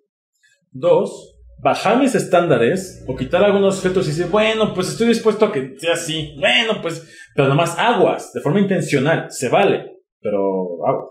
Dos, 0.70 1.36
bajar 1.58 1.98
mis 1.98 2.14
estándares 2.14 3.04
o 3.06 3.16
quitar 3.16 3.42
algunos 3.42 3.80
filtros 3.80 4.06
y 4.06 4.10
decir, 4.10 4.26
bueno, 4.26 4.72
pues 4.74 4.88
estoy 4.88 5.08
dispuesto 5.08 5.46
a 5.46 5.52
que 5.52 5.74
sea 5.78 5.94
así. 5.94 6.36
Bueno, 6.38 6.80
pues, 6.80 7.06
pero 7.34 7.48
nomás 7.48 7.76
aguas, 7.78 8.32
de 8.32 8.40
forma 8.40 8.60
intencional, 8.60 9.30
se 9.30 9.48
vale, 9.48 10.02
pero 10.20 10.86
aguas. 10.86 11.10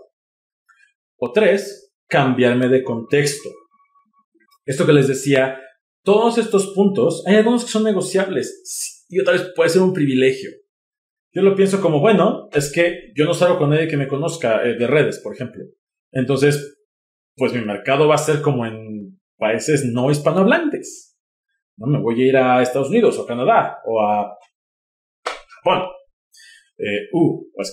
O 1.18 1.32
tres, 1.32 1.94
cambiarme 2.08 2.68
de 2.68 2.82
contexto. 2.82 3.48
Esto 4.64 4.86
que 4.86 4.92
les 4.92 5.08
decía, 5.08 5.60
todos 6.02 6.38
estos 6.38 6.72
puntos, 6.74 7.22
hay 7.26 7.36
algunos 7.36 7.64
que 7.64 7.70
son 7.70 7.84
negociables 7.84 9.06
y 9.08 9.20
otra 9.20 9.34
vez 9.34 9.52
puede 9.54 9.68
ser 9.68 9.82
un 9.82 9.92
privilegio. 9.92 10.50
Yo 11.32 11.42
lo 11.42 11.54
pienso 11.54 11.80
como, 11.80 12.00
bueno, 12.00 12.48
es 12.52 12.72
que 12.72 13.12
yo 13.14 13.24
no 13.24 13.34
salgo 13.34 13.58
con 13.58 13.70
nadie 13.70 13.86
que 13.86 13.96
me 13.96 14.08
conozca 14.08 14.64
eh, 14.64 14.76
de 14.76 14.86
redes, 14.86 15.20
por 15.20 15.34
ejemplo. 15.34 15.64
Entonces, 16.12 16.78
pues 17.36 17.52
mi 17.52 17.60
mercado 17.64 18.08
va 18.08 18.16
a 18.16 18.18
ser 18.18 18.42
como 18.42 18.66
en 18.66 19.20
países 19.38 19.84
no 19.84 20.10
hispanohablantes. 20.10 21.16
No 21.78 21.86
me 21.86 22.00
voy 22.00 22.20
a 22.20 22.26
ir 22.26 22.36
a 22.36 22.62
Estados 22.62 22.88
Unidos 22.88 23.18
o 23.18 23.26
Canadá 23.26 23.78
o 23.86 24.00
a 24.00 24.36
Japón. 25.24 25.88
Eh, 26.78 27.08
uh, 27.12 27.46
o 27.54 27.60
a. 27.60 27.64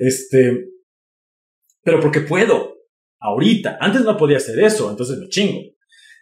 Este, 0.00 0.68
pero 1.82 2.00
porque 2.00 2.20
puedo. 2.20 2.76
Ahorita. 3.18 3.78
Antes 3.80 4.02
no 4.02 4.16
podía 4.16 4.36
hacer 4.36 4.58
eso, 4.58 4.90
entonces 4.90 5.18
me 5.18 5.28
chingo. 5.28 5.60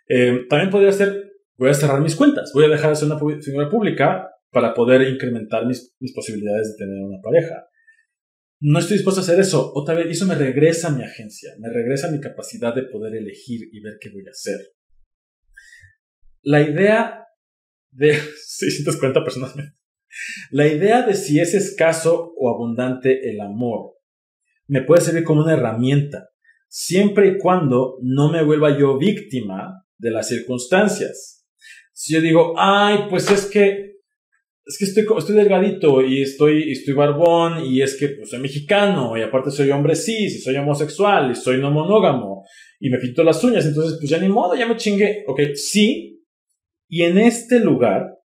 Eh, 0.06 0.46
también 0.48 0.70
podría 0.70 0.90
hacer, 0.90 1.32
voy 1.56 1.70
a 1.70 1.74
cerrar 1.74 2.00
mis 2.00 2.14
cuentas. 2.14 2.52
Voy 2.54 2.64
a 2.64 2.68
dejar 2.68 2.90
de 2.90 2.96
ser 2.96 3.10
una 3.10 3.18
figura 3.40 3.70
pública 3.70 4.28
para 4.50 4.74
poder 4.74 5.02
incrementar 5.08 5.66
mis, 5.66 5.94
posibilidades 6.14 6.72
de 6.72 6.84
tener 6.84 7.02
una 7.02 7.20
pareja. 7.22 7.66
No 8.60 8.78
estoy 8.78 8.96
dispuesto 8.96 9.20
a 9.20 9.24
hacer 9.24 9.40
eso. 9.40 9.72
Otra 9.74 9.94
vez, 9.94 10.06
eso 10.10 10.26
me 10.26 10.34
regresa 10.34 10.88
a 10.88 10.90
mi 10.90 11.02
agencia, 11.02 11.54
me 11.58 11.70
regresa 11.70 12.08
a 12.08 12.10
mi 12.10 12.20
capacidad 12.20 12.74
de 12.74 12.82
poder 12.82 13.14
elegir 13.14 13.68
y 13.72 13.80
ver 13.80 13.94
qué 14.00 14.10
voy 14.10 14.26
a 14.26 14.30
hacer. 14.30 14.60
La 16.42 16.62
idea 16.62 17.24
de 17.90 18.14
640 18.46 19.24
personas. 19.24 19.54
La 20.50 20.66
idea 20.66 21.02
de 21.02 21.14
si 21.14 21.38
es 21.38 21.54
escaso 21.54 22.32
o 22.36 22.52
abundante 22.52 23.30
el 23.30 23.40
amor 23.40 23.94
me 24.66 24.82
puede 24.82 25.02
servir 25.02 25.24
como 25.24 25.42
una 25.42 25.54
herramienta, 25.54 26.30
siempre 26.68 27.28
y 27.28 27.38
cuando 27.38 27.98
no 28.02 28.30
me 28.30 28.44
vuelva 28.44 28.78
yo 28.78 28.98
víctima 28.98 29.84
de 29.98 30.10
las 30.12 30.28
circunstancias. 30.28 31.44
Si 31.92 32.14
yo 32.14 32.20
digo, 32.20 32.54
ay, 32.56 33.06
pues 33.10 33.30
es 33.30 33.46
que 33.46 33.89
es 34.70 34.78
que 34.78 34.84
estoy, 34.84 35.04
estoy 35.18 35.34
delgadito 35.34 36.00
y 36.00 36.22
estoy, 36.22 36.70
estoy 36.70 36.94
barbón 36.94 37.64
y 37.66 37.82
es 37.82 37.98
que 37.98 38.10
pues, 38.10 38.30
soy 38.30 38.38
mexicano 38.38 39.18
y 39.18 39.22
aparte 39.22 39.50
soy 39.50 39.68
hombre 39.72 39.96
cis 39.96 40.36
y 40.36 40.38
soy 40.38 40.54
homosexual 40.56 41.32
y 41.32 41.34
soy 41.34 41.60
no 41.60 41.72
monógamo 41.72 42.44
y 42.78 42.88
me 42.88 42.98
pinto 42.98 43.24
las 43.24 43.42
uñas, 43.42 43.66
entonces 43.66 43.98
pues 43.98 44.08
ya 44.08 44.18
ni 44.18 44.28
modo, 44.28 44.54
ya 44.54 44.68
me 44.68 44.76
chingué. 44.76 45.24
Ok, 45.26 45.40
sí. 45.54 46.24
Y 46.88 47.02
en 47.02 47.18
este 47.18 47.58
lugar, 47.58 48.16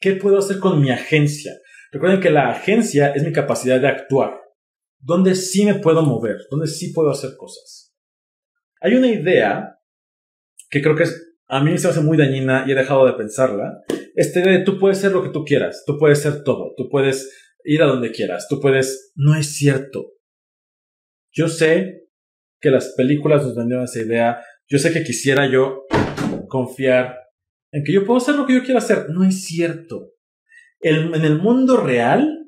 ¿qué 0.00 0.14
puedo 0.14 0.38
hacer 0.38 0.58
con 0.58 0.80
mi 0.80 0.90
agencia? 0.90 1.52
Recuerden 1.92 2.20
que 2.20 2.30
la 2.30 2.50
agencia 2.50 3.12
es 3.12 3.22
mi 3.22 3.32
capacidad 3.32 3.80
de 3.80 3.86
actuar, 3.86 4.40
donde 4.98 5.36
sí 5.36 5.64
me 5.64 5.76
puedo 5.76 6.02
mover, 6.02 6.36
donde 6.50 6.66
sí 6.66 6.92
puedo 6.92 7.10
hacer 7.10 7.36
cosas. 7.36 7.94
Hay 8.80 8.94
una 8.94 9.06
idea 9.08 9.78
que 10.68 10.82
creo 10.82 10.96
que 10.96 11.04
es, 11.04 11.36
a 11.46 11.62
mí 11.62 11.78
se 11.78 11.88
hace 11.88 12.00
muy 12.00 12.18
dañina 12.18 12.64
y 12.66 12.72
he 12.72 12.74
dejado 12.74 13.06
de 13.06 13.12
pensarla, 13.12 13.84
este 14.18 14.40
de 14.40 14.58
tú 14.64 14.80
puedes 14.80 14.98
ser 14.98 15.12
lo 15.12 15.22
que 15.22 15.28
tú 15.28 15.44
quieras, 15.44 15.84
tú 15.86 15.96
puedes 15.96 16.20
ser 16.20 16.42
todo, 16.42 16.74
tú 16.76 16.88
puedes 16.90 17.54
ir 17.62 17.84
a 17.84 17.86
donde 17.86 18.10
quieras, 18.10 18.48
tú 18.48 18.58
puedes... 18.60 19.12
No 19.14 19.36
es 19.36 19.54
cierto. 19.54 20.14
Yo 21.32 21.48
sé 21.48 22.08
que 22.60 22.72
las 22.72 22.94
películas 22.96 23.44
nos 23.44 23.54
vendieron 23.54 23.84
esa 23.84 24.00
idea, 24.00 24.44
yo 24.66 24.80
sé 24.80 24.92
que 24.92 25.04
quisiera 25.04 25.48
yo 25.48 25.84
confiar 26.48 27.16
en 27.70 27.84
que 27.84 27.92
yo 27.92 28.04
puedo 28.04 28.18
hacer 28.18 28.34
lo 28.34 28.44
que 28.44 28.54
yo 28.54 28.64
quiera 28.64 28.78
hacer. 28.78 29.08
No 29.10 29.22
es 29.22 29.44
cierto. 29.44 30.14
en 30.80 31.14
el 31.14 31.38
mundo 31.38 31.76
real 31.76 32.44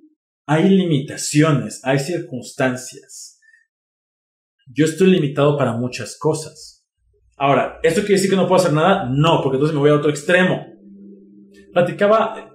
hay 0.47 0.69
limitaciones, 0.71 1.83
hay 1.85 2.01
circunstancias. 2.01 3.39
Yo 4.67 4.87
estoy 4.87 5.13
limitado 5.13 5.57
para 5.57 5.75
muchas 5.75 6.19
cosas. 6.19 6.85
Ahora, 7.37 7.79
¿esto 7.85 8.01
quiere 8.01 8.15
decir 8.17 8.31
que 8.31 8.35
no 8.37 8.49
puedo 8.49 8.61
hacer 8.61 8.73
nada? 8.73 9.09
No, 9.09 9.41
porque 9.41 9.55
entonces 9.55 9.75
me 9.75 9.81
voy 9.81 9.91
a 9.91 9.95
otro 9.95 10.11
extremo 10.11 10.71
platicaba 11.73 12.55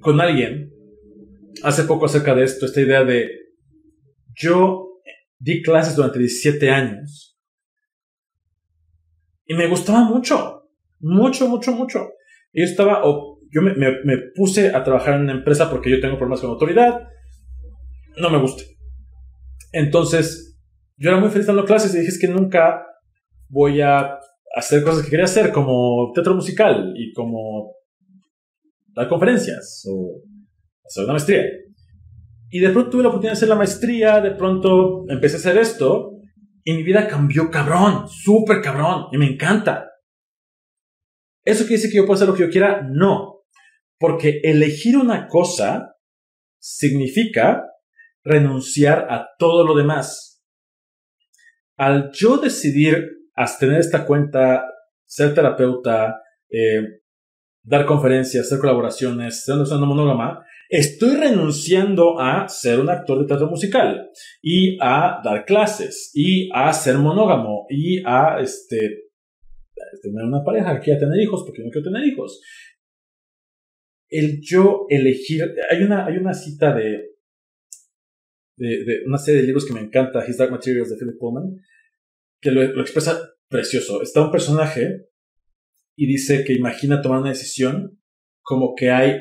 con 0.00 0.20
alguien 0.20 0.72
hace 1.62 1.84
poco 1.84 2.06
acerca 2.06 2.34
de 2.34 2.44
esto, 2.44 2.66
esta 2.66 2.80
idea 2.80 3.04
de 3.04 3.28
yo 4.34 5.00
di 5.38 5.62
clases 5.62 5.96
durante 5.96 6.18
17 6.18 6.70
años 6.70 7.38
y 9.50 9.54
me 9.54 9.66
gustaba 9.66 10.04
mucho, 10.04 10.68
mucho, 11.00 11.48
mucho, 11.48 11.72
mucho. 11.72 12.10
Yo 12.52 12.64
estaba, 12.64 13.00
o 13.04 13.40
yo 13.50 13.62
me, 13.62 13.74
me, 13.74 14.18
puse 14.32 14.72
a 14.72 14.84
trabajar 14.84 15.14
en 15.14 15.22
una 15.22 15.32
empresa 15.32 15.68
porque 15.68 15.90
yo 15.90 16.00
tengo 16.00 16.16
problemas 16.16 16.40
con 16.40 16.50
autoridad, 16.50 17.08
no 18.16 18.30
me 18.30 18.38
gusta. 18.38 18.62
Entonces, 19.72 20.56
yo 20.96 21.10
era 21.10 21.18
muy 21.18 21.30
feliz 21.30 21.48
dando 21.48 21.64
clases 21.64 21.92
y 21.94 21.98
dije, 21.98 22.10
es 22.10 22.20
que 22.20 22.28
nunca 22.28 22.86
voy 23.48 23.80
a 23.80 24.19
hacer 24.60 24.82
cosas 24.82 25.04
que 25.04 25.10
quería 25.10 25.24
hacer, 25.24 25.52
como 25.52 26.12
teatro 26.14 26.34
musical 26.34 26.92
y 26.96 27.12
como 27.12 27.74
dar 28.94 29.08
conferencias 29.08 29.84
o 29.88 30.22
hacer 30.84 31.04
una 31.04 31.14
maestría. 31.14 31.44
Y 32.50 32.60
de 32.60 32.70
pronto 32.70 32.90
tuve 32.90 33.02
la 33.02 33.08
oportunidad 33.08 33.32
de 33.32 33.38
hacer 33.38 33.48
la 33.48 33.56
maestría, 33.56 34.20
de 34.20 34.32
pronto 34.32 35.04
empecé 35.08 35.36
a 35.36 35.38
hacer 35.38 35.58
esto 35.58 36.12
y 36.64 36.72
mi 36.72 36.82
vida 36.82 37.06
cambió 37.06 37.50
cabrón, 37.50 38.08
súper 38.08 38.60
cabrón, 38.60 39.06
y 39.12 39.18
me 39.18 39.26
encanta. 39.26 39.88
¿Eso 41.44 41.64
quiere 41.64 41.76
decir 41.76 41.90
que 41.90 41.96
yo 41.96 42.06
puedo 42.06 42.16
hacer 42.16 42.28
lo 42.28 42.34
que 42.34 42.42
yo 42.42 42.50
quiera? 42.50 42.82
No, 42.88 43.44
porque 43.98 44.40
elegir 44.42 44.96
una 44.96 45.26
cosa 45.26 45.96
significa 46.58 47.64
renunciar 48.22 49.06
a 49.10 49.28
todo 49.38 49.64
lo 49.64 49.74
demás. 49.74 50.42
Al 51.76 52.10
yo 52.12 52.36
decidir 52.36 53.19
tener 53.58 53.80
esta 53.80 54.04
cuenta, 54.06 54.64
ser 55.04 55.34
terapeuta, 55.34 56.22
eh, 56.50 57.00
dar 57.62 57.86
conferencias, 57.86 58.46
hacer 58.46 58.58
colaboraciones, 58.58 59.44
ser 59.44 59.56
una 59.56 59.86
monógama, 59.86 60.44
estoy 60.68 61.16
renunciando 61.16 62.18
a 62.20 62.48
ser 62.48 62.80
un 62.80 62.88
actor 62.88 63.20
de 63.20 63.26
teatro 63.26 63.48
musical 63.48 64.10
y 64.40 64.78
a 64.80 65.20
dar 65.24 65.44
clases 65.44 66.10
y 66.14 66.48
a 66.54 66.72
ser 66.72 66.96
monógamo 66.98 67.66
y 67.68 68.02
a 68.06 68.40
este, 68.40 69.10
tener 70.02 70.24
una 70.24 70.44
pareja, 70.44 70.70
a 70.70 70.80
tener 70.80 71.20
hijos 71.20 71.42
porque 71.44 71.62
no 71.62 71.70
quiero 71.70 71.90
tener 71.90 72.06
hijos. 72.06 72.40
El 74.08 74.40
yo 74.40 74.86
elegir, 74.88 75.42
hay 75.70 75.82
una, 75.82 76.34
cita 76.34 76.74
de, 76.74 77.10
de 78.56 79.02
una 79.06 79.18
serie 79.18 79.40
de 79.40 79.46
libros 79.46 79.64
que 79.64 79.72
me 79.72 79.80
encanta, 79.80 80.24
His 80.26 80.36
Dark 80.36 80.50
Materials 80.50 80.90
de 80.90 80.96
Philip 80.96 81.18
Pullman, 81.18 81.60
que 82.40 82.50
lo, 82.50 82.62
expresa 82.80 83.34
precioso. 83.48 84.02
Está 84.02 84.22
un 84.22 84.30
personaje 84.30 85.08
y 85.96 86.06
dice 86.06 86.44
que 86.44 86.54
imagina 86.54 87.02
tomar 87.02 87.20
una 87.20 87.30
decisión 87.30 88.00
como 88.42 88.74
que 88.74 88.90
hay, 88.90 89.20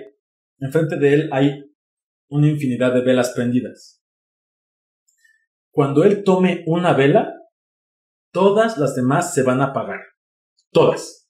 enfrente 0.60 0.98
de 0.98 1.14
él 1.14 1.30
hay 1.32 1.64
una 2.30 2.48
infinidad 2.48 2.94
de 2.94 3.02
velas 3.02 3.32
prendidas. 3.36 4.04
Cuando 5.72 6.04
él 6.04 6.24
tome 6.24 6.64
una 6.68 6.94
vela, 6.94 7.34
todas 8.32 8.78
las 8.78 8.96
demás 8.96 9.34
se 9.34 9.44
van 9.44 9.62
a 9.62 9.66
apagar. 9.66 10.00
Todas. 10.72 11.30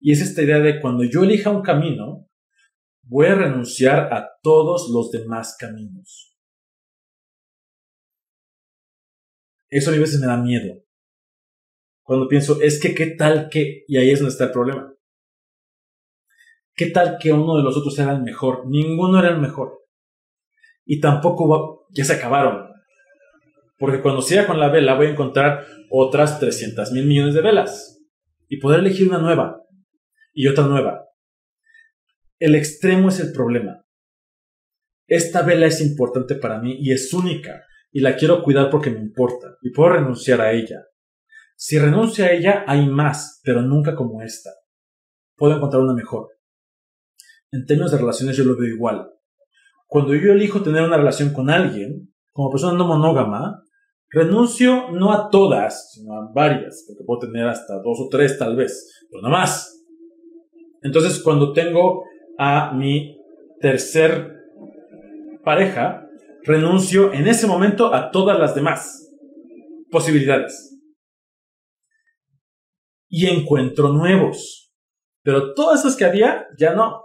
Y 0.00 0.12
es 0.12 0.20
esta 0.20 0.42
idea 0.42 0.58
de 0.58 0.80
cuando 0.80 1.04
yo 1.04 1.24
elija 1.24 1.50
un 1.50 1.62
camino, 1.62 2.28
voy 3.02 3.26
a 3.26 3.34
renunciar 3.34 4.12
a 4.12 4.28
todos 4.42 4.90
los 4.92 5.10
demás 5.10 5.56
caminos. 5.58 6.33
Eso 9.74 9.90
a 9.90 9.98
veces 9.98 10.20
me 10.20 10.28
da 10.28 10.36
miedo. 10.36 10.72
Cuando 12.04 12.28
pienso, 12.28 12.62
es 12.62 12.80
que 12.80 12.94
qué 12.94 13.06
tal 13.06 13.48
que, 13.48 13.82
y 13.88 13.96
ahí 13.96 14.10
es 14.10 14.20
donde 14.20 14.30
está 14.30 14.44
el 14.44 14.52
problema. 14.52 14.94
¿Qué 16.76 16.90
tal 16.90 17.18
que 17.20 17.32
uno 17.32 17.56
de 17.56 17.64
los 17.64 17.76
otros 17.76 17.98
era 17.98 18.12
el 18.12 18.22
mejor? 18.22 18.68
Ninguno 18.68 19.18
era 19.18 19.30
el 19.30 19.40
mejor. 19.40 19.80
Y 20.84 21.00
tampoco 21.00 21.88
ya 21.90 22.04
se 22.04 22.12
acabaron. 22.12 22.68
Porque 23.76 24.00
cuando 24.00 24.22
siga 24.22 24.46
con 24.46 24.60
la 24.60 24.68
vela 24.68 24.94
voy 24.94 25.06
a 25.06 25.10
encontrar 25.10 25.66
otras 25.90 26.38
300 26.38 26.92
mil 26.92 27.06
millones 27.06 27.34
de 27.34 27.42
velas. 27.42 28.00
Y 28.48 28.58
poder 28.58 28.78
elegir 28.78 29.08
una 29.08 29.18
nueva. 29.18 29.60
Y 30.32 30.46
otra 30.46 30.68
nueva. 30.68 31.04
El 32.38 32.54
extremo 32.54 33.08
es 33.08 33.18
el 33.18 33.32
problema. 33.32 33.84
Esta 35.08 35.42
vela 35.42 35.66
es 35.66 35.80
importante 35.80 36.36
para 36.36 36.60
mí 36.60 36.76
y 36.78 36.92
es 36.92 37.12
única 37.12 37.64
y 37.94 38.00
la 38.00 38.16
quiero 38.16 38.42
cuidar 38.42 38.70
porque 38.70 38.90
me 38.90 38.98
importa 38.98 39.56
y 39.62 39.70
puedo 39.70 39.90
renunciar 39.90 40.40
a 40.40 40.52
ella. 40.52 40.84
Si 41.56 41.78
renuncio 41.78 42.24
a 42.24 42.32
ella, 42.32 42.64
hay 42.66 42.86
más, 42.88 43.40
pero 43.44 43.62
nunca 43.62 43.94
como 43.94 44.20
esta. 44.20 44.50
puedo 45.36 45.56
encontrar 45.56 45.80
una 45.80 45.94
mejor. 45.94 46.28
En 47.52 47.64
términos 47.64 47.92
de 47.92 47.98
relaciones 47.98 48.36
yo 48.36 48.44
lo 48.44 48.58
veo 48.58 48.74
igual. 48.74 49.10
Cuando 49.86 50.12
yo 50.14 50.32
elijo 50.32 50.60
tener 50.60 50.82
una 50.82 50.96
relación 50.96 51.32
con 51.32 51.50
alguien, 51.50 52.12
como 52.32 52.50
persona 52.50 52.76
no 52.76 52.84
monógama, 52.84 53.62
renuncio 54.10 54.90
no 54.90 55.12
a 55.12 55.30
todas, 55.30 55.92
sino 55.92 56.14
a 56.14 56.32
varias, 56.34 56.84
porque 56.88 57.04
puedo 57.04 57.20
tener 57.20 57.46
hasta 57.46 57.74
dos 57.74 58.00
o 58.00 58.08
tres 58.10 58.36
tal 58.36 58.56
vez, 58.56 59.04
pero 59.08 59.22
no 59.22 59.30
más. 59.30 59.84
Entonces, 60.82 61.22
cuando 61.22 61.52
tengo 61.52 62.02
a 62.38 62.72
mi 62.74 63.16
tercer 63.60 64.34
pareja, 65.44 66.03
renuncio 66.44 67.12
en 67.12 67.26
ese 67.26 67.46
momento 67.46 67.94
a 67.94 68.10
todas 68.10 68.38
las 68.38 68.54
demás 68.54 69.10
posibilidades. 69.90 70.78
Y 73.08 73.26
encuentro 73.26 73.92
nuevos. 73.92 74.72
Pero 75.22 75.54
todas 75.54 75.80
esas 75.80 75.96
que 75.96 76.04
había, 76.04 76.46
ya 76.58 76.74
no. 76.74 77.00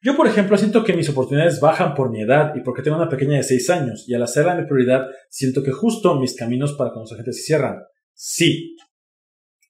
Yo, 0.00 0.16
por 0.16 0.26
ejemplo, 0.26 0.56
siento 0.56 0.84
que 0.84 0.94
mis 0.94 1.08
oportunidades 1.08 1.60
bajan 1.60 1.94
por 1.94 2.10
mi 2.10 2.22
edad 2.22 2.54
y 2.54 2.60
porque 2.60 2.82
tengo 2.82 2.96
una 2.96 3.08
pequeña 3.08 3.36
de 3.36 3.42
6 3.42 3.70
años, 3.70 4.04
y 4.08 4.14
al 4.14 4.22
hacerla 4.22 4.54
mi 4.54 4.64
prioridad, 4.66 5.06
siento 5.28 5.62
que 5.62 5.72
justo 5.72 6.18
mis 6.20 6.36
caminos 6.36 6.74
para 6.74 6.92
conocer 6.92 7.16
gente 7.16 7.32
se 7.32 7.42
cierran. 7.42 7.82
Sí. 8.14 8.76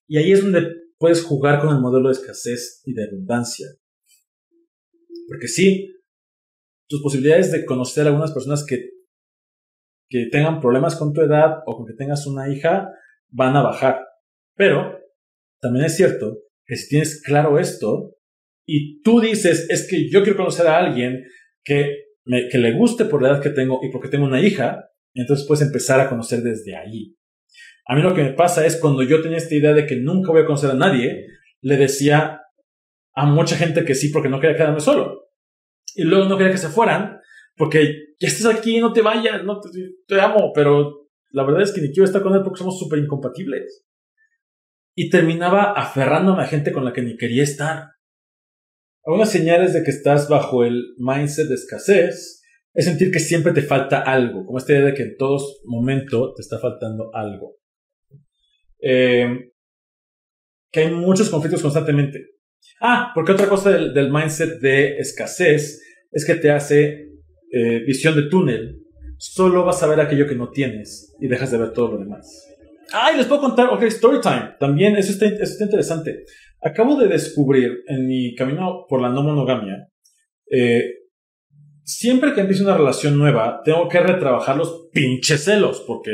Y 0.07 0.18
ahí 0.18 0.33
es 0.33 0.43
donde 0.43 0.70
puedes 0.99 1.22
jugar 1.22 1.61
con 1.61 1.74
el 1.74 1.81
modelo 1.81 2.09
de 2.09 2.12
escasez 2.12 2.83
y 2.85 2.93
de 2.93 3.07
abundancia. 3.07 3.68
Porque 5.26 5.49
sí, 5.49 5.95
tus 6.89 7.03
posibilidades 7.03 7.53
de 7.53 7.64
conocer 7.64 8.05
a 8.05 8.09
algunas 8.09 8.32
personas 8.32 8.64
que, 8.66 8.91
que 10.09 10.26
tengan 10.30 10.61
problemas 10.61 10.97
con 10.97 11.12
tu 11.12 11.20
edad 11.20 11.59
o 11.66 11.76
con 11.76 11.86
que 11.86 11.93
tengas 11.93 12.26
una 12.26 12.53
hija 12.53 12.91
van 13.28 13.57
a 13.57 13.62
bajar. 13.62 14.07
Pero 14.57 14.99
también 15.61 15.84
es 15.84 15.97
cierto 15.97 16.39
que 16.64 16.76
si 16.76 16.89
tienes 16.89 17.22
claro 17.22 17.59
esto 17.59 18.16
y 18.66 19.01
tú 19.03 19.20
dices, 19.20 19.66
es 19.70 19.89
que 19.89 20.11
yo 20.11 20.22
quiero 20.22 20.39
conocer 20.39 20.66
a 20.66 20.78
alguien 20.78 21.24
que, 21.64 22.05
que 22.24 22.59
le 22.59 22.72
guste 22.72 23.05
por 23.05 23.22
la 23.22 23.30
edad 23.30 23.43
que 23.43 23.51
tengo 23.51 23.80
y 23.82 23.91
porque 23.91 24.09
tengo 24.09 24.24
una 24.24 24.41
hija, 24.41 24.91
entonces 25.14 25.47
puedes 25.47 25.66
empezar 25.66 26.01
a 26.01 26.09
conocer 26.09 26.43
desde 26.43 26.76
ahí. 26.76 27.14
A 27.86 27.95
mí 27.95 28.03
lo 28.03 28.14
que 28.14 28.22
me 28.22 28.32
pasa 28.32 28.66
es 28.66 28.76
cuando 28.76 29.03
yo 29.03 29.22
tenía 29.22 29.39
esta 29.39 29.55
idea 29.55 29.72
de 29.72 29.86
que 29.86 29.97
nunca 29.97 30.30
voy 30.30 30.43
a 30.43 30.47
conocer 30.47 30.70
a 30.70 30.74
nadie, 30.74 31.26
le 31.62 31.76
decía 31.76 32.43
a 33.14 33.26
mucha 33.26 33.57
gente 33.57 33.84
que 33.84 33.95
sí 33.95 34.11
porque 34.11 34.28
no 34.28 34.41
quería 34.41 34.57
quedarme 34.57 34.80
solo. 34.80 35.28
Y 35.95 36.05
luego 36.05 36.26
no 36.26 36.36
quería 36.36 36.53
que 36.53 36.59
se 36.59 36.68
fueran 36.68 37.18
porque 37.59 38.14
ya 38.20 38.28
estás 38.28 38.55
aquí, 38.55 38.80
no 38.80 38.93
te 38.93 39.03
vayas, 39.03 39.45
no 39.45 39.61
te, 40.07 40.20
amo, 40.20 40.53
pero 40.55 41.09
la 41.30 41.45
verdad 41.45 41.62
es 41.62 41.72
que 41.72 41.80
ni 41.80 41.89
quiero 41.93 42.05
estar 42.05 42.22
con 42.22 42.34
él 42.34 42.43
porque 42.43 42.59
somos 42.59 42.78
súper 42.78 43.01
incompatibles. 43.01 43.84
Y 44.95 45.11
terminaba 45.11 45.72
aferrándome 45.72 46.43
a 46.43 46.47
gente 46.47 46.72
con 46.72 46.84
la 46.84 46.93
que 46.93 47.03
ni 47.03 47.16
quería 47.16 47.43
estar. 47.43 47.91
Algunas 49.05 49.30
señales 49.30 49.72
de 49.72 49.82
que 49.82 49.91
estás 49.91 50.28
bajo 50.28 50.64
el 50.64 50.95
mindset 50.99 51.49
de 51.49 51.55
escasez 51.55 52.43
es 52.74 52.84
sentir 52.84 53.11
que 53.11 53.20
siempre 53.20 53.53
te 53.53 53.62
falta 53.62 54.01
algo, 54.01 54.45
como 54.45 54.59
esta 54.59 54.72
idea 54.72 54.86
de 54.86 54.95
que 54.95 55.03
en 55.03 55.16
todo 55.16 55.39
momento 55.64 56.34
te 56.34 56.43
está 56.43 56.59
faltando 56.59 57.11
algo. 57.14 57.57
Eh, 58.80 59.53
que 60.70 60.80
hay 60.80 60.91
muchos 60.91 61.30
conflictos 61.30 61.62
constantemente. 61.62 62.38
Ah, 62.81 63.12
porque 63.14 63.33
otra 63.33 63.49
cosa 63.49 63.70
del, 63.70 64.12
mindset 64.12 64.61
de 64.61 64.99
escasez 64.99 65.83
es 66.12 66.24
que 66.24 66.35
te 66.35 66.51
hace 66.51 67.09
eh, 67.53 67.81
visión 67.87 68.14
de 68.14 68.29
túnel. 68.29 68.83
Solo 69.18 69.64
vas 69.64 69.83
a 69.83 69.89
ver 69.89 70.01
aquello 70.01 70.26
que 70.26 70.37
no 70.37 70.51
tienes 70.51 71.16
y 71.20 71.26
dejas 71.26 71.51
de 71.51 71.59
ver 71.59 71.72
todo 71.72 71.93
lo 71.93 71.99
demás. 71.99 72.47
Ah, 72.93 73.11
y 73.12 73.16
les 73.16 73.26
puedo 73.26 73.41
contar, 73.41 73.68
ok, 73.68 73.83
story 73.85 74.20
time. 74.20 74.55
También, 74.59 74.97
eso 74.97 75.12
está, 75.12 75.26
eso 75.26 75.43
está 75.43 75.64
interesante. 75.64 76.24
Acabo 76.62 76.97
de 76.97 77.09
descubrir 77.09 77.83
en 77.87 78.07
mi 78.07 78.35
camino 78.35 78.87
por 78.89 79.01
la 79.01 79.09
no 79.09 79.22
monogamia, 79.22 79.89
eh, 80.51 80.95
siempre 81.85 82.33
que 82.33 82.41
empiezo 82.41 82.64
una 82.64 82.76
relación 82.76 83.16
nueva, 83.16 83.61
tengo 83.64 83.89
que 83.89 84.01
retrabajar 84.01 84.57
los 84.57 84.89
pinches 84.93 85.45
celos, 85.45 85.85
porque 85.87 86.12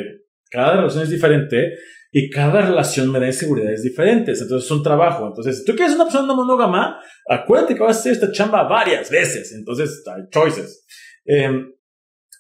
cada 0.51 0.77
relación 0.77 1.03
es 1.03 1.11
diferente 1.11 1.75
y 2.17 2.31
cada 2.31 2.63
relación 2.63 3.11
me 3.11 3.19
da 3.19 3.27
inseguridades 3.27 3.83
diferentes. 3.83 4.41
Entonces 4.41 4.67
es 4.67 4.71
un 4.71 4.85
trabajo. 4.85 5.27
Entonces, 5.27 5.59
si 5.59 5.65
tú 5.65 5.75
quieres 5.75 5.97
una 5.97 6.05
persona 6.05 6.33
monógama, 6.33 7.01
acuérdate 7.29 7.75
que 7.75 7.83
vas 7.83 7.97
a 7.97 8.01
hacer 8.01 8.13
esta 8.13 8.31
chamba 8.31 8.69
varias 8.69 9.11
veces. 9.11 9.53
Entonces, 9.53 10.01
hay 10.07 10.23
choices. 10.31 10.87
Em, 11.25 11.73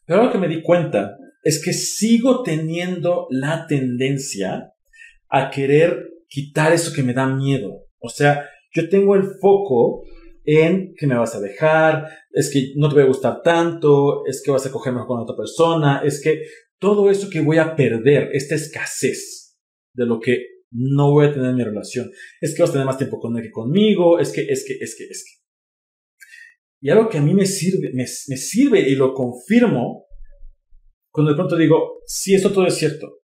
pero 0.06 0.26
lo 0.26 0.30
que 0.30 0.38
me 0.38 0.46
di 0.46 0.62
cuenta 0.62 1.16
es 1.42 1.60
que 1.60 1.72
sigo 1.72 2.44
teniendo 2.44 3.26
la 3.30 3.66
tendencia 3.66 4.72
a 5.28 5.50
querer 5.50 6.08
quitar 6.28 6.72
eso 6.72 6.92
que 6.94 7.02
me 7.02 7.12
da 7.12 7.26
miedo. 7.26 7.88
O 7.98 8.08
sea, 8.08 8.48
yo 8.72 8.88
tengo 8.88 9.16
el 9.16 9.24
foco 9.40 10.04
en 10.44 10.94
que 10.96 11.08
me 11.08 11.18
vas 11.18 11.34
a 11.34 11.40
dejar, 11.40 12.10
es 12.30 12.48
que 12.52 12.74
no 12.76 12.88
te 12.88 12.94
voy 12.94 13.02
a 13.02 13.08
gustar 13.08 13.42
tanto, 13.42 14.24
es 14.26 14.40
que 14.40 14.52
vas 14.52 14.66
a 14.66 14.70
cogerme 14.70 15.04
con 15.04 15.18
otra 15.18 15.34
persona, 15.34 16.00
es 16.04 16.22
que 16.22 16.42
todo 16.78 17.10
eso 17.10 17.28
que 17.28 17.40
voy 17.40 17.58
a 17.58 17.74
perder, 17.74 18.30
esta 18.34 18.54
escasez, 18.54 19.43
de 19.94 20.06
lo 20.06 20.20
que 20.20 20.54
no 20.70 21.12
voy 21.12 21.26
a 21.26 21.32
tener 21.32 21.50
en 21.50 21.56
mi 21.56 21.64
relación. 21.64 22.10
Es 22.40 22.54
que 22.54 22.62
vas 22.62 22.70
a 22.70 22.72
tener 22.74 22.86
más 22.86 22.98
tiempo 22.98 23.18
con 23.20 23.36
él 23.36 23.42
que 23.44 23.50
conmigo, 23.50 24.18
es 24.18 24.32
que, 24.32 24.42
es 24.42 24.64
que, 24.66 24.74
es 24.74 24.94
que, 24.96 25.04
es 25.04 25.24
que. 25.24 25.44
Y 26.80 26.90
algo 26.90 27.08
que 27.08 27.18
a 27.18 27.22
mí 27.22 27.32
me 27.32 27.46
sirve, 27.46 27.92
me, 27.94 28.06
sirve 28.06 28.80
y 28.80 28.94
lo 28.94 29.14
confirmo, 29.14 30.06
cuando 31.10 31.32
de 31.32 31.36
pronto 31.36 31.56
digo, 31.56 32.02
sí, 32.06 32.34
esto 32.34 32.52
todo 32.52 32.66
es 32.66 32.74
cierto. 32.74 33.22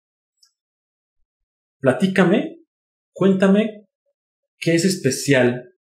Platícame, 1.80 2.60
cuéntame 3.12 3.88
qué 4.58 4.74
es 4.74 4.84
especial 4.84 5.74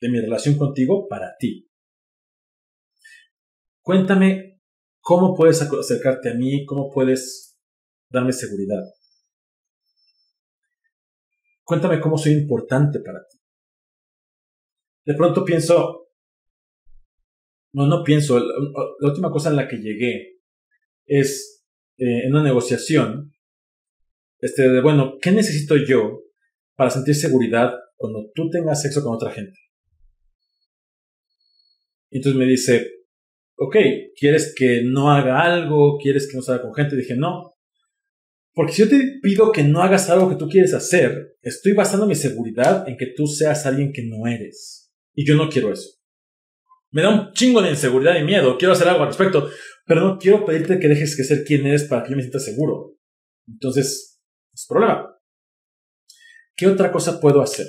de 0.00 0.08
mi 0.08 0.20
relación 0.20 0.56
contigo 0.56 1.08
para 1.08 1.36
ti. 1.38 1.68
Cuéntame 3.82 4.62
cómo 5.00 5.34
puedes 5.34 5.60
acercarte 5.60 6.30
a 6.30 6.34
mí, 6.34 6.64
cómo 6.64 6.90
puedes 6.90 7.58
darme 8.08 8.32
seguridad. 8.32 8.84
Cuéntame 11.64 12.00
cómo 12.00 12.18
soy 12.18 12.32
importante 12.32 13.00
para 13.00 13.20
ti. 13.26 13.38
De 15.06 15.14
pronto 15.14 15.44
pienso, 15.44 16.08
no, 17.72 17.86
no 17.86 18.04
pienso, 18.04 18.38
la, 18.38 19.08
última 19.08 19.30
cosa 19.30 19.50
en 19.50 19.56
la 19.56 19.68
que 19.68 19.78
llegué 19.78 20.40
es 21.06 21.64
eh, 21.98 22.26
en 22.26 22.32
una 22.32 22.42
negociación, 22.42 23.32
este, 24.38 24.68
de, 24.68 24.80
bueno, 24.82 25.16
¿qué 25.20 25.30
necesito 25.32 25.76
yo 25.76 26.22
para 26.76 26.90
sentir 26.90 27.14
seguridad 27.14 27.72
cuando 27.96 28.30
tú 28.34 28.50
tengas 28.50 28.82
sexo 28.82 29.02
con 29.02 29.14
otra 29.14 29.30
gente? 29.30 29.58
Y 32.10 32.18
entonces 32.18 32.38
me 32.38 32.46
dice, 32.46 32.90
ok, 33.56 33.76
¿quieres 34.16 34.54
que 34.56 34.82
no 34.84 35.10
haga 35.10 35.40
algo? 35.40 35.98
¿Quieres 35.98 36.28
que 36.30 36.36
no 36.36 36.42
salga 36.42 36.62
con 36.62 36.74
gente? 36.74 36.96
dije, 36.96 37.16
no, 37.16 37.53
porque 38.54 38.72
si 38.72 38.82
yo 38.82 38.88
te 38.88 39.18
pido 39.20 39.50
que 39.50 39.64
no 39.64 39.82
hagas 39.82 40.08
algo 40.10 40.28
que 40.28 40.36
tú 40.36 40.48
quieres 40.48 40.72
hacer, 40.74 41.36
estoy 41.42 41.72
basando 41.72 42.06
mi 42.06 42.14
seguridad 42.14 42.88
en 42.88 42.96
que 42.96 43.12
tú 43.16 43.26
seas 43.26 43.66
alguien 43.66 43.92
que 43.92 44.04
no 44.04 44.28
eres. 44.28 44.92
Y 45.12 45.26
yo 45.26 45.36
no 45.36 45.48
quiero 45.48 45.72
eso. 45.72 45.90
Me 46.92 47.02
da 47.02 47.10
un 47.10 47.32
chingo 47.32 47.60
de 47.60 47.70
inseguridad 47.70 48.16
y 48.16 48.22
miedo. 48.22 48.56
Quiero 48.56 48.72
hacer 48.72 48.88
algo 48.88 49.02
al 49.02 49.08
respecto. 49.08 49.50
Pero 49.84 50.02
no 50.02 50.18
quiero 50.18 50.46
pedirte 50.46 50.78
que 50.78 50.86
dejes 50.86 51.16
de 51.16 51.24
ser 51.24 51.44
quien 51.44 51.66
eres 51.66 51.84
para 51.84 52.04
que 52.04 52.10
yo 52.10 52.16
me 52.16 52.22
sienta 52.22 52.38
seguro. 52.38 52.96
Entonces, 53.48 54.20
es 54.52 54.66
problema. 54.68 55.18
¿Qué 56.56 56.68
otra 56.68 56.92
cosa 56.92 57.20
puedo 57.20 57.42
hacer? 57.42 57.66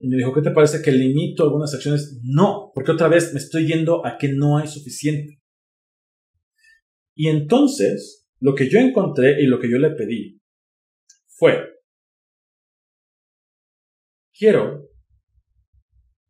Y 0.00 0.08
me 0.08 0.16
dijo, 0.16 0.32
¿qué 0.32 0.40
te 0.40 0.50
parece 0.50 0.80
que 0.80 0.90
limito 0.90 1.44
algunas 1.44 1.74
acciones? 1.74 2.18
No, 2.22 2.72
porque 2.74 2.92
otra 2.92 3.08
vez 3.08 3.34
me 3.34 3.38
estoy 3.38 3.66
yendo 3.66 4.04
a 4.06 4.16
que 4.16 4.30
no 4.32 4.56
hay 4.56 4.66
suficiente. 4.66 5.42
Y 7.14 7.28
entonces 7.28 8.21
lo 8.42 8.56
que 8.56 8.68
yo 8.68 8.80
encontré 8.80 9.40
y 9.40 9.46
lo 9.46 9.60
que 9.60 9.70
yo 9.70 9.78
le 9.78 9.90
pedí 9.90 10.42
fue, 11.28 11.64
quiero 14.36 14.90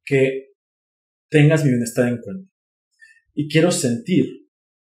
que 0.05 0.53
tengas 1.31 1.65
mi 1.65 1.71
bienestar 1.71 2.09
en 2.09 2.19
cuenta. 2.19 2.53
Y 3.33 3.49
quiero 3.49 3.73
sentir 3.73 4.27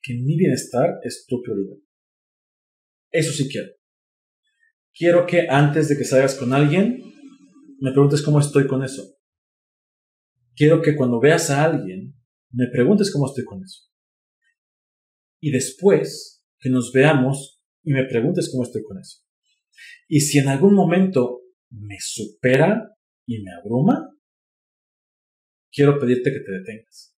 que 0.01 0.15
mi 0.15 0.35
bienestar 0.35 0.99
es 1.03 1.25
tu 1.25 1.41
prioridad. 1.41 1.77
Eso 3.09 3.31
sí 3.31 3.47
quiero. 3.49 3.71
Quiero 4.93 5.25
que 5.25 5.47
antes 5.49 5.87
de 5.87 5.97
que 5.97 6.03
salgas 6.03 6.35
con 6.35 6.51
alguien, 6.51 7.01
me 7.79 7.93
preguntes 7.93 8.21
cómo 8.21 8.41
estoy 8.41 8.67
con 8.67 8.83
eso. 8.83 9.15
Quiero 10.57 10.81
que 10.81 10.97
cuando 10.97 11.21
veas 11.21 11.49
a 11.49 11.63
alguien, 11.63 12.15
me 12.51 12.67
preguntes 12.67 13.13
cómo 13.13 13.27
estoy 13.27 13.45
con 13.45 13.63
eso. 13.63 13.89
Y 15.39 15.51
después, 15.51 16.42
que 16.63 16.69
nos 16.69 16.93
veamos 16.93 17.61
y 17.83 17.91
me 17.91 18.05
preguntes 18.05 18.49
cómo 18.49 18.63
estoy 18.63 18.83
con 18.83 18.97
eso. 18.97 19.19
Y 20.07 20.21
si 20.21 20.39
en 20.39 20.47
algún 20.47 20.73
momento 20.73 21.41
me 21.69 21.97
supera 21.99 22.89
y 23.27 23.43
me 23.43 23.51
abruma, 23.51 24.09
quiero 25.69 25.99
pedirte 25.99 26.31
que 26.31 26.39
te 26.39 26.51
detengas. 26.51 27.17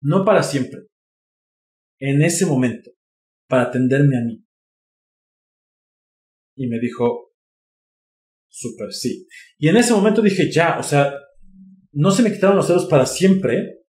No 0.00 0.24
para 0.24 0.44
siempre. 0.44 0.82
En 1.98 2.22
ese 2.22 2.46
momento, 2.46 2.92
para 3.48 3.64
atenderme 3.64 4.18
a 4.18 4.20
mí. 4.20 4.46
Y 6.54 6.68
me 6.68 6.78
dijo, 6.78 7.34
super 8.48 8.92
sí. 8.92 9.26
Y 9.58 9.68
en 9.68 9.78
ese 9.78 9.92
momento 9.92 10.22
dije, 10.22 10.50
ya, 10.50 10.78
o 10.78 10.82
sea, 10.82 11.12
no 11.92 12.10
se 12.12 12.22
me 12.22 12.32
quitaron 12.32 12.56
los 12.56 12.68
celos 12.68 12.86
para 12.86 13.04
siempre, 13.04 13.84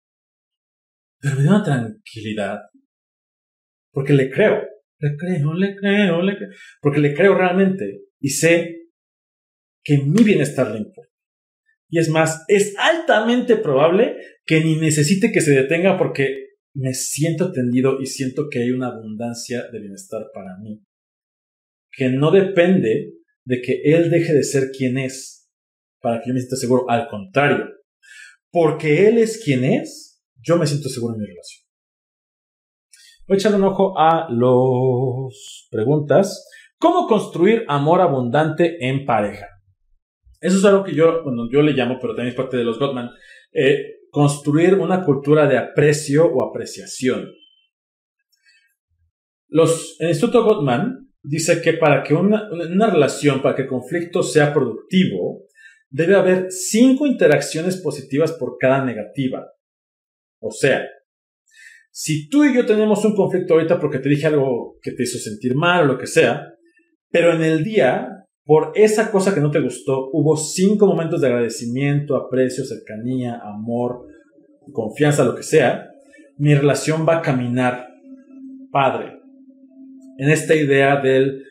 pero 1.20 1.36
me 1.36 1.42
dio 1.42 1.52
una 1.52 1.64
tranquilidad. 1.64 2.60
Porque 3.92 4.14
le 4.14 4.30
creo, 4.30 4.75
le 5.00 5.16
creo, 5.18 5.54
le 5.54 5.76
creo, 5.76 6.22
le 6.22 6.38
creo. 6.38 6.50
Porque 6.82 7.00
le 7.00 7.14
creo 7.14 7.36
realmente 7.36 8.02
y 8.20 8.30
sé 8.30 8.90
que 9.84 9.98
mi 10.00 10.24
bienestar 10.24 10.72
le 10.72 10.80
importa. 10.80 11.12
Y 11.90 12.00
es 12.00 12.10
más, 12.10 12.44
es 12.48 12.76
altamente 12.78 13.58
probable 13.58 14.16
que 14.46 14.62
ni 14.62 14.76
necesite 14.76 15.32
que 15.32 15.42
se 15.42 15.52
detenga 15.52 15.98
porque 15.98 16.46
me 16.74 16.94
siento 16.94 17.46
atendido 17.46 18.02
y 18.02 18.06
siento 18.06 18.48
que 18.50 18.60
hay 18.60 18.72
una 18.72 18.88
abundancia 18.88 19.64
de 19.72 19.80
bienestar 19.80 20.24
para 20.34 20.58
mí. 20.58 20.84
Que 21.92 22.10
no 22.10 22.32
depende 22.32 23.14
de 23.46 23.62
que 23.62 23.82
él 23.86 24.10
deje 24.10 24.34
de 24.34 24.44
ser 24.44 24.72
quien 24.72 24.98
es 24.98 25.50
para 26.02 26.20
que 26.20 26.30
yo 26.30 26.34
me 26.34 26.40
sienta 26.40 26.58
seguro. 26.58 26.90
Al 26.90 27.08
contrario, 27.08 27.66
porque 28.52 29.08
él 29.08 29.18
es 29.18 29.42
quien 29.44 29.64
es, 29.64 30.22
yo 30.42 30.58
me 30.58 30.68
siento 30.68 30.90
seguro 30.90 31.16
en 31.16 31.22
mi 31.22 31.28
relación. 31.28 31.65
Voy 33.28 33.40
a 33.44 33.56
un 33.56 33.64
ojo 33.64 33.98
a 33.98 34.28
las 34.30 35.68
preguntas. 35.72 36.48
¿Cómo 36.78 37.08
construir 37.08 37.66
amor 37.68 38.00
abundante 38.02 38.78
en 38.88 39.04
pareja? 39.04 39.48
Eso 40.40 40.58
es 40.58 40.66
algo 40.66 40.84
que 40.84 40.94
yo, 40.94 41.24
yo 41.52 41.62
le 41.64 41.72
llamo, 41.72 41.98
pero 42.00 42.14
también 42.14 42.30
es 42.30 42.36
parte 42.36 42.56
de 42.58 42.64
los 42.64 42.78
Gottman, 42.78 43.10
eh, 43.52 43.96
construir 44.12 44.76
una 44.76 45.04
cultura 45.04 45.48
de 45.48 45.58
aprecio 45.58 46.28
o 46.28 46.48
apreciación. 46.48 47.32
Los, 49.48 50.00
el 50.00 50.10
Instituto 50.10 50.44
Gottman 50.44 51.12
dice 51.24 51.64
que 51.64 51.74
para 51.74 52.04
que 52.04 52.14
una 52.14 52.88
relación, 52.92 53.42
para 53.42 53.56
que 53.56 53.64
el 53.64 53.68
conflicto 53.68 54.22
sea 54.22 54.54
productivo, 54.54 55.46
debe 55.90 56.16
haber 56.16 56.52
cinco 56.52 57.08
interacciones 57.08 57.82
positivas 57.82 58.34
por 58.34 58.58
cada 58.60 58.86
negativa. 58.86 59.48
O 60.40 60.52
sea, 60.52 60.86
si 61.98 62.28
tú 62.28 62.44
y 62.44 62.54
yo 62.54 62.66
tenemos 62.66 63.06
un 63.06 63.16
conflicto 63.16 63.54
ahorita 63.54 63.80
porque 63.80 64.00
te 64.00 64.10
dije 64.10 64.28
algo 64.28 64.78
que 64.82 64.92
te 64.92 65.04
hizo 65.04 65.18
sentir 65.18 65.56
mal 65.56 65.86
o 65.86 65.94
lo 65.94 65.98
que 65.98 66.08
sea, 66.08 66.46
pero 67.10 67.32
en 67.32 67.42
el 67.42 67.64
día, 67.64 68.26
por 68.44 68.74
esa 68.76 69.12
cosa 69.12 69.34
que 69.34 69.40
no 69.40 69.50
te 69.50 69.62
gustó, 69.62 70.10
hubo 70.12 70.36
cinco 70.36 70.88
momentos 70.88 71.22
de 71.22 71.28
agradecimiento, 71.28 72.18
aprecio, 72.18 72.66
cercanía, 72.66 73.40
amor, 73.42 74.08
confianza, 74.74 75.24
lo 75.24 75.36
que 75.36 75.44
sea, 75.44 75.88
mi 76.38 76.54
relación 76.54 77.08
va 77.08 77.20
a 77.20 77.22
caminar 77.22 77.88
padre. 78.74 79.14
En 80.18 80.30
esta 80.30 80.54
idea 80.54 80.98
del 80.98 81.46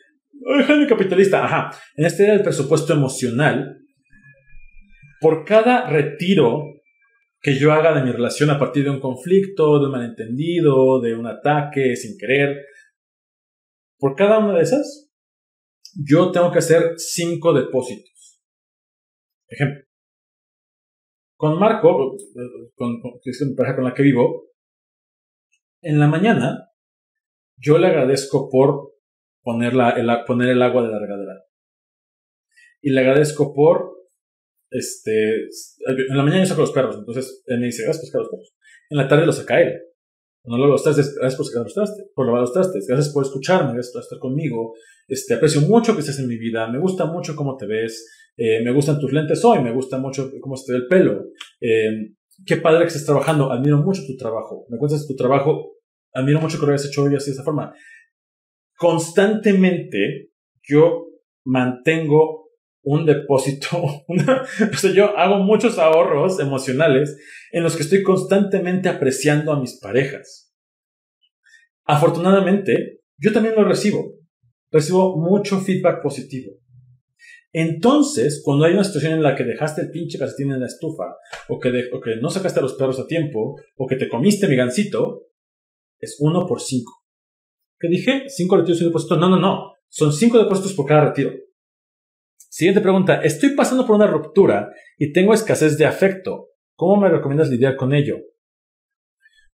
genio 0.67 0.87
capitalista, 0.87 1.43
ajá, 1.43 1.71
en 1.95 2.05
esta 2.05 2.21
idea 2.21 2.33
del 2.33 2.43
presupuesto 2.43 2.93
emocional, 2.93 3.79
por 5.19 5.43
cada 5.43 5.89
retiro 5.89 6.74
que 7.45 7.59
yo 7.59 7.71
haga 7.71 7.93
de 7.93 8.01
mi 8.01 8.11
relación 8.11 8.49
a 8.49 8.57
partir 8.57 8.85
de 8.85 8.89
un 8.89 8.99
conflicto, 8.99 9.77
de 9.77 9.85
un 9.85 9.91
malentendido, 9.91 10.99
de 10.99 11.13
un 11.13 11.27
ataque 11.27 11.95
sin 11.95 12.17
querer, 12.17 12.65
por 13.99 14.15
cada 14.15 14.39
una 14.39 14.55
de 14.55 14.63
esas, 14.63 15.11
yo 15.93 16.31
tengo 16.31 16.51
que 16.51 16.57
hacer 16.57 16.93
cinco 16.97 17.53
depósitos. 17.53 18.41
Ejemplo. 19.47 19.83
Con 21.37 21.59
Marco, 21.59 22.17
con, 22.73 22.99
es 23.23 23.41
la 23.47 23.55
pareja 23.55 23.75
con 23.75 23.85
la 23.85 23.93
que 23.93 24.01
vivo, 24.01 24.47
en 25.83 25.99
la 25.99 26.07
mañana 26.07 26.71
yo 27.57 27.77
le 27.77 27.85
agradezco 27.85 28.49
por 28.49 28.95
poner, 29.43 29.73
el, 29.73 30.09
poner 30.25 30.49
el 30.49 30.63
agua 30.63 30.81
de 30.81 30.89
la 30.89 30.97
regadera. 30.97 31.43
Y 32.81 32.89
le 32.89 33.01
agradezco 33.01 33.53
por, 33.53 33.94
este, 34.77 35.43
en 35.87 36.17
la 36.17 36.23
mañana 36.23 36.43
yo 36.43 36.49
saco 36.49 36.61
los 36.61 36.71
perros, 36.71 36.97
entonces 36.97 37.43
él 37.45 37.59
me 37.59 37.67
dice, 37.67 37.83
gracias 37.83 38.01
por 38.01 38.07
sacar 38.07 38.21
los 38.21 38.29
perros. 38.29 38.55
En 38.89 38.97
la 38.97 39.07
tarde 39.07 39.25
los 39.25 39.37
saca 39.37 39.61
él. 39.61 39.73
No 40.47 40.57
lo 40.57 40.75
trastes, 40.75 41.15
gracias 41.15 41.37
por 41.37 41.45
sacar 41.47 41.63
los 41.63 41.73
trastes, 41.73 42.11
por 42.13 42.25
lavar 42.27 42.41
los 42.41 42.53
trastes, 42.53 42.85
gracias 42.87 43.11
por 43.11 43.23
escucharme, 43.23 43.73
gracias 43.73 43.93
por 43.93 44.03
estar 44.03 44.19
conmigo, 44.19 44.75
este, 45.07 45.33
aprecio 45.33 45.61
mucho 45.61 45.93
que 45.93 46.01
estés 46.01 46.19
en 46.19 46.27
mi 46.27 46.37
vida, 46.37 46.69
me 46.69 46.79
gusta 46.79 47.05
mucho 47.05 47.35
cómo 47.35 47.57
te 47.57 47.65
ves, 47.65 48.07
eh, 48.37 48.61
me 48.63 48.71
gustan 48.71 48.99
tus 48.99 49.11
lentes 49.11 49.43
hoy, 49.43 49.63
me 49.63 49.71
gusta 49.71 49.97
mucho 49.97 50.29
cómo 50.41 50.55
se 50.55 50.67
te 50.67 50.73
ve 50.73 50.83
el 50.83 50.87
pelo, 50.87 51.25
eh, 51.61 52.13
qué 52.45 52.57
padre 52.57 52.81
que 52.81 52.87
estés 52.87 53.05
trabajando, 53.05 53.51
admiro 53.51 53.77
mucho 53.79 54.03
tu 54.05 54.15
trabajo, 54.17 54.67
me 54.69 54.77
cuentas 54.77 55.07
tu 55.07 55.15
trabajo, 55.15 55.77
admiro 56.13 56.39
mucho 56.39 56.59
que 56.59 56.65
lo 56.67 56.73
hayas 56.73 56.85
hecho 56.85 57.03
hoy 57.03 57.15
así 57.15 57.27
de 57.27 57.31
esta 57.31 57.43
forma. 57.43 57.73
Constantemente 58.77 60.29
yo 60.61 61.07
mantengo 61.45 62.44
un 62.85 63.05
depósito, 63.05 63.77
o 63.77 64.77
sea, 64.77 64.91
yo 64.91 65.17
hago 65.17 65.39
muchos 65.39 65.79
ahorros 65.79 66.39
emocionales 66.39 67.17
en 67.51 67.63
los 67.63 67.75
que 67.75 67.83
estoy 67.83 68.03
constantemente 68.03 68.89
apreciando 68.89 69.51
a 69.51 69.59
mis 69.59 69.79
parejas. 69.79 70.53
Afortunadamente, 71.83 73.01
yo 73.17 73.33
también 73.33 73.55
lo 73.55 73.65
recibo. 73.65 74.13
Recibo 74.71 75.17
mucho 75.17 75.59
feedback 75.59 76.01
positivo. 76.01 76.53
Entonces, 77.51 78.41
cuando 78.43 78.65
hay 78.65 78.73
una 78.73 78.83
situación 78.83 79.13
en 79.13 79.23
la 79.23 79.35
que 79.35 79.45
dejaste 79.45 79.81
el 79.81 79.89
pinche 79.89 80.19
calcetín 80.19 80.51
en 80.51 80.59
la 80.59 80.67
estufa, 80.67 81.15
o 81.47 81.59
que, 81.59 81.71
no 82.21 82.29
sacaste 82.29 82.59
a 82.59 82.63
los 82.63 82.73
perros 82.73 82.99
a 82.99 83.07
tiempo, 83.07 83.55
o 83.77 83.87
que 83.87 83.95
te 83.95 84.09
comiste 84.09 84.47
mi 84.47 84.57
gancito, 84.57 85.27
es 85.99 86.17
uno 86.19 86.45
por 86.45 86.61
cinco. 86.61 86.91
¿Qué 87.79 87.87
dije? 87.87 88.23
¿Cinco 88.27 88.57
retiros 88.57 88.81
y 88.81 88.83
un 88.83 88.89
depósito? 88.89 89.15
No, 89.17 89.29
no, 89.29 89.39
no. 89.39 89.71
Son 89.87 90.11
cinco 90.11 90.37
depósitos 90.37 90.73
por 90.73 90.85
cada 90.85 91.05
retiro. 91.05 91.31
Siguiente 92.55 92.79
pregunta. 92.79 93.19
Estoy 93.21 93.49
pasando 93.49 93.85
por 93.85 93.97
una 93.97 94.07
ruptura 94.07 94.69
y 94.97 95.11
tengo 95.11 95.33
escasez 95.33 95.77
de 95.77 95.85
afecto. 95.85 96.51
¿Cómo 96.77 96.95
me 96.95 97.09
recomiendas 97.09 97.49
lidiar 97.49 97.75
con 97.75 97.93
ello? 97.93 98.15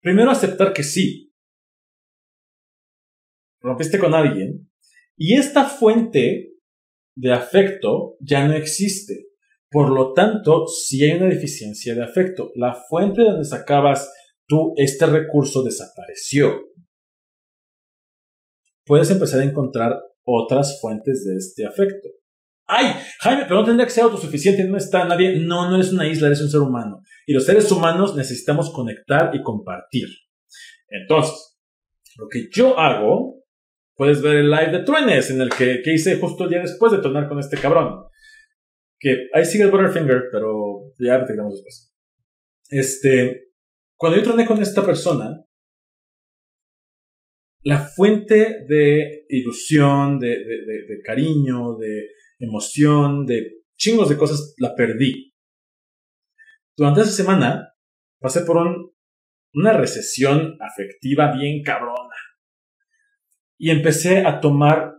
Primero 0.02 0.30
aceptar 0.30 0.72
que 0.72 0.84
sí. 0.84 1.34
Rompiste 3.60 3.98
con 3.98 4.14
alguien 4.14 4.70
y 5.18 5.34
esta 5.34 5.64
fuente 5.66 6.54
de 7.16 7.34
afecto 7.34 8.18
ya 8.20 8.48
no 8.48 8.54
existe. 8.54 9.30
Por 9.72 9.90
lo 9.90 10.14
tanto, 10.14 10.68
si 10.68 11.04
hay 11.04 11.18
una 11.18 11.26
deficiencia 11.26 11.96
de 11.96 12.04
afecto, 12.04 12.52
la 12.54 12.76
fuente 12.88 13.24
donde 13.24 13.46
sacabas 13.46 14.14
tú 14.48 14.76
este 14.78 15.08
recurso 15.08 15.64
desapareció. 15.64 16.68
Puedes 18.86 19.10
empezar 19.10 19.40
a 19.40 19.46
encontrar 19.46 20.00
otras 20.24 20.80
fuentes 20.80 21.26
de 21.26 21.38
este 21.38 21.66
afecto. 21.66 22.21
¡Ay! 22.68 22.96
Jaime, 23.20 23.44
pero 23.44 23.60
no 23.60 23.66
tendría 23.66 23.86
que 23.86 23.92
ser 23.92 24.04
autosuficiente, 24.06 24.64
no 24.64 24.78
está 24.78 25.06
nadie. 25.06 25.38
No, 25.40 25.70
no 25.70 25.76
eres 25.76 25.92
una 25.92 26.08
isla, 26.08 26.28
eres 26.28 26.42
un 26.42 26.50
ser 26.50 26.62
humano. 26.62 27.02
Y 27.26 27.34
los 27.34 27.46
seres 27.46 27.72
humanos 27.72 28.16
necesitamos 28.16 28.72
conectar 28.72 29.36
y 29.36 29.42
compartir. 29.42 30.08
Entonces, 30.88 31.60
lo 32.18 32.28
que 32.28 32.50
yo 32.52 32.78
hago, 32.80 33.44
puedes 33.96 34.22
ver 34.22 34.38
el 34.38 34.52
live 34.52 34.72
de 34.72 34.84
Truenes, 34.84 35.30
en 35.32 35.42
el 35.42 35.50
que, 35.50 35.82
hice 35.86 36.18
justo 36.18 36.46
el 36.46 36.50
día 36.50 36.62
después 36.62 36.92
de 36.92 37.00
tornar 37.00 37.28
con 37.28 37.40
este 37.40 37.58
cabrón. 37.58 38.06
Que 39.00 39.28
ahí 39.34 39.46
sigue 39.46 39.64
el 39.64 39.72
Butterfinger, 39.72 40.30
pero 40.32 40.94
ya 41.00 41.18
lo 41.18 41.26
tengamos 41.26 41.54
después. 41.54 41.94
Este, 42.70 43.52
cuando 43.98 44.18
yo 44.18 44.24
troné 44.24 44.46
con 44.46 44.62
esta 44.62 44.86
persona, 44.86 45.44
la 47.64 47.80
fuente 47.80 48.66
de 48.68 49.26
ilusión, 49.30 50.20
de 50.20 51.02
cariño, 51.04 51.76
de 51.78 52.10
emoción, 52.46 53.26
de 53.26 53.62
chingos 53.78 54.10
de 54.10 54.18
cosas, 54.18 54.54
la 54.58 54.76
perdí. 54.76 55.34
Durante 56.76 57.02
esa 57.02 57.12
semana 57.12 57.74
pasé 58.20 58.42
por 58.42 58.58
una 59.54 59.74
recesión 59.74 60.58
afectiva 60.60 61.32
bien 61.34 61.64
cabrona. 61.64 62.16
Y 63.58 63.70
empecé 63.70 64.26
a 64.26 64.40
tomar 64.40 64.96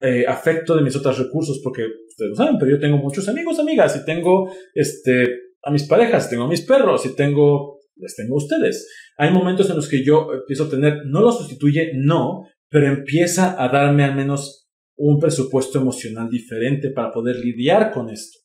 eh, 0.00 0.24
afecto 0.26 0.76
de 0.76 0.82
mis 0.82 0.94
otros 0.96 1.18
recursos, 1.18 1.60
porque 1.62 1.82
ustedes 2.08 2.30
lo 2.30 2.36
saben, 2.36 2.58
pero 2.58 2.72
yo 2.72 2.78
tengo 2.78 2.98
muchos 2.98 3.28
amigos, 3.28 3.58
amigas, 3.58 3.96
y 3.96 4.04
tengo 4.04 4.52
este, 4.74 5.26
a 5.62 5.70
mis 5.70 5.84
parejas, 5.84 6.28
tengo 6.28 6.44
a 6.44 6.48
mis 6.48 6.60
perros, 6.60 7.06
y 7.06 7.16
tengo, 7.16 7.80
les 7.96 8.14
tengo 8.14 8.34
a 8.34 8.38
ustedes. 8.38 8.88
Hay 9.16 9.32
momentos 9.32 9.70
en 9.70 9.76
los 9.76 9.88
que 9.88 10.04
yo 10.04 10.32
empiezo 10.32 10.64
a 10.64 10.70
tener, 10.70 11.06
no 11.06 11.20
lo 11.20 11.32
sustituye, 11.32 11.92
no, 11.94 12.46
pero 12.68 12.86
empieza 12.86 13.60
a 13.62 13.68
darme 13.68 14.04
al 14.04 14.14
menos 14.14 14.63
un 14.96 15.18
presupuesto 15.18 15.78
emocional 15.78 16.28
diferente 16.30 16.90
para 16.90 17.10
poder 17.10 17.36
lidiar 17.36 17.92
con 17.92 18.10
esto. 18.10 18.38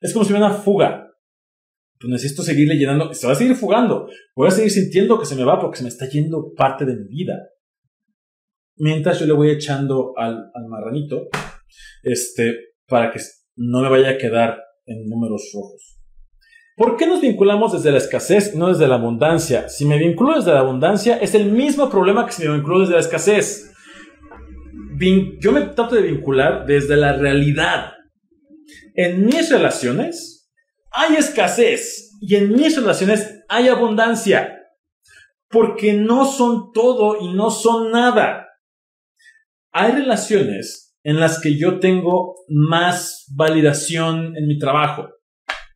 Es 0.00 0.12
como 0.12 0.24
si 0.24 0.32
hubiera 0.32 0.46
una 0.46 0.56
fuga. 0.56 1.08
Pues 1.98 2.10
necesito 2.10 2.42
seguirle 2.42 2.74
llenando, 2.74 3.14
se 3.14 3.26
va 3.26 3.32
a 3.32 3.36
seguir 3.36 3.54
fugando. 3.54 4.08
Voy 4.34 4.48
a 4.48 4.50
seguir 4.50 4.70
sintiendo 4.70 5.18
que 5.18 5.26
se 5.26 5.36
me 5.36 5.44
va 5.44 5.60
porque 5.60 5.78
se 5.78 5.84
me 5.84 5.88
está 5.88 6.08
yendo 6.08 6.52
parte 6.54 6.84
de 6.84 6.96
mi 6.96 7.06
vida. 7.06 7.38
Mientras 8.76 9.20
yo 9.20 9.26
le 9.26 9.32
voy 9.32 9.50
echando 9.50 10.12
al, 10.16 10.50
al 10.54 10.66
marranito, 10.68 11.28
este, 12.02 12.56
para 12.86 13.12
que 13.12 13.20
no 13.56 13.82
me 13.82 13.88
vaya 13.88 14.10
a 14.10 14.18
quedar 14.18 14.58
en 14.86 15.06
números 15.08 15.50
rojos. 15.54 15.98
¿Por 16.76 16.96
qué 16.96 17.06
nos 17.06 17.20
vinculamos 17.20 17.72
desde 17.72 17.92
la 17.92 17.98
escasez 17.98 18.54
no 18.56 18.68
desde 18.68 18.88
la 18.88 18.94
abundancia? 18.94 19.68
Si 19.68 19.84
me 19.84 19.98
vinculo 19.98 20.34
desde 20.34 20.52
la 20.52 20.60
abundancia, 20.60 21.18
es 21.18 21.34
el 21.34 21.52
mismo 21.52 21.90
problema 21.90 22.26
que 22.26 22.32
si 22.32 22.48
me 22.48 22.54
vinculo 22.54 22.80
desde 22.80 22.94
la 22.94 23.00
escasez 23.00 23.71
yo 25.40 25.52
me 25.52 25.62
trato 25.62 25.96
de 25.96 26.02
vincular 26.02 26.66
desde 26.66 26.96
la 26.96 27.14
realidad. 27.14 27.92
En 28.94 29.24
mis 29.26 29.50
relaciones, 29.50 30.50
hay 30.90 31.16
escasez 31.16 32.16
y 32.20 32.36
en 32.36 32.52
mis 32.52 32.76
relaciones 32.76 33.42
hay 33.48 33.68
abundancia. 33.68 34.58
Porque 35.48 35.94
no 35.94 36.24
son 36.24 36.72
todo 36.72 37.18
y 37.20 37.32
no 37.32 37.50
son 37.50 37.90
nada. 37.90 38.48
Hay 39.72 39.92
relaciones 39.92 40.96
en 41.02 41.18
las 41.18 41.40
que 41.40 41.58
yo 41.58 41.80
tengo 41.80 42.36
más 42.48 43.26
validación 43.34 44.36
en 44.36 44.46
mi 44.46 44.58
trabajo. 44.58 45.08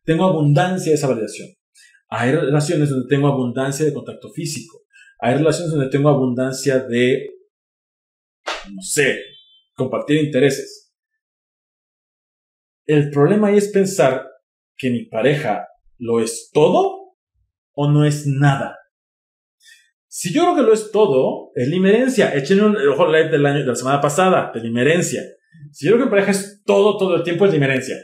Tengo 0.03 0.25
abundancia 0.25 0.91
de 0.91 0.95
esa 0.95 1.07
validación. 1.07 1.49
Hay 2.09 2.31
relaciones 2.31 2.89
donde 2.89 3.09
tengo 3.09 3.27
abundancia 3.27 3.85
de 3.85 3.93
contacto 3.93 4.29
físico. 4.29 4.83
Hay 5.19 5.35
relaciones 5.35 5.71
donde 5.71 5.89
tengo 5.89 6.09
abundancia 6.09 6.79
de, 6.79 7.27
no 8.73 8.81
sé, 8.81 9.19
compartir 9.73 10.17
intereses. 10.17 10.93
El 12.85 13.09
problema 13.11 13.47
ahí 13.49 13.57
es 13.57 13.69
pensar 13.69 14.27
que 14.77 14.89
mi 14.89 15.05
pareja 15.05 15.67
lo 15.97 16.21
es 16.21 16.49
todo 16.53 17.15
o 17.73 17.91
no 17.91 18.05
es 18.05 18.25
nada. 18.25 18.77
Si 20.07 20.33
yo 20.33 20.43
creo 20.43 20.55
que 20.55 20.61
lo 20.63 20.73
es 20.73 20.91
todo, 20.91 21.51
es 21.53 21.67
limerencia. 21.67 22.33
Échenle 22.33 22.65
un 22.65 22.77
ojo 22.87 23.05
live 23.05 23.29
del 23.29 23.45
año, 23.45 23.59
de 23.59 23.65
la 23.65 23.75
semana 23.75 24.01
pasada, 24.01 24.51
de 24.53 24.61
limerencia. 24.61 25.21
Si 25.71 25.85
yo 25.85 25.91
creo 25.91 25.99
que 25.99 26.05
mi 26.05 26.11
pareja 26.11 26.31
es 26.31 26.63
todo, 26.65 26.97
todo 26.97 27.15
el 27.15 27.23
tiempo, 27.23 27.45
es 27.45 27.51
limerencia. 27.51 27.95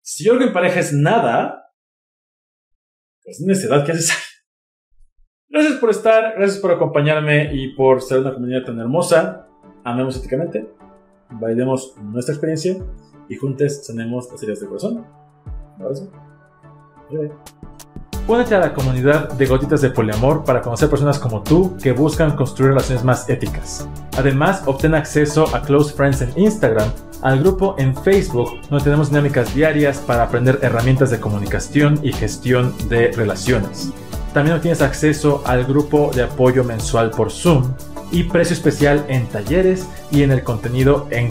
Si 0.00 0.24
yo 0.24 0.32
creo 0.32 0.40
que 0.40 0.46
mi 0.48 0.52
pareja 0.52 0.80
es 0.80 0.92
nada, 0.92 1.72
pues 3.22 3.40
necedad 3.40 3.84
que 3.86 3.92
haces 3.92 4.12
Gracias 5.48 5.78
por 5.78 5.90
estar, 5.90 6.34
gracias 6.36 6.58
por 6.58 6.72
acompañarme 6.72 7.54
y 7.54 7.74
por 7.76 8.02
ser 8.02 8.18
una 8.18 8.34
comunidad 8.34 8.64
tan 8.64 8.80
hermosa. 8.80 9.46
Amemos 9.84 10.16
éticamente, 10.16 10.66
bailemos 11.30 11.94
nuestra 12.02 12.34
experiencia 12.34 12.76
y 13.28 13.36
juntos 13.36 13.84
sanemos 13.84 14.30
las 14.32 14.42
heridas 14.42 14.60
de 14.60 14.66
corazón. 14.66 15.04
Abrazo. 15.78 16.10
Únete 18.26 18.54
a 18.54 18.60
la 18.60 18.72
comunidad 18.72 19.32
de 19.34 19.44
Gotitas 19.44 19.82
de 19.82 19.90
Poliamor 19.90 20.44
para 20.44 20.62
conocer 20.62 20.88
personas 20.88 21.18
como 21.18 21.42
tú 21.42 21.76
que 21.76 21.92
buscan 21.92 22.34
construir 22.34 22.70
relaciones 22.70 23.04
más 23.04 23.28
éticas. 23.28 23.86
Además, 24.16 24.62
obtén 24.64 24.94
acceso 24.94 25.54
a 25.54 25.60
Close 25.60 25.92
Friends 25.92 26.22
en 26.22 26.32
Instagram, 26.34 26.90
al 27.20 27.40
grupo 27.40 27.74
en 27.76 27.94
Facebook, 27.94 28.52
donde 28.70 28.84
tenemos 28.84 29.10
dinámicas 29.10 29.54
diarias 29.54 29.98
para 29.98 30.22
aprender 30.22 30.58
herramientas 30.62 31.10
de 31.10 31.20
comunicación 31.20 32.00
y 32.02 32.12
gestión 32.12 32.74
de 32.88 33.12
relaciones. 33.12 33.92
También 34.34 34.56
obtienes 34.56 34.82
acceso 34.82 35.44
al 35.46 35.64
grupo 35.64 36.10
de 36.12 36.24
apoyo 36.24 36.64
mensual 36.64 37.10
por 37.12 37.30
Zoom 37.30 37.72
y 38.10 38.24
precio 38.24 38.54
especial 38.54 39.06
en 39.08 39.28
talleres 39.28 39.86
y 40.10 40.24
en 40.24 40.32
el 40.32 40.42
contenido 40.42 41.06
en 41.12 41.22